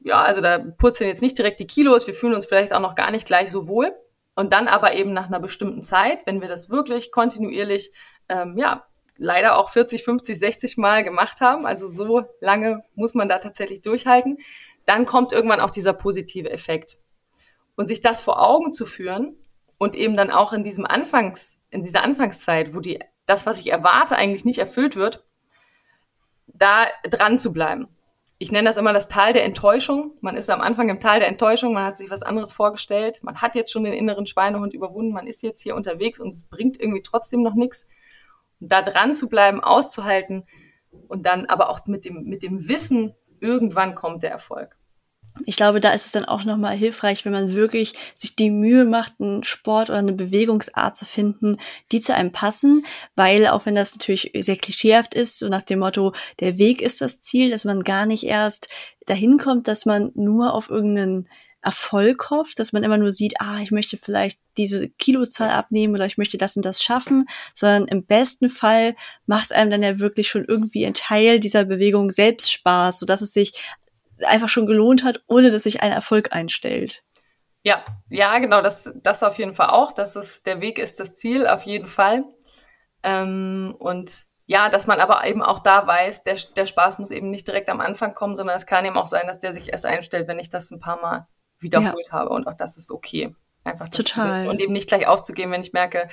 Ja, 0.00 0.22
also 0.22 0.40
da 0.40 0.58
purzeln 0.58 1.08
jetzt 1.08 1.22
nicht 1.22 1.36
direkt 1.36 1.60
die 1.60 1.66
Kilos, 1.66 2.06
wir 2.06 2.14
fühlen 2.14 2.34
uns 2.34 2.46
vielleicht 2.46 2.72
auch 2.72 2.80
noch 2.80 2.94
gar 2.94 3.10
nicht 3.10 3.26
gleich 3.26 3.50
so 3.50 3.68
wohl. 3.68 3.94
Und 4.34 4.52
dann 4.52 4.66
aber 4.66 4.94
eben 4.94 5.12
nach 5.12 5.26
einer 5.26 5.40
bestimmten 5.40 5.82
Zeit, 5.82 6.24
wenn 6.24 6.40
wir 6.40 6.48
das 6.48 6.70
wirklich 6.70 7.12
kontinuierlich, 7.12 7.92
ähm, 8.30 8.56
ja, 8.56 8.86
leider 9.16 9.58
auch 9.58 9.68
40, 9.68 10.02
50, 10.02 10.38
60 10.38 10.76
Mal 10.78 11.04
gemacht 11.04 11.40
haben, 11.42 11.66
also 11.66 11.86
so 11.86 12.24
lange 12.40 12.82
muss 12.94 13.14
man 13.14 13.28
da 13.28 13.38
tatsächlich 13.38 13.82
durchhalten, 13.82 14.38
dann 14.86 15.06
kommt 15.06 15.32
irgendwann 15.32 15.60
auch 15.60 15.70
dieser 15.70 15.92
positive 15.92 16.50
Effekt. 16.50 16.96
Und 17.76 17.88
sich 17.88 18.00
das 18.00 18.22
vor 18.22 18.42
Augen 18.42 18.72
zu 18.72 18.86
führen 18.86 19.36
und 19.78 19.94
eben 19.94 20.16
dann 20.16 20.30
auch 20.30 20.52
in 20.52 20.62
diesem 20.62 20.86
Anfangs, 20.86 21.58
in 21.70 21.82
dieser 21.82 22.02
Anfangszeit, 22.02 22.74
wo 22.74 22.80
die, 22.80 23.00
das, 23.26 23.46
was 23.46 23.60
ich 23.60 23.70
erwarte, 23.70 24.16
eigentlich 24.16 24.44
nicht 24.44 24.58
erfüllt 24.58 24.96
wird, 24.96 25.24
da 26.46 26.86
dran 27.08 27.38
zu 27.38 27.52
bleiben. 27.52 27.88
Ich 28.38 28.52
nenne 28.52 28.68
das 28.68 28.76
immer 28.76 28.92
das 28.92 29.08
Tal 29.08 29.32
der 29.32 29.44
Enttäuschung. 29.44 30.12
Man 30.20 30.36
ist 30.36 30.50
am 30.50 30.60
Anfang 30.60 30.88
im 30.88 31.00
Tal 31.00 31.20
der 31.20 31.28
Enttäuschung, 31.28 31.72
man 31.72 31.84
hat 31.84 31.96
sich 31.96 32.10
was 32.10 32.22
anderes 32.22 32.52
vorgestellt, 32.52 33.20
man 33.22 33.40
hat 33.40 33.54
jetzt 33.54 33.70
schon 33.70 33.84
den 33.84 33.92
inneren 33.92 34.26
Schweinehund 34.26 34.74
überwunden, 34.74 35.12
man 35.12 35.26
ist 35.26 35.42
jetzt 35.42 35.62
hier 35.62 35.76
unterwegs 35.76 36.20
und 36.20 36.34
es 36.34 36.44
bringt 36.44 36.80
irgendwie 36.80 37.02
trotzdem 37.02 37.42
noch 37.42 37.54
nichts. 37.54 37.88
da 38.60 38.82
dran 38.82 39.14
zu 39.14 39.28
bleiben, 39.28 39.62
auszuhalten 39.62 40.44
und 41.08 41.26
dann 41.26 41.46
aber 41.46 41.68
auch 41.68 41.86
mit 41.86 42.04
dem, 42.04 42.24
mit 42.24 42.42
dem 42.42 42.68
Wissen, 42.68 43.14
irgendwann 43.40 43.94
kommt 43.94 44.22
der 44.22 44.30
Erfolg 44.30 44.76
ich 45.46 45.56
glaube, 45.56 45.80
da 45.80 45.90
ist 45.90 46.06
es 46.06 46.12
dann 46.12 46.24
auch 46.24 46.44
nochmal 46.44 46.76
hilfreich, 46.76 47.24
wenn 47.24 47.32
man 47.32 47.54
wirklich 47.54 47.94
sich 48.14 48.36
die 48.36 48.50
Mühe 48.50 48.84
macht, 48.84 49.14
einen 49.18 49.42
Sport 49.42 49.90
oder 49.90 49.98
eine 49.98 50.12
Bewegungsart 50.12 50.96
zu 50.96 51.04
finden, 51.04 51.58
die 51.90 52.00
zu 52.00 52.14
einem 52.14 52.30
passen, 52.30 52.86
weil 53.16 53.48
auch 53.48 53.66
wenn 53.66 53.74
das 53.74 53.94
natürlich 53.94 54.30
sehr 54.38 54.56
klischeehaft 54.56 55.14
ist, 55.14 55.40
so 55.40 55.48
nach 55.48 55.62
dem 55.62 55.80
Motto, 55.80 56.12
der 56.40 56.58
Weg 56.58 56.80
ist 56.80 57.00
das 57.00 57.20
Ziel, 57.20 57.50
dass 57.50 57.64
man 57.64 57.82
gar 57.82 58.06
nicht 58.06 58.24
erst 58.24 58.68
dahin 59.06 59.38
kommt, 59.38 59.66
dass 59.66 59.86
man 59.86 60.12
nur 60.14 60.54
auf 60.54 60.70
irgendeinen 60.70 61.28
Erfolg 61.64 62.30
hofft, 62.30 62.58
dass 62.58 62.72
man 62.72 62.84
immer 62.84 62.98
nur 62.98 63.10
sieht, 63.10 63.40
ah, 63.40 63.58
ich 63.60 63.70
möchte 63.70 63.96
vielleicht 63.96 64.38
diese 64.58 64.88
Kilozahl 64.88 65.48
abnehmen 65.48 65.94
oder 65.94 66.04
ich 66.04 66.18
möchte 66.18 66.36
das 66.36 66.56
und 66.56 66.64
das 66.64 66.82
schaffen, 66.82 67.26
sondern 67.54 67.88
im 67.88 68.04
besten 68.04 68.50
Fall 68.50 68.94
macht 69.26 69.52
einem 69.52 69.70
dann 69.70 69.82
ja 69.82 69.98
wirklich 69.98 70.28
schon 70.28 70.44
irgendwie 70.44 70.84
ein 70.84 70.94
Teil 70.94 71.40
dieser 71.40 71.64
Bewegung 71.64 72.10
selbst 72.10 72.52
Spaß, 72.52 72.98
sodass 72.98 73.22
es 73.22 73.32
sich 73.32 73.54
einfach 74.26 74.48
schon 74.48 74.66
gelohnt 74.66 75.04
hat, 75.04 75.22
ohne 75.26 75.50
dass 75.50 75.64
sich 75.64 75.82
ein 75.82 75.92
Erfolg 75.92 76.32
einstellt. 76.32 77.02
Ja, 77.62 77.84
ja, 78.10 78.38
genau, 78.38 78.60
das, 78.60 78.90
das 78.94 79.22
auf 79.22 79.38
jeden 79.38 79.54
Fall 79.54 79.70
auch. 79.70 79.92
Das 79.92 80.16
ist, 80.16 80.46
der 80.46 80.60
Weg 80.60 80.78
ist 80.78 81.00
das 81.00 81.14
Ziel, 81.14 81.46
auf 81.46 81.62
jeden 81.62 81.88
Fall. 81.88 82.24
Ähm, 83.02 83.74
und 83.78 84.26
ja, 84.46 84.68
dass 84.68 84.86
man 84.86 85.00
aber 85.00 85.26
eben 85.26 85.42
auch 85.42 85.60
da 85.60 85.86
weiß, 85.86 86.24
der, 86.24 86.36
der 86.56 86.66
Spaß 86.66 86.98
muss 86.98 87.10
eben 87.10 87.30
nicht 87.30 87.48
direkt 87.48 87.70
am 87.70 87.80
Anfang 87.80 88.14
kommen, 88.14 88.34
sondern 88.34 88.56
es 88.56 88.66
kann 88.66 88.84
eben 88.84 88.98
auch 88.98 89.06
sein, 89.06 89.26
dass 89.26 89.38
der 89.38 89.54
sich 89.54 89.72
erst 89.72 89.86
einstellt, 89.86 90.28
wenn 90.28 90.38
ich 90.38 90.50
das 90.50 90.70
ein 90.70 90.80
paar 90.80 91.00
Mal 91.00 91.26
wiederholt 91.58 92.08
ja. 92.08 92.12
habe. 92.12 92.30
Und 92.30 92.46
auch 92.46 92.54
das 92.54 92.76
ist 92.76 92.90
okay. 92.90 93.34
Einfach 93.64 93.88
das 93.88 93.96
Total. 93.96 94.46
Und 94.46 94.60
eben 94.60 94.74
nicht 94.74 94.88
gleich 94.88 95.06
aufzugeben, 95.06 95.52
wenn 95.52 95.62
ich 95.62 95.72
merke, 95.72 96.08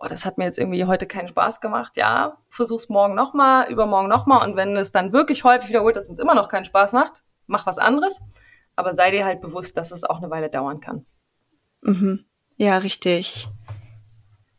oh, 0.00 0.06
das 0.06 0.24
hat 0.24 0.38
mir 0.38 0.44
jetzt 0.44 0.58
irgendwie 0.58 0.84
heute 0.84 1.06
keinen 1.06 1.28
Spaß 1.28 1.60
gemacht. 1.60 1.96
Ja, 1.96 2.38
versuch's 2.48 2.88
morgen 2.88 3.14
nochmal, 3.14 3.70
übermorgen 3.70 4.08
nochmal. 4.08 4.48
Und 4.48 4.56
wenn 4.56 4.76
es 4.76 4.92
dann 4.92 5.12
wirklich 5.12 5.44
häufig 5.44 5.68
wiederholt, 5.68 5.96
dass 5.96 6.08
uns 6.08 6.18
immer 6.18 6.34
noch 6.34 6.48
keinen 6.48 6.64
Spaß 6.64 6.92
macht, 6.92 7.24
mach 7.46 7.66
was 7.66 7.78
anderes, 7.78 8.20
aber 8.76 8.94
sei 8.94 9.10
dir 9.10 9.24
halt 9.24 9.40
bewusst, 9.40 9.76
dass 9.76 9.90
es 9.90 10.04
auch 10.04 10.18
eine 10.18 10.30
Weile 10.30 10.50
dauern 10.50 10.80
kann. 10.80 11.04
Mhm. 11.82 12.24
Ja, 12.56 12.78
richtig. 12.78 13.48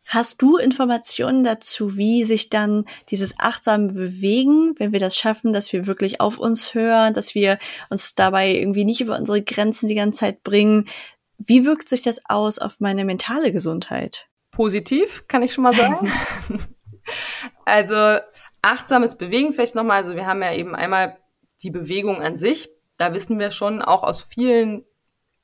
Hast 0.04 0.42
du 0.42 0.56
Informationen 0.56 1.44
dazu, 1.44 1.96
wie 1.96 2.24
sich 2.24 2.50
dann 2.50 2.84
dieses 3.10 3.38
achtsame 3.38 3.92
Bewegen, 3.92 4.74
wenn 4.78 4.92
wir 4.92 4.98
das 4.98 5.16
schaffen, 5.16 5.52
dass 5.52 5.72
wir 5.72 5.86
wirklich 5.86 6.20
auf 6.20 6.38
uns 6.38 6.74
hören, 6.74 7.14
dass 7.14 7.36
wir 7.36 7.58
uns 7.90 8.16
dabei 8.16 8.52
irgendwie 8.52 8.84
nicht 8.84 9.00
über 9.00 9.16
unsere 9.16 9.40
Grenzen 9.40 9.88
die 9.88 9.94
ganze 9.94 10.20
Zeit 10.20 10.42
bringen, 10.42 10.86
wie 11.38 11.64
wirkt 11.64 11.88
sich 11.88 12.02
das 12.02 12.20
aus 12.28 12.58
auf 12.58 12.80
meine 12.80 13.04
mentale 13.04 13.52
Gesundheit? 13.52 14.29
Positiv, 14.50 15.26
kann 15.28 15.42
ich 15.42 15.54
schon 15.54 15.64
mal 15.64 15.74
sagen. 15.74 16.12
also 17.64 18.18
achtsames 18.62 19.16
Bewegen 19.16 19.52
vielleicht 19.52 19.74
nochmal. 19.74 19.98
Also 19.98 20.16
wir 20.16 20.26
haben 20.26 20.42
ja 20.42 20.52
eben 20.52 20.74
einmal 20.74 21.18
die 21.62 21.70
Bewegung 21.70 22.22
an 22.22 22.36
sich 22.36 22.70
da 23.00 23.14
wissen 23.14 23.38
wir 23.38 23.50
schon 23.50 23.80
auch 23.80 24.02
aus 24.02 24.20
vielen 24.20 24.84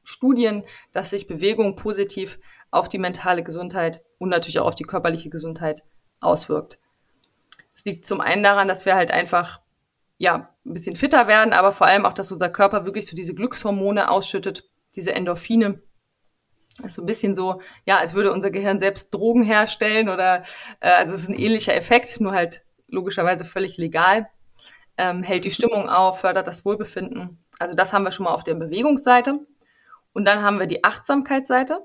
Studien, 0.03 0.62
dass 0.92 1.11
sich 1.11 1.27
Bewegung 1.27 1.75
positiv 1.75 2.38
auf 2.71 2.88
die 2.88 2.99
mentale 2.99 3.42
Gesundheit 3.42 4.05
und 4.19 4.29
natürlich 4.29 4.59
auch 4.59 4.66
auf 4.66 4.75
die 4.75 4.85
körperliche 4.85 5.31
Gesundheit 5.31 5.83
auswirkt. 6.21 6.79
Es 7.73 7.85
liegt 7.85 8.05
zum 8.05 8.21
einen 8.21 8.42
daran, 8.42 8.69
dass 8.69 8.85
wir 8.85 8.95
halt 8.95 9.11
einfach 9.11 9.62
ja 10.19 10.51
ein 10.66 10.75
bisschen 10.75 10.97
fitter 10.97 11.29
werden, 11.29 11.55
aber 11.55 11.73
vor 11.73 11.87
allem 11.87 12.05
auch, 12.05 12.12
dass 12.12 12.31
unser 12.31 12.51
Körper 12.51 12.85
wirklich 12.85 13.07
so 13.07 13.16
diese 13.16 13.35
Glückshormone 13.35 14.11
ausschüttet, 14.11 14.69
diese 14.95 15.14
Endorphine. 15.14 15.83
Das 16.79 16.87
ist 16.87 16.95
so 16.95 17.03
ein 17.03 17.07
bisschen 17.07 17.35
so, 17.35 17.61
ja, 17.85 17.99
als 17.99 18.15
würde 18.15 18.33
unser 18.33 18.51
Gehirn 18.51 18.79
selbst 18.79 19.12
Drogen 19.15 19.43
herstellen 19.43 20.09
oder 20.09 20.43
äh, 20.81 20.91
also 20.91 21.15
es 21.15 21.21
ist 21.21 21.29
ein 21.29 21.39
ähnlicher 21.39 21.75
Effekt, 21.75 22.21
nur 22.21 22.33
halt 22.33 22.62
logischerweise 22.89 23.45
völlig 23.45 23.77
legal. 23.77 24.29
Ähm, 24.99 25.23
hält 25.23 25.45
die 25.45 25.51
Stimmung 25.51 25.89
auf, 25.89 26.21
fördert 26.21 26.47
das 26.47 26.65
Wohlbefinden 26.65 27.39
also 27.59 27.75
das 27.75 27.93
haben 27.93 28.05
wir 28.05 28.11
schon 28.11 28.25
mal 28.25 28.35
auf 28.35 28.45
der 28.45 28.55
Bewegungsseite. 28.55 29.41
Und 30.12 30.25
dann 30.25 30.43
haben 30.43 30.59
wir 30.59 30.67
die 30.67 30.85
Achtsamkeitsseite. 30.85 31.81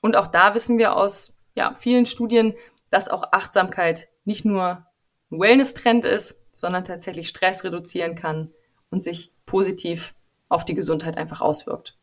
Und 0.00 0.16
auch 0.16 0.26
da 0.26 0.54
wissen 0.54 0.78
wir 0.78 0.96
aus 0.96 1.36
ja, 1.54 1.74
vielen 1.78 2.06
Studien, 2.06 2.54
dass 2.90 3.08
auch 3.08 3.32
Achtsamkeit 3.32 4.08
nicht 4.24 4.44
nur 4.44 4.86
ein 5.30 5.40
Wellness-Trend 5.40 6.04
ist, 6.04 6.38
sondern 6.56 6.84
tatsächlich 6.84 7.28
Stress 7.28 7.64
reduzieren 7.64 8.14
kann 8.14 8.52
und 8.90 9.02
sich 9.02 9.32
positiv 9.46 10.14
auf 10.48 10.64
die 10.64 10.74
Gesundheit 10.74 11.16
einfach 11.16 11.40
auswirkt. 11.40 11.96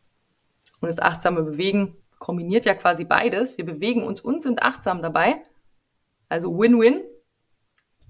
Und 0.79 0.87
das 0.87 0.99
achtsame 0.99 1.43
Bewegen 1.43 1.95
kombiniert 2.21 2.65
ja 2.65 2.75
quasi 2.75 3.03
beides. 3.03 3.57
Wir 3.57 3.65
bewegen 3.65 4.03
uns 4.03 4.21
und 4.21 4.41
sind 4.41 4.61
achtsam 4.61 5.01
dabei. 5.01 5.41
Also 6.29 6.57
Win-Win, 6.57 7.01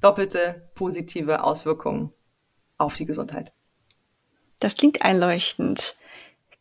doppelte 0.01 0.69
positive 0.75 1.43
Auswirkungen 1.43 2.11
auf 2.77 2.95
die 2.95 3.05
Gesundheit. 3.05 3.53
Das 4.59 4.75
klingt 4.75 5.01
einleuchtend. 5.01 5.95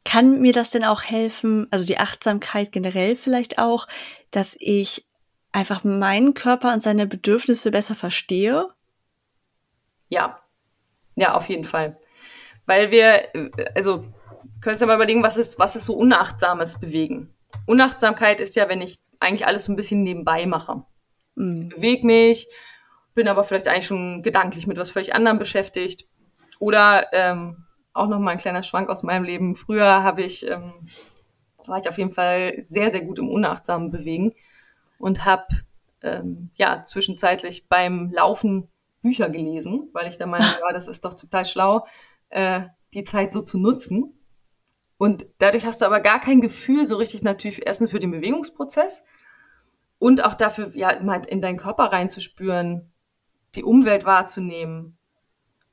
Kann 0.04 0.40
mir 0.40 0.52
das 0.52 0.70
denn 0.70 0.84
auch 0.84 1.02
helfen, 1.02 1.66
also 1.70 1.84
die 1.84 1.98
Achtsamkeit 1.98 2.72
generell 2.72 3.16
vielleicht 3.16 3.58
auch, 3.58 3.88
dass 4.30 4.56
ich 4.58 5.06
einfach 5.52 5.82
meinen 5.82 6.34
Körper 6.34 6.72
und 6.72 6.82
seine 6.82 7.06
Bedürfnisse 7.06 7.72
besser 7.72 7.96
verstehe? 7.96 8.68
Ja, 10.08 10.40
ja, 11.16 11.34
auf 11.34 11.48
jeden 11.48 11.64
Fall. 11.64 11.98
Weil 12.64 12.92
wir, 12.92 13.28
also, 13.74 14.06
können 14.60 14.76
Sie 14.76 14.86
mal 14.86 14.94
überlegen, 14.94 15.22
was 15.22 15.36
ist, 15.36 15.58
was 15.58 15.74
ist 15.74 15.86
so 15.86 15.94
unachtsames 15.94 16.78
Bewegen? 16.78 17.34
Unachtsamkeit 17.66 18.40
ist 18.40 18.56
ja, 18.56 18.68
wenn 18.68 18.82
ich 18.82 18.98
eigentlich 19.20 19.46
alles 19.46 19.64
so 19.64 19.72
ein 19.72 19.76
bisschen 19.76 20.02
nebenbei 20.02 20.46
mache. 20.46 20.84
Mhm. 21.34 21.68
Beweg 21.68 22.04
mich, 22.04 22.48
bin 23.14 23.28
aber 23.28 23.44
vielleicht 23.44 23.68
eigentlich 23.68 23.86
schon 23.86 24.22
gedanklich 24.22 24.66
mit 24.66 24.78
was 24.78 24.90
völlig 24.90 25.14
anderem 25.14 25.38
beschäftigt. 25.38 26.06
Oder 26.58 27.12
ähm, 27.12 27.64
auch 27.92 28.08
noch 28.08 28.18
mal 28.18 28.32
ein 28.32 28.38
kleiner 28.38 28.62
Schwank 28.62 28.88
aus 28.88 29.02
meinem 29.02 29.24
Leben. 29.24 29.56
Früher 29.56 30.02
habe 30.02 30.22
ich, 30.22 30.46
ähm, 30.48 30.72
war 31.66 31.78
ich 31.78 31.88
auf 31.88 31.98
jeden 31.98 32.12
Fall 32.12 32.58
sehr, 32.62 32.90
sehr 32.92 33.02
gut 33.02 33.18
im 33.18 33.28
unachtsamen 33.28 33.90
Bewegen 33.90 34.34
und 34.98 35.24
habe 35.24 35.46
ähm, 36.02 36.50
ja 36.54 36.84
zwischenzeitlich 36.84 37.68
beim 37.68 38.10
Laufen 38.12 38.68
Bücher 39.02 39.30
gelesen, 39.30 39.88
weil 39.92 40.08
ich 40.08 40.18
da 40.18 40.26
meine, 40.26 40.44
ja, 40.44 40.72
das 40.72 40.86
ist 40.86 41.04
doch 41.04 41.14
total 41.14 41.46
schlau, 41.46 41.86
äh, 42.28 42.62
die 42.92 43.04
Zeit 43.04 43.32
so 43.32 43.42
zu 43.42 43.58
nutzen. 43.58 44.19
Und 45.00 45.24
dadurch 45.38 45.64
hast 45.64 45.80
du 45.80 45.86
aber 45.86 46.00
gar 46.00 46.20
kein 46.20 46.42
Gefühl 46.42 46.84
so 46.84 46.96
richtig 46.96 47.22
natürlich 47.22 47.66
erstens 47.66 47.90
für 47.90 48.00
den 48.00 48.10
Bewegungsprozess 48.10 49.02
und 49.98 50.22
auch 50.22 50.34
dafür, 50.34 50.72
ja, 50.76 51.00
mal 51.00 51.22
in 51.26 51.40
deinen 51.40 51.56
Körper 51.56 51.84
reinzuspüren, 51.84 52.92
die 53.54 53.64
Umwelt 53.64 54.04
wahrzunehmen, 54.04 54.98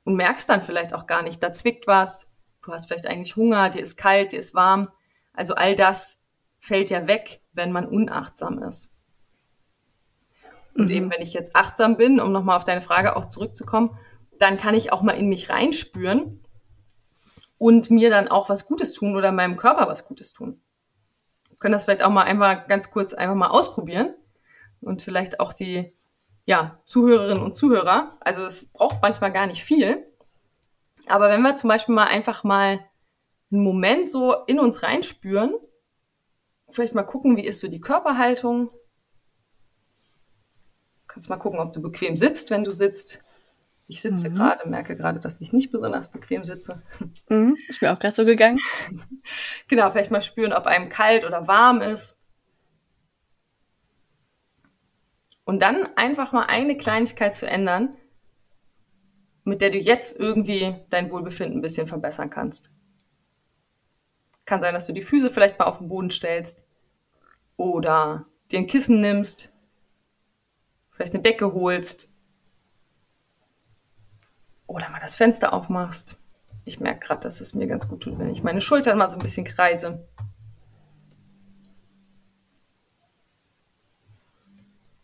und 0.04 0.14
merkst 0.14 0.48
dann 0.48 0.62
vielleicht 0.62 0.94
auch 0.94 1.06
gar 1.06 1.20
nicht, 1.22 1.42
da 1.42 1.52
zwickt 1.52 1.86
was, 1.86 2.30
du 2.64 2.72
hast 2.72 2.86
vielleicht 2.86 3.06
eigentlich 3.06 3.36
Hunger, 3.36 3.68
dir 3.68 3.82
ist 3.82 3.98
kalt, 3.98 4.32
dir 4.32 4.38
ist 4.38 4.54
warm. 4.54 4.88
Also 5.34 5.56
all 5.56 5.76
das 5.76 6.18
fällt 6.58 6.88
ja 6.88 7.06
weg, 7.06 7.42
wenn 7.52 7.70
man 7.70 7.86
unachtsam 7.86 8.62
ist. 8.62 8.90
Und 10.74 10.86
mhm. 10.86 10.90
eben, 10.90 11.10
wenn 11.10 11.20
ich 11.20 11.34
jetzt 11.34 11.54
achtsam 11.54 11.98
bin, 11.98 12.18
um 12.18 12.32
nochmal 12.32 12.56
auf 12.56 12.64
deine 12.64 12.80
Frage 12.80 13.14
auch 13.14 13.26
zurückzukommen, 13.26 13.98
dann 14.38 14.56
kann 14.56 14.74
ich 14.74 14.90
auch 14.90 15.02
mal 15.02 15.18
in 15.18 15.28
mich 15.28 15.50
reinspüren 15.50 16.40
und 17.58 17.90
mir 17.90 18.10
dann 18.10 18.28
auch 18.28 18.48
was 18.48 18.66
Gutes 18.66 18.92
tun 18.92 19.16
oder 19.16 19.32
meinem 19.32 19.56
Körper 19.56 19.88
was 19.88 20.06
Gutes 20.06 20.32
tun. 20.32 20.62
Wir 21.48 21.56
können 21.58 21.72
das 21.72 21.84
vielleicht 21.84 22.02
auch 22.02 22.10
mal 22.10 22.22
einmal 22.22 22.64
ganz 22.68 22.90
kurz 22.90 23.14
einfach 23.14 23.34
mal 23.34 23.48
ausprobieren 23.48 24.14
und 24.80 25.02
vielleicht 25.02 25.40
auch 25.40 25.52
die 25.52 25.92
ja, 26.44 26.80
Zuhörerinnen 26.86 27.42
und 27.42 27.54
Zuhörer. 27.54 28.16
Also 28.20 28.44
es 28.44 28.72
braucht 28.72 29.02
manchmal 29.02 29.32
gar 29.32 29.46
nicht 29.46 29.62
viel. 29.62 30.06
Aber 31.06 31.28
wenn 31.28 31.42
wir 31.42 31.56
zum 31.56 31.68
Beispiel 31.68 31.94
mal 31.94 32.06
einfach 32.06 32.44
mal 32.44 32.80
einen 33.50 33.62
Moment 33.62 34.08
so 34.08 34.34
in 34.46 34.58
uns 34.58 34.82
reinspüren, 34.82 35.54
vielleicht 36.70 36.94
mal 36.94 37.02
gucken, 37.02 37.36
wie 37.36 37.44
ist 37.44 37.60
so 37.60 37.68
die 37.68 37.80
Körperhaltung. 37.80 38.70
Kannst 41.06 41.28
mal 41.28 41.36
gucken, 41.36 41.58
ob 41.58 41.72
du 41.72 41.82
bequem 41.82 42.16
sitzt, 42.16 42.50
wenn 42.50 42.64
du 42.64 42.72
sitzt. 42.72 43.24
Ich 43.90 44.02
sitze 44.02 44.28
mhm. 44.28 44.34
gerade, 44.34 44.68
merke 44.68 44.96
gerade, 44.96 45.18
dass 45.18 45.40
ich 45.40 45.54
nicht 45.54 45.72
besonders 45.72 46.10
bequem 46.10 46.44
sitze. 46.44 46.82
Mhm, 47.30 47.56
ist 47.68 47.80
mir 47.80 47.90
auch 47.90 47.98
gerade 47.98 48.14
so 48.14 48.26
gegangen. 48.26 48.60
genau, 49.68 49.88
vielleicht 49.90 50.10
mal 50.10 50.20
spüren, 50.20 50.52
ob 50.52 50.66
einem 50.66 50.90
kalt 50.90 51.24
oder 51.24 51.48
warm 51.48 51.80
ist. 51.80 52.20
Und 55.44 55.60
dann 55.60 55.88
einfach 55.96 56.32
mal 56.32 56.44
eine 56.44 56.76
Kleinigkeit 56.76 57.34
zu 57.34 57.46
ändern, 57.46 57.96
mit 59.44 59.62
der 59.62 59.70
du 59.70 59.78
jetzt 59.78 60.20
irgendwie 60.20 60.76
dein 60.90 61.10
Wohlbefinden 61.10 61.58
ein 61.58 61.62
bisschen 61.62 61.86
verbessern 61.86 62.28
kannst. 62.28 62.70
Kann 64.44 64.60
sein, 64.60 64.74
dass 64.74 64.86
du 64.86 64.92
die 64.92 65.02
Füße 65.02 65.30
vielleicht 65.30 65.58
mal 65.58 65.64
auf 65.64 65.78
den 65.78 65.88
Boden 65.88 66.10
stellst 66.10 66.62
oder 67.56 68.26
dir 68.52 68.58
ein 68.58 68.66
Kissen 68.66 69.00
nimmst, 69.00 69.50
vielleicht 70.90 71.14
eine 71.14 71.22
Decke 71.22 71.54
holst 71.54 72.17
oder 74.68 74.88
mal 74.90 75.00
das 75.00 75.16
Fenster 75.16 75.52
aufmachst. 75.52 76.20
Ich 76.64 76.78
merke 76.78 77.00
gerade, 77.00 77.22
dass 77.22 77.40
es 77.40 77.54
mir 77.54 77.66
ganz 77.66 77.88
gut 77.88 78.02
tut, 78.02 78.18
wenn 78.18 78.30
ich 78.30 78.44
meine 78.44 78.60
Schultern 78.60 78.98
mal 78.98 79.08
so 79.08 79.16
ein 79.16 79.22
bisschen 79.22 79.44
kreise. 79.44 80.06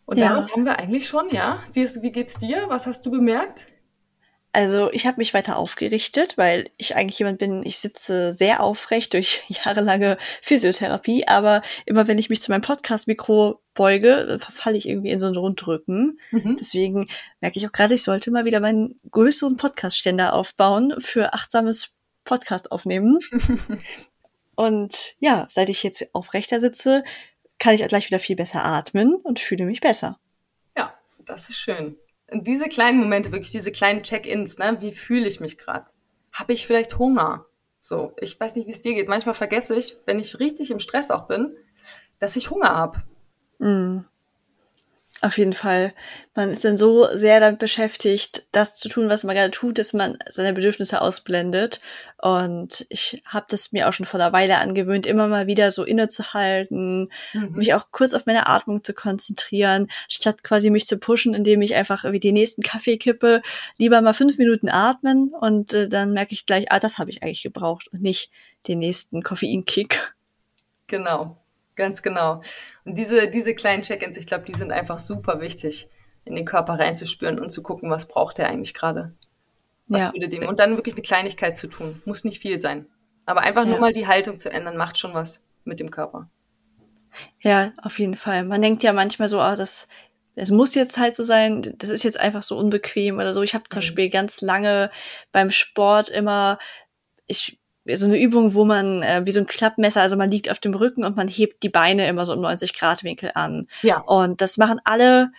Und 0.05 0.17
ja. 0.17 0.29
damit 0.29 0.51
haben 0.51 0.65
wir 0.65 0.77
eigentlich 0.77 1.07
schon, 1.07 1.29
ja. 1.31 1.59
Wie, 1.73 1.81
ist, 1.81 2.03
wie 2.03 2.11
geht's 2.11 2.37
dir? 2.37 2.65
Was 2.69 2.85
hast 2.85 3.05
du 3.05 3.11
bemerkt? 3.11 3.67
Also 4.55 4.89
ich 4.93 5.05
habe 5.05 5.17
mich 5.17 5.33
weiter 5.33 5.57
aufgerichtet, 5.57 6.37
weil 6.37 6.69
ich 6.77 6.95
eigentlich 6.95 7.19
jemand 7.19 7.39
bin, 7.39 7.61
ich 7.65 7.77
sitze 7.77 8.31
sehr 8.31 8.63
aufrecht 8.63 9.11
durch 9.11 9.43
jahrelange 9.49 10.17
Physiotherapie, 10.41 11.27
aber 11.27 11.61
immer 11.85 12.07
wenn 12.07 12.17
ich 12.17 12.29
mich 12.29 12.41
zu 12.41 12.51
meinem 12.51 12.61
Podcast-Mikro 12.61 13.59
beuge, 13.73 14.37
verfalle 14.39 14.77
ich 14.77 14.87
irgendwie 14.87 15.09
in 15.09 15.19
so 15.19 15.25
einen 15.25 15.35
Rundrücken. 15.35 16.21
Mhm. 16.31 16.55
Deswegen 16.57 17.09
merke 17.41 17.59
ich 17.59 17.67
auch 17.67 17.73
gerade, 17.73 17.95
ich 17.95 18.03
sollte 18.03 18.31
mal 18.31 18.45
wieder 18.45 18.61
meinen 18.61 18.97
größeren 19.11 19.57
Podcast-Ständer 19.57 20.31
aufbauen 20.31 20.93
für 20.99 21.33
achtsames 21.33 21.97
Podcast 22.23 22.71
aufnehmen. 22.71 23.19
und 24.55 25.15
ja, 25.19 25.47
seit 25.49 25.67
ich 25.67 25.83
jetzt 25.83 26.15
aufrechter 26.15 26.61
sitze, 26.61 27.03
kann 27.59 27.75
ich 27.75 27.83
auch 27.83 27.89
gleich 27.89 28.07
wieder 28.07 28.19
viel 28.19 28.37
besser 28.37 28.63
atmen 28.63 29.15
und 29.15 29.41
fühle 29.41 29.65
mich 29.65 29.81
besser. 29.81 30.17
Ja, 30.77 30.93
das 31.25 31.49
ist 31.49 31.57
schön. 31.57 31.97
Diese 32.31 32.67
kleinen 32.67 32.99
Momente, 32.99 33.31
wirklich 33.31 33.51
diese 33.51 33.71
kleinen 33.71 34.03
Check-ins, 34.03 34.57
ne? 34.57 34.77
Wie 34.79 34.93
fühle 34.93 35.27
ich 35.27 35.39
mich 35.39 35.57
gerade? 35.57 35.85
Habe 36.31 36.53
ich 36.53 36.65
vielleicht 36.65 36.97
Hunger? 36.97 37.45
So, 37.79 38.13
ich 38.19 38.39
weiß 38.39 38.55
nicht, 38.55 38.67
wie 38.67 38.71
es 38.71 38.81
dir 38.81 38.95
geht. 38.95 39.07
Manchmal 39.07 39.35
vergesse 39.35 39.75
ich, 39.75 39.97
wenn 40.05 40.19
ich 40.19 40.39
richtig 40.39 40.71
im 40.71 40.79
Stress 40.79 41.11
auch 41.11 41.27
bin, 41.27 41.55
dass 42.17 42.35
ich 42.35 42.49
Hunger 42.49 42.75
habe. 42.75 43.03
Mm. 43.59 43.99
Auf 45.21 45.37
jeden 45.37 45.53
Fall. 45.53 45.93
Man 46.35 46.49
ist 46.49 46.65
dann 46.65 46.75
so 46.75 47.07
sehr 47.13 47.39
damit 47.39 47.59
beschäftigt, 47.59 48.45
das 48.51 48.75
zu 48.75 48.89
tun, 48.89 49.09
was 49.09 49.23
man 49.23 49.35
gerade 49.35 49.51
tut, 49.51 49.79
dass 49.79 49.93
man 49.93 50.17
seine 50.29 50.51
Bedürfnisse 50.51 51.01
ausblendet. 51.01 51.79
Und 52.21 52.85
ich 52.89 53.23
habe 53.25 53.45
das 53.49 53.71
mir 53.71 53.87
auch 53.87 53.93
schon 53.93 54.05
vor 54.05 54.19
einer 54.19 54.33
Weile 54.33 54.57
angewöhnt, 54.57 55.07
immer 55.07 55.27
mal 55.27 55.47
wieder 55.47 55.71
so 55.71 55.85
innezuhalten, 55.85 57.09
mhm. 57.33 57.53
mich 57.55 57.73
auch 57.73 57.91
kurz 57.91 58.13
auf 58.13 58.25
meine 58.25 58.47
Atmung 58.47 58.83
zu 58.83 58.93
konzentrieren, 58.93 59.87
statt 60.09 60.43
quasi 60.43 60.69
mich 60.69 60.85
zu 60.85 60.97
pushen, 60.97 61.33
indem 61.33 61.61
ich 61.61 61.75
einfach 61.75 62.03
wie 62.03 62.19
die 62.19 62.33
nächsten 62.33 62.61
Kaffee 62.61 62.97
kippe, 62.97 63.41
lieber 63.77 64.01
mal 64.01 64.13
fünf 64.13 64.37
Minuten 64.37 64.67
atmen 64.67 65.33
und 65.33 65.73
äh, 65.73 65.87
dann 65.87 66.11
merke 66.11 66.33
ich 66.33 66.45
gleich, 66.45 66.71
ah, 66.71 66.79
das 66.79 66.97
habe 66.97 67.09
ich 67.09 67.23
eigentlich 67.23 67.43
gebraucht 67.43 67.87
und 67.93 68.01
nicht 68.01 68.31
den 68.67 68.79
nächsten 68.79 69.23
Koffeinkick. 69.23 70.13
Genau. 70.87 71.37
Ganz 71.75 72.01
genau. 72.01 72.41
Und 72.85 72.97
diese, 72.97 73.29
diese 73.29 73.53
kleinen 73.53 73.83
Check-ins, 73.83 74.17
ich 74.17 74.27
glaube, 74.27 74.45
die 74.45 74.53
sind 74.53 74.71
einfach 74.71 74.99
super 74.99 75.41
wichtig, 75.41 75.89
in 76.23 76.35
den 76.35 76.45
Körper 76.45 76.79
reinzuspüren 76.79 77.39
und 77.39 77.49
zu 77.49 77.61
gucken, 77.61 77.89
was 77.89 78.07
braucht 78.07 78.37
der 78.37 78.49
eigentlich 78.49 78.73
gerade. 78.73 79.13
Was 79.87 80.03
ja. 80.03 80.13
würde 80.13 80.29
dem? 80.29 80.47
Und 80.47 80.59
dann 80.59 80.75
wirklich 80.77 80.95
eine 80.95 81.03
Kleinigkeit 81.03 81.57
zu 81.57 81.67
tun. 81.67 82.01
Muss 82.05 82.23
nicht 82.23 82.41
viel 82.41 82.59
sein. 82.59 82.87
Aber 83.25 83.41
einfach 83.41 83.63
ja. 83.63 83.69
nur 83.69 83.79
mal 83.79 83.93
die 83.93 84.07
Haltung 84.07 84.39
zu 84.39 84.51
ändern, 84.51 84.77
macht 84.77 84.97
schon 84.97 85.13
was 85.13 85.43
mit 85.63 85.79
dem 85.79 85.91
Körper. 85.91 86.29
Ja, 87.39 87.73
auf 87.81 87.99
jeden 87.99 88.15
Fall. 88.15 88.43
Man 88.43 88.61
denkt 88.61 88.83
ja 88.83 88.93
manchmal 88.93 89.29
so, 89.29 89.39
ah, 89.39 89.55
das, 89.55 89.87
das 90.35 90.51
muss 90.51 90.75
jetzt 90.75 90.97
halt 90.97 91.15
so 91.15 91.23
sein, 91.23 91.75
das 91.77 91.89
ist 91.89 92.03
jetzt 92.03 92.19
einfach 92.19 92.43
so 92.43 92.57
unbequem 92.57 93.17
oder 93.17 93.33
so. 93.33 93.41
Ich 93.41 93.53
habe 93.53 93.65
zum 93.69 93.79
mhm. 93.79 93.81
Beispiel 93.81 94.09
ganz 94.09 94.41
lange 94.41 94.91
beim 95.31 95.51
Sport 95.51 96.09
immer, 96.09 96.57
ich 97.27 97.59
so 97.93 98.05
eine 98.05 98.19
Übung, 98.19 98.53
wo 98.53 98.65
man 98.65 99.03
äh, 99.03 99.21
wie 99.25 99.31
so 99.31 99.39
ein 99.39 99.47
Klappmesser, 99.47 100.01
also 100.01 100.17
man 100.17 100.31
liegt 100.31 100.49
auf 100.49 100.59
dem 100.59 100.73
Rücken 100.73 101.03
und 101.03 101.15
man 101.15 101.27
hebt 101.27 101.63
die 101.63 101.69
Beine 101.69 102.07
immer 102.07 102.25
so 102.25 102.33
im 102.33 102.41
90 102.41 102.73
Grad 102.73 103.03
Winkel 103.03 103.31
an. 103.35 103.67
Ja. 103.83 103.99
Und 103.99 104.41
das 104.41 104.57
machen 104.57 104.81
alle 104.83 105.31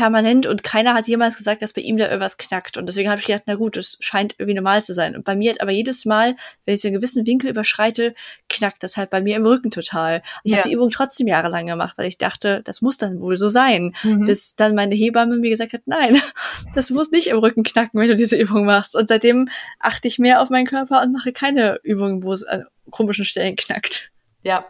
permanent 0.00 0.46
und 0.46 0.62
keiner 0.62 0.94
hat 0.94 1.08
jemals 1.08 1.36
gesagt, 1.36 1.60
dass 1.60 1.74
bei 1.74 1.82
ihm 1.82 1.98
da 1.98 2.06
irgendwas 2.06 2.38
knackt. 2.38 2.78
Und 2.78 2.86
deswegen 2.86 3.10
habe 3.10 3.20
ich 3.20 3.26
gedacht, 3.26 3.42
na 3.44 3.56
gut, 3.56 3.76
das 3.76 3.98
scheint 4.00 4.34
irgendwie 4.38 4.54
normal 4.54 4.82
zu 4.82 4.94
sein. 4.94 5.14
Und 5.14 5.24
bei 5.26 5.36
mir 5.36 5.50
hat 5.50 5.60
aber 5.60 5.72
jedes 5.72 6.06
Mal, 6.06 6.36
wenn 6.64 6.74
ich 6.74 6.80
so 6.80 6.88
einen 6.88 6.94
gewissen 6.94 7.26
Winkel 7.26 7.50
überschreite, 7.50 8.14
knackt 8.48 8.82
das 8.82 8.96
halt 8.96 9.10
bei 9.10 9.20
mir 9.20 9.36
im 9.36 9.44
Rücken 9.44 9.70
total. 9.70 10.16
Und 10.16 10.22
ich 10.44 10.52
ja. 10.52 10.58
habe 10.58 10.70
die 10.70 10.74
Übung 10.74 10.88
trotzdem 10.88 11.26
jahrelang 11.26 11.66
gemacht, 11.66 11.98
weil 11.98 12.06
ich 12.06 12.16
dachte, 12.16 12.62
das 12.64 12.80
muss 12.80 12.96
dann 12.96 13.20
wohl 13.20 13.36
so 13.36 13.50
sein. 13.50 13.94
Mhm. 14.02 14.24
Bis 14.24 14.56
dann 14.56 14.74
meine 14.74 14.94
Hebamme 14.94 15.36
mir 15.36 15.50
gesagt 15.50 15.74
hat, 15.74 15.82
nein, 15.84 16.18
das 16.74 16.88
muss 16.88 17.10
nicht 17.10 17.26
im 17.26 17.36
Rücken 17.36 17.62
knacken, 17.62 18.00
wenn 18.00 18.08
du 18.08 18.16
diese 18.16 18.36
Übung 18.36 18.64
machst. 18.64 18.96
Und 18.96 19.08
seitdem 19.08 19.50
achte 19.78 20.08
ich 20.08 20.18
mehr 20.18 20.40
auf 20.40 20.48
meinen 20.48 20.66
Körper 20.66 21.02
und 21.02 21.12
mache 21.12 21.34
keine 21.34 21.78
Übungen, 21.82 22.22
wo 22.22 22.32
es 22.32 22.42
an 22.44 22.64
komischen 22.90 23.26
Stellen 23.26 23.54
knackt. 23.56 24.10
Ja, 24.42 24.64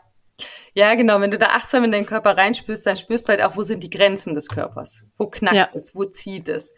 ja, 0.74 0.94
genau. 0.94 1.20
Wenn 1.20 1.30
du 1.30 1.38
da 1.38 1.48
achtsam 1.48 1.84
in 1.84 1.90
deinen 1.90 2.06
Körper 2.06 2.36
reinspürst, 2.36 2.86
dann 2.86 2.96
spürst 2.96 3.28
du 3.28 3.30
halt 3.30 3.42
auch, 3.42 3.56
wo 3.56 3.62
sind 3.62 3.82
die 3.82 3.90
Grenzen 3.90 4.34
des 4.34 4.48
Körpers? 4.48 5.02
Wo 5.16 5.26
knackt 5.26 5.56
ja. 5.56 5.68
es? 5.74 5.94
Wo 5.94 6.04
zieht 6.04 6.48
es? 6.48 6.74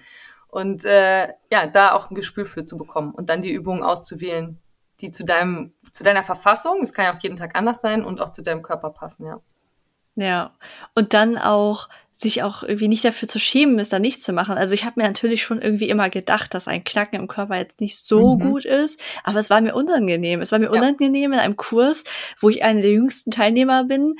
Und 0.49 0.85
äh, 0.85 1.29
ja, 1.51 1.67
da 1.67 1.93
auch 1.93 2.11
ein 2.11 2.15
Gespür 2.15 2.47
für 2.47 2.65
zu 2.65 2.77
bekommen 2.77 3.13
und 3.13 3.31
dann 3.31 3.41
die 3.41 3.53
Übungen 3.53 3.83
auszuwählen, 3.83 4.61
die 5.01 5.11
zu 5.11 5.25
deinem, 5.25 5.73
zu 5.93 6.05
deiner 6.05 6.23
Verfassung, 6.23 6.81
es 6.83 6.93
kann 6.93 7.07
ja 7.07 7.17
auch 7.17 7.23
jeden 7.23 7.37
Tag 7.37 7.57
anders 7.57 7.81
sein 7.81 8.05
und 8.05 8.21
auch 8.21 8.31
zu 8.31 8.43
deinem 8.43 8.63
Körper 8.63 8.91
passen, 8.91 9.27
ja. 9.27 9.41
Ja. 10.15 10.53
Und 10.95 11.15
dann 11.15 11.39
auch 11.39 11.89
sich 12.23 12.43
auch 12.43 12.63
irgendwie 12.63 12.89
nicht 12.89 13.05
dafür 13.05 13.29
zu 13.29 13.39
schämen, 13.39 13.79
es 13.79 13.89
da 13.89 13.99
nicht 13.99 14.23
zu 14.23 14.33
machen. 14.33 14.57
Also 14.57 14.75
ich 14.75 14.85
habe 14.85 15.01
mir 15.01 15.07
natürlich 15.07 15.43
schon 15.43 15.61
irgendwie 15.61 15.89
immer 15.89 16.09
gedacht, 16.09 16.55
dass 16.55 16.69
ein 16.69 16.85
Knacken 16.85 17.21
im 17.21 17.29
Körper 17.29 17.57
jetzt 17.57 17.81
nicht 17.81 17.99
so 17.99 18.37
mhm. 18.37 18.41
gut 18.41 18.65
ist, 18.65 19.01
aber 19.25 19.41
es 19.41 19.51
war 19.51 19.61
mir 19.61 19.75
unangenehm. 19.75 20.41
Es 20.41 20.53
war 20.53 20.59
mir 20.59 20.67
ja. 20.67 20.71
unangenehm 20.73 21.33
in 21.33 21.39
einem 21.39 21.57
Kurs, 21.57 22.05
wo 22.41 22.49
ich 22.49 22.63
eine 22.63 22.81
der 22.81 22.93
jüngsten 22.93 23.31
Teilnehmer 23.31 23.85
bin, 23.85 24.15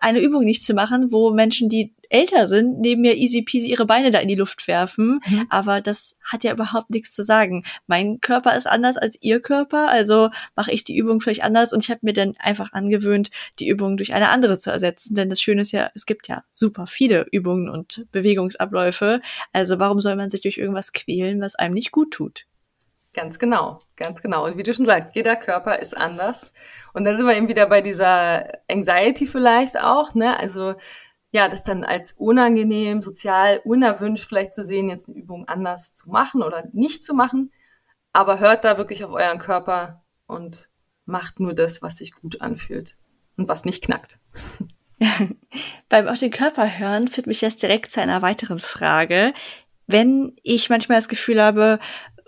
eine 0.00 0.20
Übung 0.20 0.44
nicht 0.44 0.62
zu 0.62 0.74
machen, 0.74 1.12
wo 1.12 1.30
Menschen, 1.32 1.68
die 1.68 1.94
älter 2.10 2.48
sind, 2.48 2.80
neben 2.80 3.02
mir 3.02 3.16
easy 3.16 3.42
peasy 3.42 3.68
ihre 3.68 3.86
Beine 3.86 4.10
da 4.10 4.18
in 4.18 4.28
die 4.28 4.34
Luft 4.34 4.66
werfen. 4.66 5.20
Mhm. 5.26 5.46
Aber 5.48 5.80
das 5.80 6.18
hat 6.24 6.42
ja 6.42 6.52
überhaupt 6.52 6.90
nichts 6.90 7.14
zu 7.14 7.22
sagen. 7.22 7.64
Mein 7.86 8.20
Körper 8.20 8.56
ist 8.56 8.66
anders 8.66 8.96
als 8.96 9.16
ihr 9.20 9.40
Körper, 9.40 9.88
also 9.88 10.30
mache 10.56 10.72
ich 10.72 10.82
die 10.82 10.96
Übung 10.96 11.20
vielleicht 11.20 11.44
anders 11.44 11.72
und 11.72 11.84
ich 11.84 11.90
habe 11.90 12.00
mir 12.02 12.12
dann 12.12 12.34
einfach 12.38 12.72
angewöhnt, 12.72 13.30
die 13.60 13.68
Übung 13.68 13.96
durch 13.96 14.12
eine 14.12 14.28
andere 14.28 14.58
zu 14.58 14.70
ersetzen. 14.70 15.14
Denn 15.14 15.30
das 15.30 15.40
Schöne 15.40 15.60
ist 15.60 15.72
ja, 15.72 15.90
es 15.94 16.04
gibt 16.04 16.26
ja 16.28 16.42
super 16.52 16.86
viele 16.86 17.26
Übungen 17.30 17.68
und 17.68 18.04
Bewegungsabläufe. 18.10 19.20
Also 19.52 19.78
warum 19.78 20.00
soll 20.00 20.16
man 20.16 20.30
sich 20.30 20.40
durch 20.40 20.58
irgendwas 20.58 20.92
quälen, 20.92 21.40
was 21.40 21.54
einem 21.54 21.74
nicht 21.74 21.92
gut 21.92 22.10
tut? 22.10 22.46
Ganz 23.12 23.38
genau, 23.38 23.80
ganz 23.96 24.22
genau. 24.22 24.44
Und 24.44 24.56
wie 24.56 24.62
du 24.62 24.72
schon 24.72 24.86
sagst, 24.86 25.16
jeder 25.16 25.36
Körper 25.36 25.78
ist 25.78 25.96
anders. 25.96 26.52
Und 26.92 27.04
dann 27.04 27.16
sind 27.16 27.26
wir 27.26 27.36
eben 27.36 27.48
wieder 27.48 27.66
bei 27.66 27.80
dieser 27.80 28.46
Anxiety 28.68 29.26
vielleicht 29.26 29.78
auch, 29.80 30.14
ne? 30.14 30.38
Also 30.38 30.74
ja, 31.32 31.48
das 31.48 31.62
dann 31.64 31.84
als 31.84 32.12
unangenehm, 32.12 33.02
sozial 33.02 33.60
unerwünscht 33.64 34.26
vielleicht 34.28 34.54
zu 34.54 34.64
sehen, 34.64 34.88
jetzt 34.88 35.08
eine 35.08 35.18
Übung 35.18 35.46
anders 35.48 35.94
zu 35.94 36.10
machen 36.10 36.42
oder 36.42 36.64
nicht 36.72 37.04
zu 37.04 37.14
machen. 37.14 37.52
Aber 38.12 38.40
hört 38.40 38.64
da 38.64 38.78
wirklich 38.78 39.04
auf 39.04 39.12
euren 39.12 39.38
Körper 39.38 40.02
und 40.26 40.68
macht 41.04 41.38
nur 41.38 41.54
das, 41.54 41.82
was 41.82 41.98
sich 41.98 42.12
gut 42.14 42.40
anfühlt 42.40 42.96
und 43.36 43.48
was 43.48 43.64
nicht 43.64 43.84
knackt. 43.84 44.18
Beim 45.88 46.08
auf 46.08 46.18
den 46.18 46.30
Körper 46.30 46.78
hören 46.78 47.08
führt 47.08 47.26
mich 47.26 47.40
jetzt 47.40 47.62
direkt 47.62 47.92
zu 47.92 48.00
einer 48.00 48.22
weiteren 48.22 48.58
Frage. 48.58 49.32
Wenn 49.86 50.34
ich 50.42 50.68
manchmal 50.68 50.98
das 50.98 51.08
Gefühl 51.08 51.42
habe, 51.42 51.78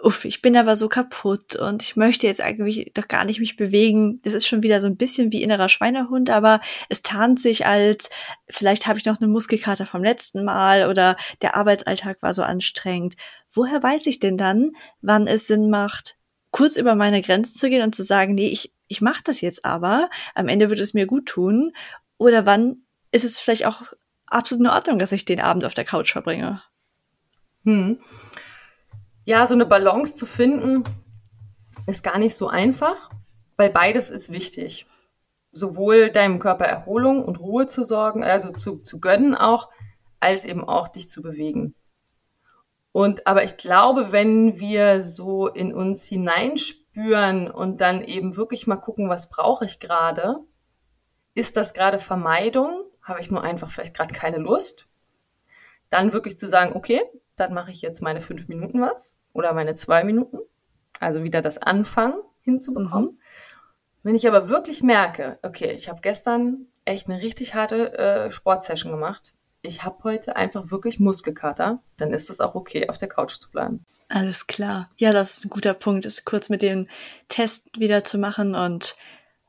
uff, 0.02 0.24
ich 0.24 0.42
bin 0.42 0.56
aber 0.56 0.74
so 0.74 0.88
kaputt 0.88 1.54
und 1.54 1.82
ich 1.82 1.96
möchte 1.96 2.26
jetzt 2.26 2.40
eigentlich 2.40 2.90
doch 2.94 3.06
gar 3.06 3.24
nicht 3.24 3.38
mich 3.38 3.56
bewegen. 3.56 4.20
Das 4.22 4.34
ist 4.34 4.46
schon 4.46 4.62
wieder 4.62 4.80
so 4.80 4.88
ein 4.88 4.96
bisschen 4.96 5.30
wie 5.30 5.42
innerer 5.42 5.68
Schweinehund, 5.68 6.28
aber 6.28 6.60
es 6.88 7.02
tarnt 7.02 7.40
sich 7.40 7.66
als, 7.66 8.10
vielleicht 8.48 8.86
habe 8.86 8.98
ich 8.98 9.04
noch 9.04 9.20
eine 9.20 9.28
Muskelkater 9.28 9.86
vom 9.86 10.02
letzten 10.02 10.44
Mal 10.44 10.88
oder 10.88 11.16
der 11.40 11.54
Arbeitsalltag 11.54 12.20
war 12.20 12.34
so 12.34 12.42
anstrengend. 12.42 13.16
Woher 13.52 13.82
weiß 13.82 14.06
ich 14.06 14.18
denn 14.18 14.36
dann, 14.36 14.72
wann 15.02 15.28
es 15.28 15.46
Sinn 15.46 15.70
macht, 15.70 16.16
kurz 16.50 16.76
über 16.76 16.96
meine 16.96 17.22
Grenzen 17.22 17.54
zu 17.54 17.70
gehen 17.70 17.82
und 17.82 17.94
zu 17.94 18.02
sagen, 18.02 18.34
nee, 18.34 18.48
ich, 18.48 18.72
ich 18.88 19.00
mache 19.00 19.22
das 19.24 19.40
jetzt 19.40 19.64
aber, 19.64 20.10
am 20.34 20.48
Ende 20.48 20.68
wird 20.68 20.80
es 20.80 20.94
mir 20.94 21.06
gut 21.06 21.26
tun? 21.26 21.72
Oder 22.18 22.44
wann 22.44 22.82
ist 23.12 23.24
es 23.24 23.40
vielleicht 23.40 23.66
auch 23.66 23.82
absolut 24.26 24.64
in 24.64 24.70
Ordnung, 24.70 24.98
dass 24.98 25.12
ich 25.12 25.24
den 25.24 25.40
Abend 25.40 25.64
auf 25.64 25.74
der 25.74 25.84
Couch 25.84 26.12
verbringe? 26.12 26.60
Hm 27.64 27.98
ja, 29.24 29.46
so 29.46 29.54
eine 29.54 29.66
Balance 29.66 30.14
zu 30.14 30.26
finden, 30.26 30.82
ist 31.87 32.02
gar 32.04 32.18
nicht 32.18 32.37
so 32.37 32.48
einfach, 32.48 33.11
weil 33.56 33.70
beides 33.70 34.11
ist 34.11 34.30
wichtig. 34.30 34.87
Sowohl 35.52 36.11
deinem 36.11 36.38
Körper 36.38 36.64
Erholung 36.64 37.24
und 37.24 37.38
Ruhe 37.38 37.66
zu 37.66 37.85
sorgen, 37.85 38.24
also 38.24 38.52
zu, 38.52 38.78
zu 38.78 39.00
gönnen 39.00 39.35
auch, 39.35 39.68
als 40.20 40.44
eben 40.44 40.64
auch 40.64 40.88
dich 40.88 41.08
zu 41.08 41.22
bewegen. 41.22 41.74
Und 42.92 43.26
aber 43.26 43.42
ich 43.42 43.56
glaube, 43.56 44.12
wenn 44.12 44.58
wir 44.61 45.02
so 45.02 45.48
in 45.48 45.74
uns 45.74 46.06
hineinspüren 46.06 47.50
und 47.50 47.80
dann 47.80 48.02
eben 48.02 48.37
wirklich 48.37 48.66
mal 48.66 48.76
gucken, 48.76 49.08
was 49.08 49.30
brauche 49.30 49.64
ich 49.64 49.80
gerade, 49.80 50.37
ist 51.35 51.56
das 51.56 51.74
gerade 51.74 51.98
Vermeidung? 51.98 52.85
Habe 53.02 53.20
ich 53.20 53.30
nur 53.30 53.42
einfach 53.42 53.70
vielleicht 53.70 53.96
gerade 53.96 54.14
keine 54.14 54.37
Lust? 54.38 54.87
Dann 55.92 56.14
wirklich 56.14 56.38
zu 56.38 56.48
sagen, 56.48 56.74
okay, 56.74 57.02
dann 57.37 57.52
mache 57.52 57.70
ich 57.70 57.83
jetzt 57.83 58.00
meine 58.00 58.22
fünf 58.22 58.48
Minuten 58.48 58.81
was 58.81 59.14
oder 59.35 59.52
meine 59.52 59.74
zwei 59.74 60.05
Minuten. 60.05 60.38
Also 60.98 61.22
wieder 61.22 61.42
das 61.42 61.59
Anfangen 61.59 62.14
hinzubekommen. 62.40 63.11
Mhm. 63.11 63.18
Wenn 64.02 64.14
ich 64.14 64.26
aber 64.26 64.48
wirklich 64.48 64.83
merke, 64.83 65.38
okay, 65.42 65.72
ich 65.72 65.90
habe 65.90 66.00
gestern 66.00 66.66
echt 66.87 67.09
eine 67.09 67.20
richtig 67.20 67.55
harte 67.55 67.96
äh, 67.98 68.31
Sportsession 68.31 68.90
gemacht, 68.90 69.35
ich 69.61 69.85
habe 69.85 70.02
heute 70.02 70.35
einfach 70.35 70.70
wirklich 70.70 70.98
Muskelkater, 70.98 71.83
dann 71.98 72.14
ist 72.14 72.31
es 72.31 72.40
auch 72.40 72.55
okay, 72.55 72.88
auf 72.88 72.96
der 72.96 73.09
Couch 73.09 73.38
zu 73.38 73.50
bleiben. 73.50 73.85
Alles 74.09 74.46
klar. 74.46 74.90
Ja, 74.96 75.12
das 75.12 75.37
ist 75.37 75.44
ein 75.44 75.50
guter 75.50 75.74
Punkt, 75.74 76.07
ist 76.07 76.24
kurz 76.24 76.48
mit 76.48 76.62
dem 76.62 76.88
Test 77.28 77.68
wieder 77.78 78.02
zu 78.02 78.16
machen 78.16 78.55
und 78.55 78.96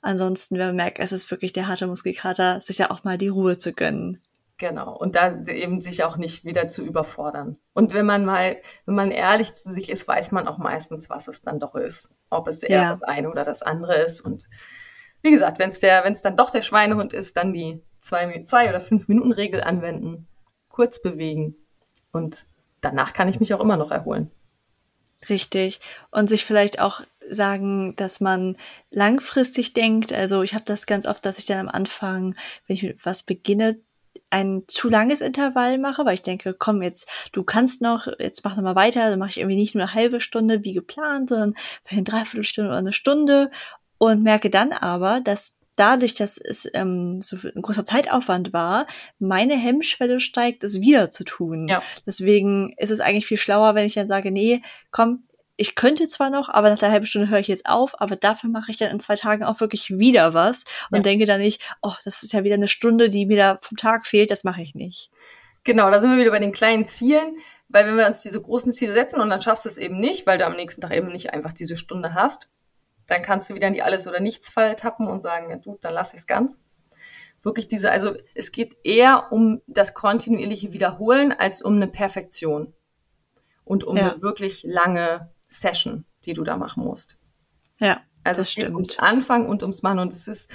ansonsten, 0.01 0.57
wenn 0.57 0.67
man 0.67 0.75
merkt, 0.75 0.99
es 0.99 1.13
ist 1.13 1.31
wirklich 1.31 1.53
der 1.53 1.67
harte 1.67 1.87
Muskelkater, 1.87 2.59
sich 2.59 2.79
ja 2.79 2.91
auch 2.91 3.05
mal 3.05 3.17
die 3.17 3.29
Ruhe 3.29 3.57
zu 3.57 3.71
gönnen. 3.71 4.21
Genau. 4.63 4.95
Und 4.95 5.15
da 5.15 5.43
eben 5.47 5.81
sich 5.81 6.05
auch 6.05 6.15
nicht 6.15 6.45
wieder 6.45 6.69
zu 6.69 6.85
überfordern. 6.85 7.57
Und 7.73 7.93
wenn 7.93 8.05
man 8.05 8.23
mal, 8.23 8.61
wenn 8.85 8.95
man 8.95 9.11
ehrlich 9.11 9.53
zu 9.53 9.73
sich 9.73 9.89
ist, 9.89 10.07
weiß 10.07 10.31
man 10.31 10.47
auch 10.47 10.57
meistens, 10.57 11.09
was 11.09 11.27
es 11.27 11.41
dann 11.41 11.59
doch 11.59 11.75
ist. 11.75 12.09
Ob 12.29 12.47
es 12.47 12.63
eher 12.63 12.81
ja. 12.81 12.91
das 12.91 13.03
eine 13.03 13.29
oder 13.29 13.43
das 13.43 13.61
andere 13.61 13.97
ist. 13.97 14.21
Und 14.21 14.47
wie 15.21 15.31
gesagt, 15.31 15.59
wenn 15.59 15.71
es 15.71 15.81
der, 15.81 16.05
wenn 16.05 16.13
es 16.13 16.21
dann 16.21 16.37
doch 16.37 16.49
der 16.49 16.61
Schweinehund 16.61 17.11
ist, 17.11 17.35
dann 17.35 17.51
die 17.51 17.81
zwei, 17.99 18.41
zwei 18.43 18.69
oder 18.69 18.79
fünf 18.79 19.09
Minuten 19.09 19.33
Regel 19.33 19.61
anwenden, 19.61 20.29
kurz 20.69 21.01
bewegen 21.01 21.57
und 22.13 22.45
danach 22.79 23.11
kann 23.11 23.27
ich 23.27 23.41
mich 23.41 23.53
auch 23.53 23.59
immer 23.59 23.75
noch 23.75 23.91
erholen. 23.91 24.31
Richtig. 25.27 25.81
Und 26.09 26.29
sich 26.29 26.45
vielleicht 26.45 26.79
auch 26.79 27.01
sagen, 27.29 27.97
dass 27.97 28.21
man 28.21 28.55
langfristig 28.91 29.73
denkt. 29.73 30.13
Also 30.13 30.41
ich 30.41 30.53
habe 30.53 30.63
das 30.63 30.85
ganz 30.85 31.05
oft, 31.05 31.25
dass 31.25 31.37
ich 31.37 31.47
dann 31.47 31.59
am 31.59 31.69
Anfang, 31.69 32.37
wenn 32.65 32.75
ich 32.77 32.83
mit 32.83 33.05
was 33.05 33.23
beginne, 33.23 33.75
ein 34.33 34.63
zu 34.67 34.89
langes 34.89 35.21
Intervall 35.21 35.77
mache, 35.77 36.05
weil 36.05 36.15
ich 36.15 36.23
denke, 36.23 36.55
komm 36.57 36.81
jetzt, 36.81 37.07
du 37.33 37.43
kannst 37.43 37.81
noch, 37.81 38.07
jetzt 38.17 38.43
mach 38.43 38.55
noch 38.55 38.63
mal 38.63 38.75
weiter, 38.75 39.09
dann 39.09 39.19
mache 39.19 39.29
ich 39.29 39.37
irgendwie 39.37 39.55
nicht 39.55 39.75
nur 39.75 39.83
eine 39.83 39.93
halbe 39.93 40.19
Stunde 40.19 40.63
wie 40.63 40.73
geplant, 40.73 41.29
sondern 41.29 41.53
vielleicht 41.85 42.09
eine 42.09 42.17
Dreiviertelstunde 42.19 42.69
oder 42.69 42.79
eine 42.79 42.93
Stunde 42.93 43.51
und 43.99 44.23
merke 44.23 44.49
dann 44.49 44.73
aber, 44.73 45.21
dass 45.21 45.55
dadurch, 45.75 46.15
dass 46.15 46.37
es 46.39 46.67
ähm, 46.73 47.21
so 47.21 47.37
ein 47.55 47.61
großer 47.61 47.85
Zeitaufwand 47.85 48.53
war, 48.53 48.87
meine 49.19 49.55
Hemmschwelle 49.55 50.19
steigt, 50.19 50.63
es 50.63 50.81
wieder 50.81 51.11
zu 51.11 51.23
tun. 51.23 51.67
Ja. 51.67 51.83
Deswegen 52.07 52.73
ist 52.77 52.91
es 52.91 53.01
eigentlich 53.01 53.27
viel 53.27 53.37
schlauer, 53.37 53.75
wenn 53.75 53.85
ich 53.85 53.93
dann 53.93 54.07
sage, 54.07 54.31
nee, 54.31 54.63
komm, 54.91 55.23
ich 55.55 55.75
könnte 55.75 56.07
zwar 56.07 56.29
noch, 56.29 56.49
aber 56.49 56.69
nach 56.69 56.79
der 56.79 56.91
halben 56.91 57.05
Stunde 57.05 57.29
höre 57.29 57.39
ich 57.39 57.47
jetzt 57.47 57.67
auf, 57.67 57.99
aber 58.01 58.15
dafür 58.15 58.49
mache 58.49 58.71
ich 58.71 58.77
dann 58.77 58.89
in 58.89 58.99
zwei 58.99 59.15
Tagen 59.15 59.43
auch 59.43 59.59
wirklich 59.59 59.97
wieder 59.97 60.33
was 60.33 60.63
und 60.89 60.97
ja. 60.97 61.03
denke 61.03 61.25
dann 61.25 61.39
nicht, 61.39 61.61
oh, 61.81 61.93
das 62.03 62.23
ist 62.23 62.33
ja 62.33 62.43
wieder 62.43 62.55
eine 62.55 62.67
Stunde, 62.67 63.09
die 63.09 63.25
mir 63.25 63.37
da 63.37 63.57
vom 63.61 63.77
Tag 63.77 64.07
fehlt, 64.07 64.31
das 64.31 64.43
mache 64.43 64.61
ich 64.61 64.73
nicht. 64.73 65.11
Genau, 65.63 65.89
da 65.91 65.99
sind 65.99 66.09
wir 66.11 66.17
wieder 66.17 66.31
bei 66.31 66.39
den 66.39 66.51
kleinen 66.51 66.87
Zielen, 66.87 67.37
weil 67.69 67.85
wenn 67.85 67.97
wir 67.97 68.07
uns 68.07 68.21
diese 68.21 68.41
großen 68.41 68.71
Ziele 68.71 68.93
setzen 68.93 69.21
und 69.21 69.29
dann 69.29 69.41
schaffst 69.41 69.65
du 69.65 69.69
es 69.69 69.77
eben 69.77 69.99
nicht, 69.99 70.25
weil 70.25 70.37
du 70.37 70.45
am 70.45 70.55
nächsten 70.55 70.81
Tag 70.81 70.93
eben 70.93 71.11
nicht 71.11 71.31
einfach 71.33 71.53
diese 71.53 71.77
Stunde 71.77 72.13
hast, 72.13 72.49
dann 73.07 73.21
kannst 73.21 73.49
du 73.49 73.55
wieder 73.55 73.67
in 73.67 73.73
die 73.73 73.83
Alles- 73.83 74.07
oder 74.07 74.19
Nichts-Fall 74.19 74.75
tappen 74.75 75.07
und 75.07 75.21
sagen, 75.21 75.49
ja, 75.49 75.57
du, 75.57 75.77
dann 75.81 75.93
lass 75.93 76.13
ich 76.13 76.21
es 76.21 76.27
ganz. 76.27 76.61
Wirklich 77.43 77.67
diese, 77.67 77.91
also 77.91 78.15
es 78.33 78.51
geht 78.51 78.77
eher 78.83 79.27
um 79.31 79.61
das 79.67 79.93
kontinuierliche 79.93 80.71
Wiederholen 80.71 81.31
als 81.31 81.61
um 81.61 81.75
eine 81.75 81.87
Perfektion 81.87 82.73
und 83.65 83.83
um 83.83 83.97
ja. 83.97 84.11
eine 84.11 84.21
wirklich 84.21 84.63
lange 84.63 85.29
Session, 85.53 86.05
die 86.25 86.33
du 86.33 86.43
da 86.43 86.57
machen 86.57 86.83
musst. 86.83 87.17
Ja, 87.79 88.01
also 88.23 88.41
das 88.41 88.47
es 88.47 88.53
stimmt. 88.53 88.75
ums 88.75 88.99
Anfang 88.99 89.47
und 89.47 89.61
ums 89.61 89.83
Machen 89.83 89.99
und 89.99 90.13
es 90.13 90.27
ist 90.27 90.51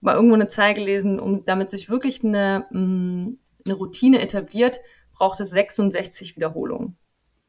mal 0.00 0.14
irgendwo 0.14 0.34
eine 0.34 0.48
Zahl 0.48 0.74
gelesen, 0.74 1.20
um 1.20 1.44
damit 1.44 1.70
sich 1.70 1.88
wirklich 1.90 2.24
eine, 2.24 2.66
mm, 2.70 3.38
eine 3.64 3.74
Routine 3.74 4.20
etabliert, 4.20 4.80
braucht 5.12 5.40
es 5.40 5.50
66 5.50 6.36
Wiederholungen. 6.36 6.96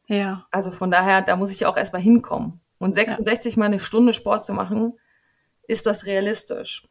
Ja. 0.07 0.45
Also 0.51 0.71
von 0.71 0.91
daher, 0.91 1.21
da 1.21 1.37
muss 1.37 1.51
ich 1.51 1.65
auch 1.65 1.77
erstmal 1.77 2.01
hinkommen. 2.01 2.59
Und 2.79 2.93
66 2.93 3.55
ja. 3.55 3.59
mal 3.59 3.65
eine 3.67 3.79
Stunde 3.79 4.11
Sport 4.11 4.45
zu 4.45 4.53
machen, 4.53 4.93
ist 5.67 5.85
das 5.85 6.05
realistisch? 6.05 6.87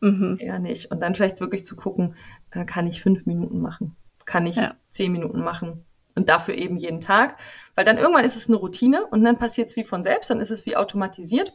Mhm. 0.00 0.38
Eher 0.40 0.58
nicht. 0.58 0.90
Und 0.90 1.00
dann 1.00 1.14
vielleicht 1.14 1.40
wirklich 1.40 1.64
zu 1.64 1.76
gucken, 1.76 2.16
äh, 2.50 2.64
kann 2.64 2.86
ich 2.86 3.00
fünf 3.00 3.26
Minuten 3.26 3.60
machen? 3.60 3.96
Kann 4.24 4.46
ich 4.46 4.56
ja. 4.56 4.74
zehn 4.90 5.12
Minuten 5.12 5.40
machen? 5.40 5.85
Und 6.16 6.28
dafür 6.28 6.54
eben 6.54 6.76
jeden 6.76 7.00
Tag. 7.00 7.36
Weil 7.76 7.84
dann 7.84 7.98
irgendwann 7.98 8.24
ist 8.24 8.36
es 8.36 8.48
eine 8.48 8.56
Routine 8.56 9.06
und 9.06 9.22
dann 9.22 9.38
passiert 9.38 9.68
es 9.68 9.76
wie 9.76 9.84
von 9.84 10.02
selbst, 10.02 10.30
dann 10.30 10.40
ist 10.40 10.50
es 10.50 10.66
wie 10.66 10.76
automatisiert. 10.76 11.52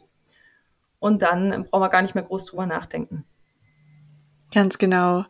Und 1.00 1.20
dann 1.20 1.64
brauchen 1.64 1.82
wir 1.82 1.88
gar 1.88 2.02
nicht 2.02 2.14
mehr 2.14 2.24
groß 2.24 2.46
drüber 2.46 2.64
nachdenken. 2.64 3.24
Ganz 4.54 4.78
genau. 4.78 5.24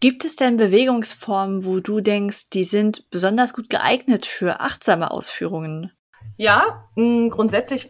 Gibt 0.00 0.24
es 0.24 0.36
denn 0.36 0.56
Bewegungsformen, 0.56 1.64
wo 1.64 1.80
du 1.80 2.00
denkst, 2.00 2.50
die 2.50 2.64
sind 2.64 3.10
besonders 3.10 3.54
gut 3.54 3.70
geeignet 3.70 4.26
für 4.26 4.60
achtsame 4.60 5.10
Ausführungen? 5.10 5.90
Ja, 6.36 6.88
mh, 6.94 7.30
grundsätzlich 7.30 7.88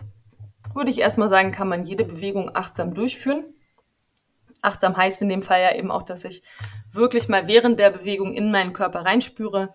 würde 0.75 0.91
ich 0.91 0.99
erstmal 0.99 1.29
sagen, 1.29 1.53
kann 1.53 1.69
man 1.69 1.85
jede 1.85 2.05
Bewegung 2.05 2.55
achtsam 2.55 2.95
durchführen. 2.95 3.45
Achtsam 4.63 4.97
heißt 4.97 5.23
in 5.23 5.29
dem 5.29 5.43
Fall 5.43 5.61
ja 5.61 5.75
eben 5.75 5.91
auch, 5.91 6.03
dass 6.03 6.25
ich 6.25 6.43
wirklich 6.93 7.29
mal 7.29 7.47
während 7.49 7.79
der 7.79 7.91
Bewegung 7.91 8.33
in 8.35 8.51
meinen 8.51 8.73
Körper 8.73 9.01
reinspüre. 9.01 9.75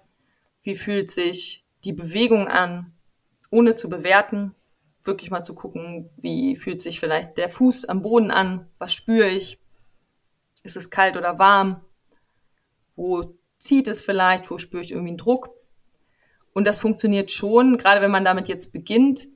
Wie 0.62 0.76
fühlt 0.76 1.12
sich 1.12 1.66
die 1.84 1.94
Bewegung 1.94 2.48
an, 2.48 2.94
ohne 3.50 3.76
zu 3.76 3.90
bewerten. 3.90 4.56
Wirklich 5.04 5.32
mal 5.32 5.42
zu 5.42 5.56
gucken, 5.56 6.10
wie 6.18 6.56
fühlt 6.56 6.82
sich 6.82 7.00
vielleicht 7.00 7.38
der 7.38 7.50
Fuß 7.50 7.86
am 7.86 8.02
Boden 8.02 8.32
an, 8.32 8.68
was 8.80 8.94
spüre 8.94 9.30
ich, 9.30 9.60
ist 10.64 10.76
es 10.76 10.90
kalt 10.90 11.16
oder 11.18 11.40
warm, 11.40 11.82
wo 12.96 13.34
zieht 13.58 13.88
es 13.88 14.02
vielleicht, 14.02 14.52
wo 14.52 14.58
spüre 14.58 14.84
ich 14.84 14.92
irgendwie 14.92 15.10
einen 15.10 15.18
Druck. 15.18 15.52
Und 16.54 16.66
das 16.66 16.80
funktioniert 16.80 17.32
schon, 17.32 17.78
gerade 17.78 18.02
wenn 18.02 18.12
man 18.12 18.26
damit 18.26 18.50
jetzt 18.50 18.74
beginnt, 18.74 19.28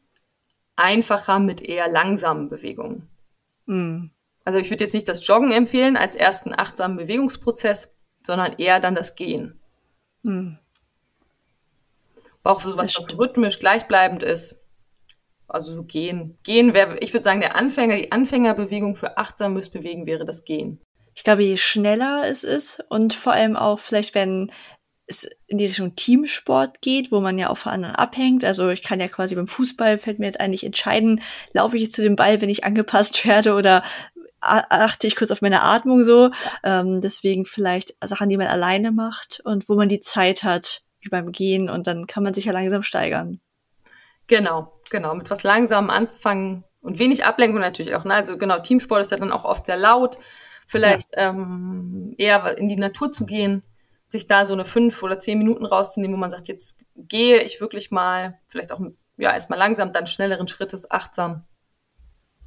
einfacher 0.76 1.40
mit 1.40 1.62
eher 1.62 1.88
langsamen 1.88 2.50
Bewegungen. 2.50 3.08
Mhm. 3.66 4.12
Also 4.44 4.60
ich 4.60 4.70
würde 4.70 4.84
jetzt 4.84 4.94
nicht 4.94 5.08
das 5.08 5.26
Joggen 5.26 5.52
empfehlen 5.52 5.96
als 5.96 6.18
ersten 6.18 6.54
achtsamen 6.54 6.98
Bewegungsprozess, 6.98 7.96
sondern 8.22 8.54
eher 8.54 8.82
dann 8.82 8.96
das 8.96 9.16
Gehen. 9.16 9.62
Mhm. 10.24 10.60
Auch 12.44 12.62
so 12.62 12.78
was, 12.78 12.98
was 12.98 13.18
rhythmisch 13.18 13.60
gleichbleibend 13.60 14.24
ist. 14.24 14.62
Also 15.48 15.74
so 15.74 15.84
gehen. 15.84 16.38
Gehen 16.44 16.74
wäre, 16.74 16.98
ich 17.00 17.14
würde 17.14 17.24
sagen, 17.24 17.42
der 17.42 17.56
Anfänger, 17.56 17.96
die 17.98 18.12
Anfängerbewegung 18.12 18.96
für 18.96 19.18
achtsames 19.18 19.70
Bewegen 19.70 20.06
wäre 20.06 20.26
das 20.26 20.44
Gehen. 20.44 20.82
Ich 21.16 21.24
glaube, 21.24 21.44
je 21.44 21.58
schneller 21.58 22.24
es 22.26 22.44
ist 22.44 22.84
und 22.90 23.14
vor 23.14 23.34
allem 23.34 23.56
auch 23.56 23.80
vielleicht, 23.80 24.16
wenn 24.16 24.52
es 25.06 25.30
in 25.48 25.58
die 25.58 25.66
Richtung 25.66 25.96
Teamsport 25.96 26.82
geht, 26.82 27.12
wo 27.12 27.20
man 27.20 27.38
ja 27.38 27.50
auch 27.50 27.58
von 27.58 27.74
anderen 27.74 27.96
abhängt. 27.96 28.46
Also 28.46 28.70
ich 28.70 28.84
kann 28.84 29.00
ja 29.00 29.08
quasi 29.08 29.36
beim 29.36 29.48
Fußball 29.48 29.98
fällt 29.98 30.20
mir 30.20 30.28
jetzt 30.28 30.40
eigentlich 30.40 30.66
entscheiden, 30.66 31.22
laufe 31.54 31.76
ich 31.76 31.84
jetzt 31.84 31.96
zu 31.96 32.02
dem 32.02 32.16
Ball, 32.16 32.42
wenn 32.42 32.50
ich 32.50 32.64
angepasst 32.64 33.26
werde 33.28 33.54
oder 33.54 33.84
achte 34.42 35.08
ich 35.08 35.16
kurz 35.16 35.32
auf 35.32 35.42
meine 35.42 35.62
Atmung 35.62 36.04
so. 36.04 36.32
Ähm, 36.64 37.02
deswegen 37.02 37.46
vielleicht 37.46 37.96
Sachen, 38.04 38.30
die 38.30 38.38
man 38.38 38.48
alleine 38.48 38.92
macht 38.92 39.42
und 39.44 39.70
wo 39.70 39.76
man 39.76 39.90
die 39.90 40.02
Zeit 40.02 40.44
hat, 40.44 40.83
wie 41.04 41.10
beim 41.10 41.32
Gehen 41.32 41.70
und 41.70 41.88
dann 41.88 42.08
kann 42.08 42.24
man 42.24 42.34
sich 42.34 42.46
ja 42.46 42.54
langsam 42.54 42.84
steigern. 42.84 43.40
Genau, 44.28 44.74
genau. 44.90 45.16
Mit 45.16 45.30
was 45.30 45.44
langsam 45.44 45.90
anzufangen 45.90 46.64
und 46.82 47.00
wenig 47.00 47.26
Ablenkung 47.26 47.60
natürlich 47.60 47.96
auch. 47.96 48.06
Ne? 48.06 48.14
Also 48.14 48.38
genau, 48.38 48.60
Teamsport 48.60 49.02
ist 49.02 49.12
ja 49.12 49.18
dann 49.18 49.32
auch 49.32 49.46
oft 49.46 49.66
sehr 49.66 49.78
laut. 49.78 50.18
Vielleicht 50.68 51.12
ja. 51.16 51.30
ähm, 51.30 52.14
eher 52.18 52.58
in 52.58 52.70
die 52.70 52.78
Natur 52.78 53.12
zu 53.12 53.26
gehen, 53.26 53.64
sich 54.08 54.28
da 54.28 54.46
so 54.46 54.54
eine 54.54 54.66
fünf 54.66 55.04
oder 55.04 55.20
zehn 55.20 55.38
Minuten 55.38 55.66
rauszunehmen, 55.66 56.16
wo 56.16 56.20
man 56.20 56.30
sagt, 56.30 56.48
jetzt 56.48 56.80
gehe 56.96 57.42
ich 57.42 57.60
wirklich 57.60 57.92
mal, 57.92 58.40
vielleicht 58.48 58.72
auch 58.72 58.80
ja 59.18 59.34
erstmal 59.34 59.60
langsam, 59.60 59.92
dann 59.92 60.08
schnelleren 60.08 60.48
Schrittes, 60.48 60.90
achtsam. 60.90 61.44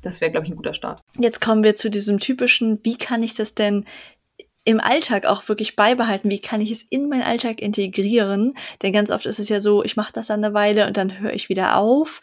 Das 0.02 0.20
wäre, 0.20 0.30
glaube 0.30 0.46
ich, 0.46 0.52
ein 0.52 0.56
guter 0.56 0.74
Start. 0.74 1.02
Jetzt 1.18 1.40
kommen 1.40 1.64
wir 1.64 1.74
zu 1.74 1.90
diesem 1.90 2.20
typischen, 2.20 2.80
wie 2.84 2.96
kann 2.96 3.22
ich 3.22 3.34
das 3.34 3.54
denn 3.54 3.86
im 4.66 4.80
Alltag 4.80 5.24
auch 5.26 5.48
wirklich 5.48 5.76
beibehalten? 5.76 6.30
Wie 6.30 6.40
kann 6.40 6.60
ich 6.60 6.70
es 6.70 6.82
in 6.82 7.08
meinen 7.08 7.22
Alltag 7.22 7.60
integrieren? 7.62 8.54
Denn 8.82 8.92
ganz 8.92 9.10
oft 9.10 9.24
ist 9.26 9.38
es 9.38 9.48
ja 9.48 9.60
so, 9.60 9.82
ich 9.84 9.96
mache 9.96 10.12
das 10.12 10.26
dann 10.26 10.44
eine 10.44 10.54
Weile 10.54 10.86
und 10.86 10.98
dann 10.98 11.18
höre 11.20 11.32
ich 11.32 11.48
wieder 11.48 11.76
auf. 11.78 12.20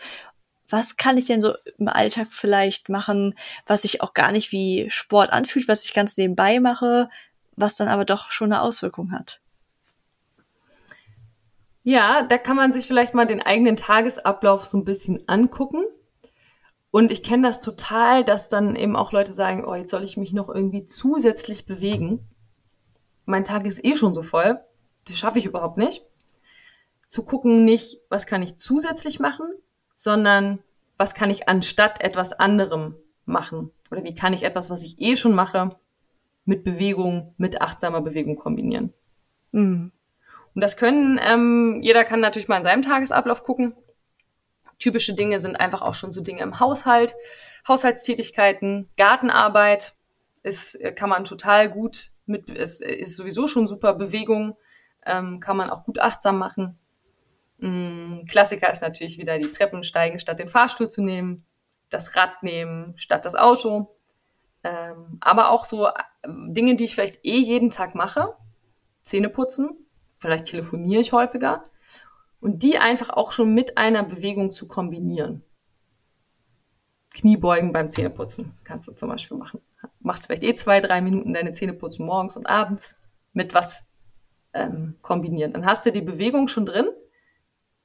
Was 0.70 0.98
kann 0.98 1.18
ich 1.18 1.26
denn 1.26 1.42
so 1.42 1.56
im 1.78 1.88
Alltag 1.88 2.28
vielleicht 2.32 2.90
machen, 2.90 3.36
was 3.66 3.84
sich 3.84 4.02
auch 4.02 4.14
gar 4.14 4.32
nicht 4.32 4.52
wie 4.52 4.90
Sport 4.90 5.32
anfühlt, 5.32 5.68
was 5.68 5.86
ich 5.86 5.94
ganz 5.94 6.18
nebenbei 6.18 6.60
mache, 6.60 7.10
was 7.56 7.76
dann 7.76 7.88
aber 7.88 8.06
doch 8.06 8.32
schon 8.32 8.52
eine 8.52 8.62
Auswirkung 8.62 9.12
hat? 9.12 9.42
Ja, 11.84 12.24
da 12.24 12.38
kann 12.38 12.56
man 12.58 12.72
sich 12.74 12.88
vielleicht 12.88 13.14
mal 13.14 13.28
den 13.28 13.42
eigenen 13.42 13.76
Tagesablauf 13.78 14.66
so 14.66 14.78
ein 14.78 14.86
bisschen 14.86 15.28
angucken 15.28 15.84
Und 16.92 17.12
ich 17.12 17.24
kenne 17.24 17.48
das 17.48 17.60
total, 17.60 18.24
dass 18.24 18.50
dann 18.50 18.76
eben 18.76 18.96
auch 18.96 19.12
Leute 19.12 19.32
sagen, 19.34 19.66
oh, 19.66 19.74
jetzt 19.74 19.90
soll 19.90 20.04
ich 20.04 20.16
mich 20.16 20.32
noch 20.32 20.48
irgendwie 20.48 20.86
zusätzlich 20.86 21.66
bewegen. 21.66 22.30
Mein 23.26 23.44
Tag 23.44 23.66
ist 23.66 23.84
eh 23.84 23.96
schon 23.96 24.14
so 24.14 24.22
voll. 24.22 24.60
Das 25.08 25.18
schaffe 25.18 25.40
ich 25.40 25.46
überhaupt 25.46 25.78
nicht. 25.78 26.06
Zu 27.08 27.24
gucken 27.24 27.66
nicht, 27.66 28.00
was 28.10 28.26
kann 28.26 28.42
ich 28.42 28.58
zusätzlich 28.58 29.20
machen, 29.20 29.48
sondern 29.96 30.60
was 30.98 31.14
kann 31.14 31.30
ich 31.30 31.48
anstatt 31.50 32.02
etwas 32.02 32.34
anderem 32.34 32.96
machen? 33.26 33.72
Oder 33.92 34.04
wie 34.04 34.16
kann 34.16 34.34
ich 34.34 34.44
etwas, 34.44 34.70
was 34.70 34.84
ich 34.84 35.00
eh 35.00 35.16
schon 35.16 35.36
mache, 35.36 35.76
mit 36.46 36.64
Bewegung, 36.64 37.34
mit 37.38 37.62
achtsamer 37.62 38.02
Bewegung 38.02 38.38
kombinieren? 38.38 38.94
Mhm. 39.52 39.92
Und 40.56 40.62
das 40.62 40.78
können, 40.78 41.20
ähm, 41.22 41.80
jeder 41.82 42.04
kann 42.04 42.20
natürlich 42.20 42.48
mal 42.48 42.58
in 42.58 42.64
seinem 42.64 42.82
Tagesablauf 42.82 43.44
gucken. 43.44 43.76
Typische 44.80 45.14
Dinge 45.14 45.40
sind 45.40 45.56
einfach 45.56 45.82
auch 45.82 45.94
schon 45.94 46.12
so 46.12 46.22
Dinge 46.22 46.42
im 46.42 46.60
Haushalt, 46.60 47.16
Haushaltstätigkeiten, 47.68 48.90
Gartenarbeit 48.98 49.94
ist, 50.44 50.76
äh, 50.76 50.92
kann 50.92 51.10
man 51.10 51.26
total 51.26 51.70
gut 51.70 52.13
mit, 52.26 52.50
ist, 52.50 52.82
ist 52.82 53.16
sowieso 53.16 53.48
schon 53.48 53.68
super 53.68 53.94
Bewegung, 53.94 54.56
ähm, 55.06 55.40
kann 55.40 55.58
man 55.58 55.70
auch 55.70 55.84
gut 55.84 56.00
achtsam 56.00 56.38
machen. 56.38 56.78
Mm, 57.58 58.26
Klassiker 58.26 58.72
ist 58.72 58.82
natürlich 58.82 59.18
wieder 59.18 59.40
die 59.40 59.52
Treppen 59.52 59.84
steigen, 59.84 60.20
statt 60.20 60.40
den 60.40 60.48
Fahrstuhl 60.48 60.90
zu 60.90 61.02
nehmen, 61.02 61.46
das 61.90 62.16
Rad 62.16 62.44
nehmen, 62.44 62.94
statt 62.98 63.26
das 63.26 63.36
Auto. 63.36 63.96
Ähm, 64.64 65.18
aber 65.20 65.50
auch 65.50 65.66
so 65.66 65.88
äh, 65.88 65.92
Dinge, 66.28 66.76
die 66.76 66.86
ich 66.86 66.96
vielleicht 66.96 67.24
eh 67.26 67.38
jeden 67.38 67.70
Tag 67.70 67.96
mache. 67.96 68.36
Zähne 69.02 69.30
putzen, 69.30 69.76
vielleicht 70.18 70.46
telefoniere 70.46 71.02
ich 71.02 71.12
häufiger 71.12 71.66
und 72.40 72.64
die 72.64 72.78
einfach 72.78 73.10
auch 73.10 73.32
schon 73.32 73.54
mit 73.54 73.78
einer 73.78 74.04
Bewegung 74.04 74.52
zu 74.52 74.68
kombinieren. 74.68 75.44
Kniebeugen 77.12 77.74
beim 77.74 77.90
Zähneputzen 77.90 78.58
kannst 78.64 78.88
du 78.88 78.94
zum 78.94 79.10
Beispiel 79.10 79.38
machen. 79.38 79.62
Machst 80.00 80.26
vielleicht 80.26 80.44
eh 80.44 80.56
zwei, 80.56 80.82
drei 80.82 81.02
Minuten 81.02 81.34
deine 81.34 81.54
Zähne 81.54 81.74
putzen 81.74 82.06
morgens 82.06 82.38
und 82.38 82.48
abends 82.48 82.96
mit 83.34 83.54
was 83.54 83.86
ähm, 84.54 84.96
kombinieren. 85.02 85.54
Dann 85.54 85.66
hast 85.66 85.86
du 85.86 85.92
die 85.92 86.02
Bewegung 86.02 86.48
schon 86.48 86.66
drin, 86.66 86.88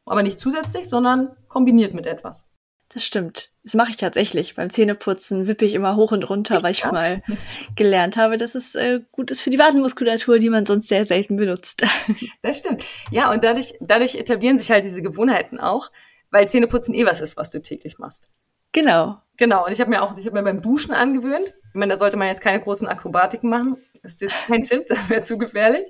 aber 0.05 0.23
nicht 0.23 0.39
zusätzlich, 0.39 0.89
sondern 0.89 1.37
kombiniert 1.49 1.95
mit 1.95 2.07
etwas. 2.07 2.49
Das 2.91 3.05
stimmt. 3.05 3.53
Das 3.65 3.75
mache 3.75 3.91
ich 3.91 3.97
tatsächlich. 3.99 4.55
Beim 4.55 4.71
Zähneputzen 4.71 5.47
wippe 5.47 5.67
ich 5.67 5.75
immer 5.75 5.97
hoch 5.97 6.11
und 6.11 6.29
runter, 6.31 6.63
weil 6.63 6.71
ich 6.71 6.81
ja. 6.81 6.93
mal 6.93 7.23
gelernt 7.77 8.17
habe, 8.17 8.39
dass 8.39 8.55
es 8.55 8.75
äh, 8.75 9.01
gut 9.13 9.31
ist 9.31 9.41
für 9.41 9.51
die 9.51 9.59
Wadenmuskulatur, 9.59 10.39
die 10.39 10.49
man 10.49 10.65
sonst 10.65 10.89
sehr 10.89 11.05
selten 11.05 11.37
benutzt. 11.37 11.85
Das 12.43 12.59
stimmt. 12.59 12.83
Ja, 13.11 13.31
und 13.31 13.45
dadurch, 13.45 13.75
dadurch 13.81 14.15
etablieren 14.15 14.59
sich 14.59 14.71
halt 14.71 14.85
diese 14.85 15.03
Gewohnheiten 15.03 15.61
auch, 15.61 15.91
weil 16.31 16.49
Zähneputzen 16.49 16.95
eh 16.95 17.05
was 17.05 17.21
ist, 17.21 17.37
was 17.37 17.51
du 17.51 17.61
täglich 17.61 17.99
machst. 17.99 18.29
Genau. 18.73 19.17
Genau. 19.37 19.67
Und 19.67 19.73
ich 19.73 19.81
habe 19.81 19.91
mir 19.91 20.03
auch, 20.03 20.17
ich 20.17 20.27
habe 20.27 20.37
mir 20.37 20.43
beim 20.43 20.61
Duschen 20.61 20.93
angewöhnt. 20.93 21.55
Ich 21.69 21.75
meine, 21.75 21.93
da 21.93 21.99
sollte 21.99 22.17
man 22.17 22.29
jetzt 22.29 22.41
keine 22.41 22.61
großen 22.61 22.89
Akrobatiken 22.89 23.49
machen. 23.49 23.77
Das 24.03 24.15
ist 24.15 24.21
jetzt 24.21 24.47
kein 24.47 24.63
Tipp, 24.65 24.87
das 24.89 25.09
wäre 25.11 25.23
zu 25.23 25.39
gefährlich. 25.39 25.85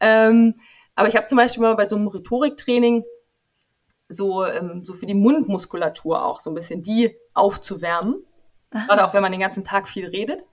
Ähm, 0.00 0.54
aber 0.94 1.08
ich 1.08 1.16
habe 1.16 1.26
zum 1.26 1.36
Beispiel 1.36 1.62
mal 1.62 1.76
bei 1.76 1.86
so 1.86 1.96
einem 1.96 2.08
Rhetoriktraining 2.08 3.04
so, 4.08 4.44
ähm, 4.44 4.84
so 4.84 4.94
für 4.94 5.06
die 5.06 5.14
Mundmuskulatur 5.14 6.24
auch 6.24 6.40
so 6.40 6.50
ein 6.50 6.54
bisschen 6.54 6.82
die 6.82 7.14
aufzuwärmen. 7.34 8.24
Aha. 8.72 8.86
Gerade 8.86 9.06
auch 9.06 9.14
wenn 9.14 9.22
man 9.22 9.32
den 9.32 9.40
ganzen 9.40 9.62
Tag 9.62 9.88
viel 9.88 10.06
redet, 10.06 10.44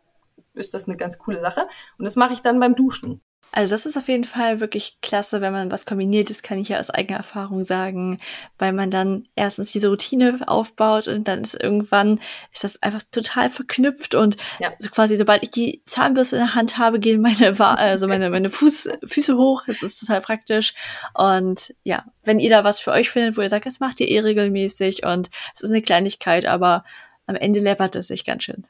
ist 0.53 0.73
das 0.73 0.87
eine 0.87 0.97
ganz 0.97 1.17
coole 1.17 1.39
Sache. 1.39 1.67
Und 1.97 2.05
das 2.05 2.15
mache 2.15 2.33
ich 2.33 2.41
dann 2.41 2.59
beim 2.59 2.75
Duschen. 2.75 3.21
Also 3.55 3.73
das 3.73 3.85
ist 3.85 3.95
auf 3.95 4.09
jeden 4.09 4.25
Fall 4.25 4.59
wirklich 4.59 4.97
klasse, 5.01 5.39
wenn 5.39 5.53
man 5.53 5.71
was 5.71 5.85
kombiniert 5.85 6.29
ist, 6.29 6.43
kann 6.43 6.57
ich 6.57 6.67
ja 6.67 6.77
aus 6.77 6.89
eigener 6.89 7.19
Erfahrung 7.19 7.63
sagen, 7.63 8.19
weil 8.57 8.73
man 8.73 8.91
dann 8.91 9.29
erstens 9.33 9.71
diese 9.71 9.87
Routine 9.87 10.39
aufbaut 10.45 11.07
und 11.07 11.25
dann 11.29 11.39
ist 11.39 11.63
irgendwann 11.63 12.19
ist 12.51 12.65
das 12.65 12.83
einfach 12.83 13.01
total 13.11 13.49
verknüpft 13.49 14.13
und 14.13 14.35
ja. 14.59 14.73
so 14.77 14.89
quasi 14.89 15.15
sobald 15.15 15.41
ich 15.41 15.51
die 15.51 15.81
Zahnbürste 15.85 16.35
in 16.35 16.41
der 16.41 16.55
Hand 16.55 16.77
habe, 16.77 16.99
gehen 16.99 17.21
meine 17.21 17.57
also 17.57 18.09
meine 18.09 18.29
meine 18.29 18.49
Fuß, 18.49 18.89
Füße 19.07 19.37
hoch, 19.37 19.63
das 19.65 19.81
ist 19.83 20.01
total 20.01 20.19
praktisch 20.19 20.73
und 21.13 21.73
ja, 21.83 22.03
wenn 22.25 22.39
ihr 22.39 22.49
da 22.49 22.65
was 22.65 22.81
für 22.81 22.91
euch 22.91 23.09
findet, 23.09 23.37
wo 23.37 23.41
ihr 23.41 23.49
sagt, 23.49 23.67
das 23.67 23.79
macht 23.79 24.01
ihr 24.01 24.09
eh 24.09 24.19
regelmäßig 24.19 25.05
und 25.05 25.29
es 25.53 25.61
ist 25.61 25.69
eine 25.69 25.81
Kleinigkeit, 25.81 26.45
aber 26.45 26.83
am 27.25 27.37
Ende 27.37 27.61
läppert 27.61 27.95
es 27.95 28.07
sich 28.07 28.25
ganz 28.25 28.43
schön. 28.43 28.67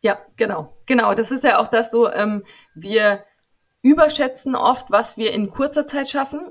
Ja, 0.00 0.18
genau, 0.36 0.74
genau. 0.86 1.12
Das 1.14 1.30
ist 1.30 1.44
ja 1.44 1.58
auch 1.58 1.68
das 1.68 1.90
so, 1.90 2.10
ähm, 2.10 2.44
wir 2.74 3.24
überschätzen 3.82 4.56
oft, 4.56 4.90
was 4.90 5.16
wir 5.16 5.32
in 5.32 5.50
kurzer 5.50 5.86
Zeit 5.86 6.08
schaffen 6.08 6.50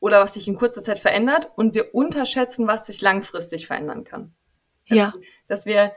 oder 0.00 0.20
was 0.20 0.34
sich 0.34 0.46
in 0.48 0.56
kurzer 0.56 0.82
Zeit 0.82 0.98
verändert 0.98 1.50
und 1.56 1.74
wir 1.74 1.94
unterschätzen, 1.94 2.66
was 2.66 2.86
sich 2.86 3.00
langfristig 3.00 3.66
verändern 3.66 4.04
kann. 4.04 4.34
Ja. 4.84 5.14
Dass 5.48 5.66
wir, 5.66 5.92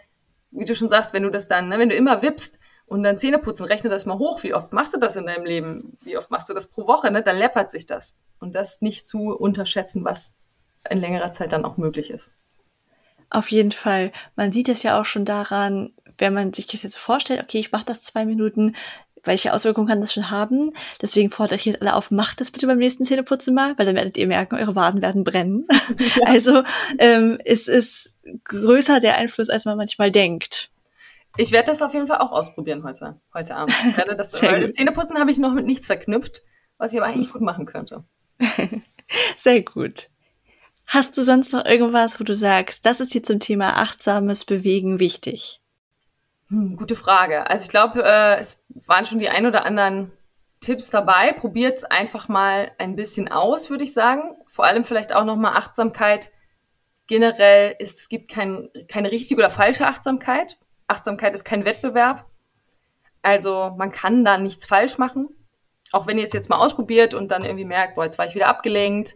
wie 0.51 0.65
du 0.65 0.75
schon 0.75 0.89
sagst, 0.89 1.13
wenn 1.13 1.23
du 1.23 1.29
das 1.29 1.47
dann, 1.47 1.69
ne, 1.69 1.77
wenn 1.77 1.89
du 1.89 1.95
immer 1.95 2.21
wippst 2.21 2.59
und 2.87 3.03
dann 3.03 3.17
Zähne 3.17 3.37
putzen, 3.37 3.65
rechne 3.65 3.89
das 3.89 4.05
mal 4.05 4.17
hoch, 4.17 4.41
wie 4.43 4.53
oft 4.53 4.73
machst 4.73 4.93
du 4.93 4.99
das 4.99 5.15
in 5.15 5.27
deinem 5.27 5.45
Leben? 5.45 5.97
Wie 6.01 6.17
oft 6.17 6.31
machst 6.31 6.49
du 6.49 6.53
das 6.53 6.67
pro 6.67 6.87
Woche? 6.87 7.11
Ne? 7.11 7.21
Dann 7.21 7.37
läppert 7.37 7.69
sich 7.69 7.85
das. 7.85 8.17
Und 8.39 8.55
das 8.55 8.81
nicht 8.81 9.07
zu 9.07 9.35
unterschätzen, 9.37 10.03
was 10.05 10.33
in 10.89 10.99
längerer 10.99 11.31
Zeit 11.31 11.51
dann 11.51 11.65
auch 11.65 11.77
möglich 11.77 12.09
ist. 12.09 12.31
Auf 13.29 13.51
jeden 13.51 13.71
Fall. 13.71 14.11
Man 14.35 14.51
sieht 14.51 14.69
es 14.69 14.81
ja 14.81 14.99
auch 14.99 15.05
schon 15.05 15.25
daran, 15.25 15.93
wenn 16.17 16.33
man 16.33 16.53
sich 16.53 16.67
das 16.67 16.83
jetzt 16.83 16.97
vorstellt, 16.97 17.43
okay, 17.43 17.59
ich 17.59 17.71
mache 17.71 17.85
das 17.85 18.01
zwei 18.01 18.25
Minuten, 18.25 18.75
welche 19.23 19.53
Auswirkungen 19.53 19.87
kann 19.87 20.01
das 20.01 20.13
schon 20.13 20.29
haben? 20.29 20.71
Deswegen 21.01 21.29
fordere 21.29 21.55
ich 21.55 21.65
jetzt 21.65 21.81
alle 21.81 21.95
auf, 21.95 22.11
macht 22.11 22.39
das 22.39 22.51
bitte 22.51 22.67
beim 22.67 22.77
nächsten 22.77 23.03
Zähneputzen 23.03 23.53
mal, 23.53 23.77
weil 23.77 23.85
dann 23.85 23.95
werdet 23.95 24.17
ihr 24.17 24.27
merken, 24.27 24.55
eure 24.55 24.75
Waden 24.75 25.01
werden 25.01 25.23
brennen. 25.23 25.65
Ja. 25.69 26.25
Also 26.25 26.63
ähm, 26.99 27.39
es 27.43 27.67
ist 27.67 28.15
größer 28.45 28.99
der 28.99 29.17
Einfluss, 29.17 29.49
als 29.49 29.65
man 29.65 29.77
manchmal 29.77 30.11
denkt. 30.11 30.69
Ich 31.37 31.51
werde 31.51 31.71
das 31.71 31.81
auf 31.81 31.93
jeden 31.93 32.07
Fall 32.07 32.19
auch 32.19 32.31
ausprobieren 32.31 32.83
heute, 32.83 33.19
heute 33.33 33.55
Abend. 33.55 33.75
Ich 33.87 33.97
werde 33.97 34.15
das, 34.15 34.33
weil 34.43 34.61
das 34.61 34.71
Zähneputzen 34.71 35.17
habe 35.17 35.31
ich 35.31 35.37
noch 35.37 35.53
mit 35.53 35.65
nichts 35.65 35.87
verknüpft, 35.87 36.43
was 36.77 36.93
ich 36.93 36.99
aber 36.99 37.07
eigentlich 37.07 37.31
gut 37.31 37.41
machen 37.41 37.65
könnte. 37.65 38.03
Sehr 39.37 39.61
gut. 39.61 40.09
Hast 40.85 41.17
du 41.17 41.21
sonst 41.21 41.53
noch 41.53 41.65
irgendwas, 41.65 42.19
wo 42.19 42.23
du 42.23 42.33
sagst, 42.33 42.85
das 42.85 42.99
ist 42.99 43.11
hier 43.11 43.23
zum 43.23 43.39
Thema 43.39 43.77
achtsames 43.77 44.43
Bewegen 44.45 44.99
wichtig? 44.99 45.58
Hm, 46.49 46.77
gute 46.77 46.95
Frage. 46.95 47.47
Also 47.49 47.63
ich 47.63 47.69
glaube, 47.69 48.03
äh, 48.03 48.39
es 48.39 48.63
waren 48.85 49.05
schon 49.05 49.19
die 49.19 49.29
ein 49.29 49.45
oder 49.45 49.65
anderen 49.65 50.11
Tipps 50.61 50.89
dabei. 50.89 51.31
Probiert 51.31 51.77
es 51.77 51.83
einfach 51.83 52.27
mal 52.27 52.71
ein 52.77 52.95
bisschen 52.95 53.27
aus, 53.27 53.69
würde 53.69 53.83
ich 53.83 53.93
sagen. 53.93 54.35
Vor 54.47 54.65
allem 54.65 54.83
vielleicht 54.83 55.13
auch 55.13 55.25
nochmal 55.25 55.55
Achtsamkeit. 55.55 56.31
Generell 57.07 57.75
ist, 57.79 57.99
es 57.99 58.09
gibt 58.09 58.31
kein, 58.31 58.69
keine 58.87 59.11
richtige 59.11 59.39
oder 59.39 59.51
falsche 59.51 59.87
Achtsamkeit. 59.87 60.57
Achtsamkeit 60.87 61.33
ist 61.33 61.43
kein 61.43 61.65
Wettbewerb. 61.65 62.25
Also 63.21 63.75
man 63.77 63.91
kann 63.91 64.23
da 64.23 64.37
nichts 64.37 64.65
falsch 64.65 64.97
machen. 64.97 65.29
Auch 65.91 66.07
wenn 66.07 66.17
ihr 66.17 66.25
es 66.25 66.33
jetzt 66.33 66.49
mal 66.49 66.57
ausprobiert 66.57 67.13
und 67.13 67.29
dann 67.29 67.43
irgendwie 67.43 67.65
merkt, 67.65 67.95
boah, 67.95 68.05
jetzt 68.05 68.17
war 68.17 68.25
ich 68.25 68.35
wieder 68.35 68.47
abgelenkt 68.47 69.15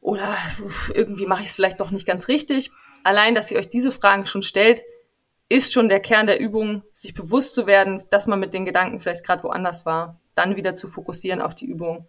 oder 0.00 0.36
irgendwie 0.94 1.26
mache 1.26 1.42
ich 1.42 1.48
es 1.48 1.54
vielleicht 1.54 1.80
doch 1.80 1.90
nicht 1.90 2.06
ganz 2.06 2.28
richtig. 2.28 2.70
Allein, 3.04 3.34
dass 3.34 3.50
ihr 3.50 3.58
euch 3.58 3.68
diese 3.68 3.92
Fragen 3.92 4.26
schon 4.26 4.42
stellt, 4.42 4.82
ist 5.48 5.72
schon 5.72 5.88
der 5.88 6.00
Kern 6.00 6.26
der 6.26 6.40
Übung, 6.40 6.82
sich 6.92 7.14
bewusst 7.14 7.54
zu 7.54 7.66
werden, 7.66 8.02
dass 8.10 8.26
man 8.26 8.40
mit 8.40 8.52
den 8.52 8.66
Gedanken 8.66 9.00
vielleicht 9.00 9.24
gerade 9.24 9.42
woanders 9.44 9.86
war, 9.86 10.20
dann 10.34 10.56
wieder 10.56 10.74
zu 10.74 10.88
fokussieren 10.88 11.40
auf 11.40 11.54
die 11.54 11.66
Übung. 11.66 12.06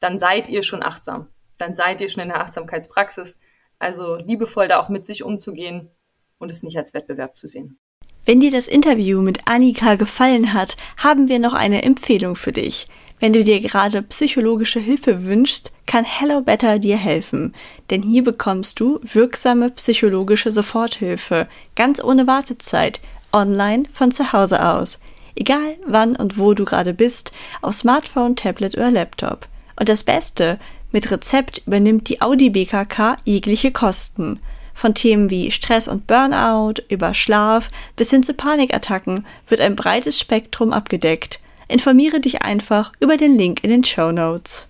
Dann 0.00 0.18
seid 0.18 0.48
ihr 0.48 0.62
schon 0.62 0.82
achtsam. 0.82 1.28
Dann 1.58 1.74
seid 1.74 2.00
ihr 2.00 2.08
schon 2.08 2.22
in 2.22 2.28
der 2.28 2.40
Achtsamkeitspraxis. 2.40 3.38
Also 3.78 4.16
liebevoll 4.16 4.68
da 4.68 4.80
auch 4.80 4.88
mit 4.88 5.04
sich 5.04 5.22
umzugehen 5.22 5.90
und 6.38 6.50
es 6.50 6.62
nicht 6.62 6.78
als 6.78 6.94
Wettbewerb 6.94 7.36
zu 7.36 7.46
sehen. 7.46 7.78
Wenn 8.24 8.40
dir 8.40 8.50
das 8.50 8.68
Interview 8.68 9.22
mit 9.22 9.46
Annika 9.46 9.94
gefallen 9.94 10.52
hat, 10.52 10.76
haben 10.98 11.28
wir 11.28 11.38
noch 11.38 11.54
eine 11.54 11.82
Empfehlung 11.82 12.36
für 12.36 12.52
dich. 12.52 12.86
Wenn 13.20 13.32
du 13.32 13.42
dir 13.42 13.60
gerade 13.60 14.02
psychologische 14.02 14.78
Hilfe 14.78 15.24
wünschst, 15.24 15.72
kann 15.86 16.04
Hello 16.04 16.40
Better 16.40 16.78
dir 16.78 16.96
helfen. 16.96 17.52
Denn 17.90 18.02
hier 18.02 18.22
bekommst 18.22 18.78
du 18.78 19.00
wirksame 19.02 19.70
psychologische 19.70 20.52
Soforthilfe, 20.52 21.48
ganz 21.74 22.02
ohne 22.02 22.28
Wartezeit, 22.28 23.00
online 23.32 23.84
von 23.92 24.12
zu 24.12 24.32
Hause 24.32 24.64
aus. 24.64 25.00
Egal 25.34 25.76
wann 25.86 26.14
und 26.14 26.38
wo 26.38 26.54
du 26.54 26.64
gerade 26.64 26.94
bist, 26.94 27.32
auf 27.60 27.74
Smartphone, 27.74 28.36
Tablet 28.36 28.76
oder 28.76 28.90
Laptop. 28.90 29.48
Und 29.78 29.88
das 29.88 30.04
Beste, 30.04 30.58
mit 30.92 31.10
Rezept 31.10 31.62
übernimmt 31.66 32.08
die 32.08 32.22
Audi 32.22 32.50
BKK 32.50 33.16
jegliche 33.24 33.72
Kosten. 33.72 34.40
Von 34.74 34.94
Themen 34.94 35.28
wie 35.28 35.50
Stress 35.50 35.88
und 35.88 36.06
Burnout 36.06 36.82
über 36.88 37.14
Schlaf 37.14 37.70
bis 37.96 38.10
hin 38.10 38.22
zu 38.22 38.32
Panikattacken 38.32 39.26
wird 39.48 39.60
ein 39.60 39.74
breites 39.74 40.20
Spektrum 40.20 40.72
abgedeckt. 40.72 41.40
Informiere 41.68 42.20
dich 42.20 42.42
einfach 42.42 42.92
über 42.98 43.18
den 43.18 43.36
Link 43.36 43.62
in 43.62 43.70
den 43.70 43.84
Show 43.84 44.10
Notes. 44.10 44.68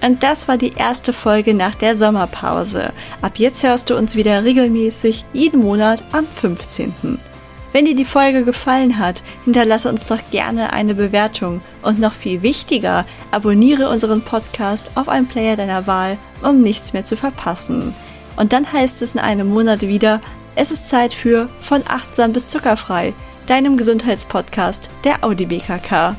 Und 0.00 0.22
das 0.22 0.48
war 0.48 0.56
die 0.56 0.72
erste 0.76 1.12
Folge 1.12 1.54
nach 1.54 1.74
der 1.74 1.94
Sommerpause. 1.94 2.92
Ab 3.20 3.32
jetzt 3.36 3.62
hörst 3.62 3.90
du 3.90 3.96
uns 3.96 4.16
wieder 4.16 4.44
regelmäßig 4.44 5.24
jeden 5.32 5.62
Monat 5.62 6.04
am 6.12 6.26
15. 6.26 7.18
Wenn 7.72 7.84
dir 7.84 7.94
die 7.94 8.04
Folge 8.04 8.44
gefallen 8.44 8.98
hat, 8.98 9.22
hinterlasse 9.44 9.88
uns 9.88 10.06
doch 10.06 10.20
gerne 10.30 10.72
eine 10.72 10.94
Bewertung 10.94 11.62
und 11.82 11.98
noch 11.98 12.12
viel 12.12 12.42
wichtiger, 12.42 13.06
abonniere 13.30 13.88
unseren 13.88 14.22
Podcast 14.22 14.90
auf 14.94 15.08
einem 15.08 15.26
Player 15.26 15.56
deiner 15.56 15.86
Wahl, 15.86 16.18
um 16.42 16.62
nichts 16.62 16.92
mehr 16.92 17.04
zu 17.04 17.16
verpassen. 17.16 17.94
Und 18.36 18.52
dann 18.52 18.70
heißt 18.72 19.02
es 19.02 19.14
in 19.14 19.20
einem 19.20 19.48
Monat 19.48 19.82
wieder, 19.82 20.20
es 20.54 20.70
ist 20.70 20.88
Zeit 20.88 21.14
für 21.14 21.48
Von 21.60 21.82
achtsam 21.88 22.32
bis 22.32 22.46
zuckerfrei, 22.46 23.14
deinem 23.46 23.76
Gesundheitspodcast 23.76 24.90
der 25.04 25.24
Audi 25.24 25.46
BKK. 25.46 26.16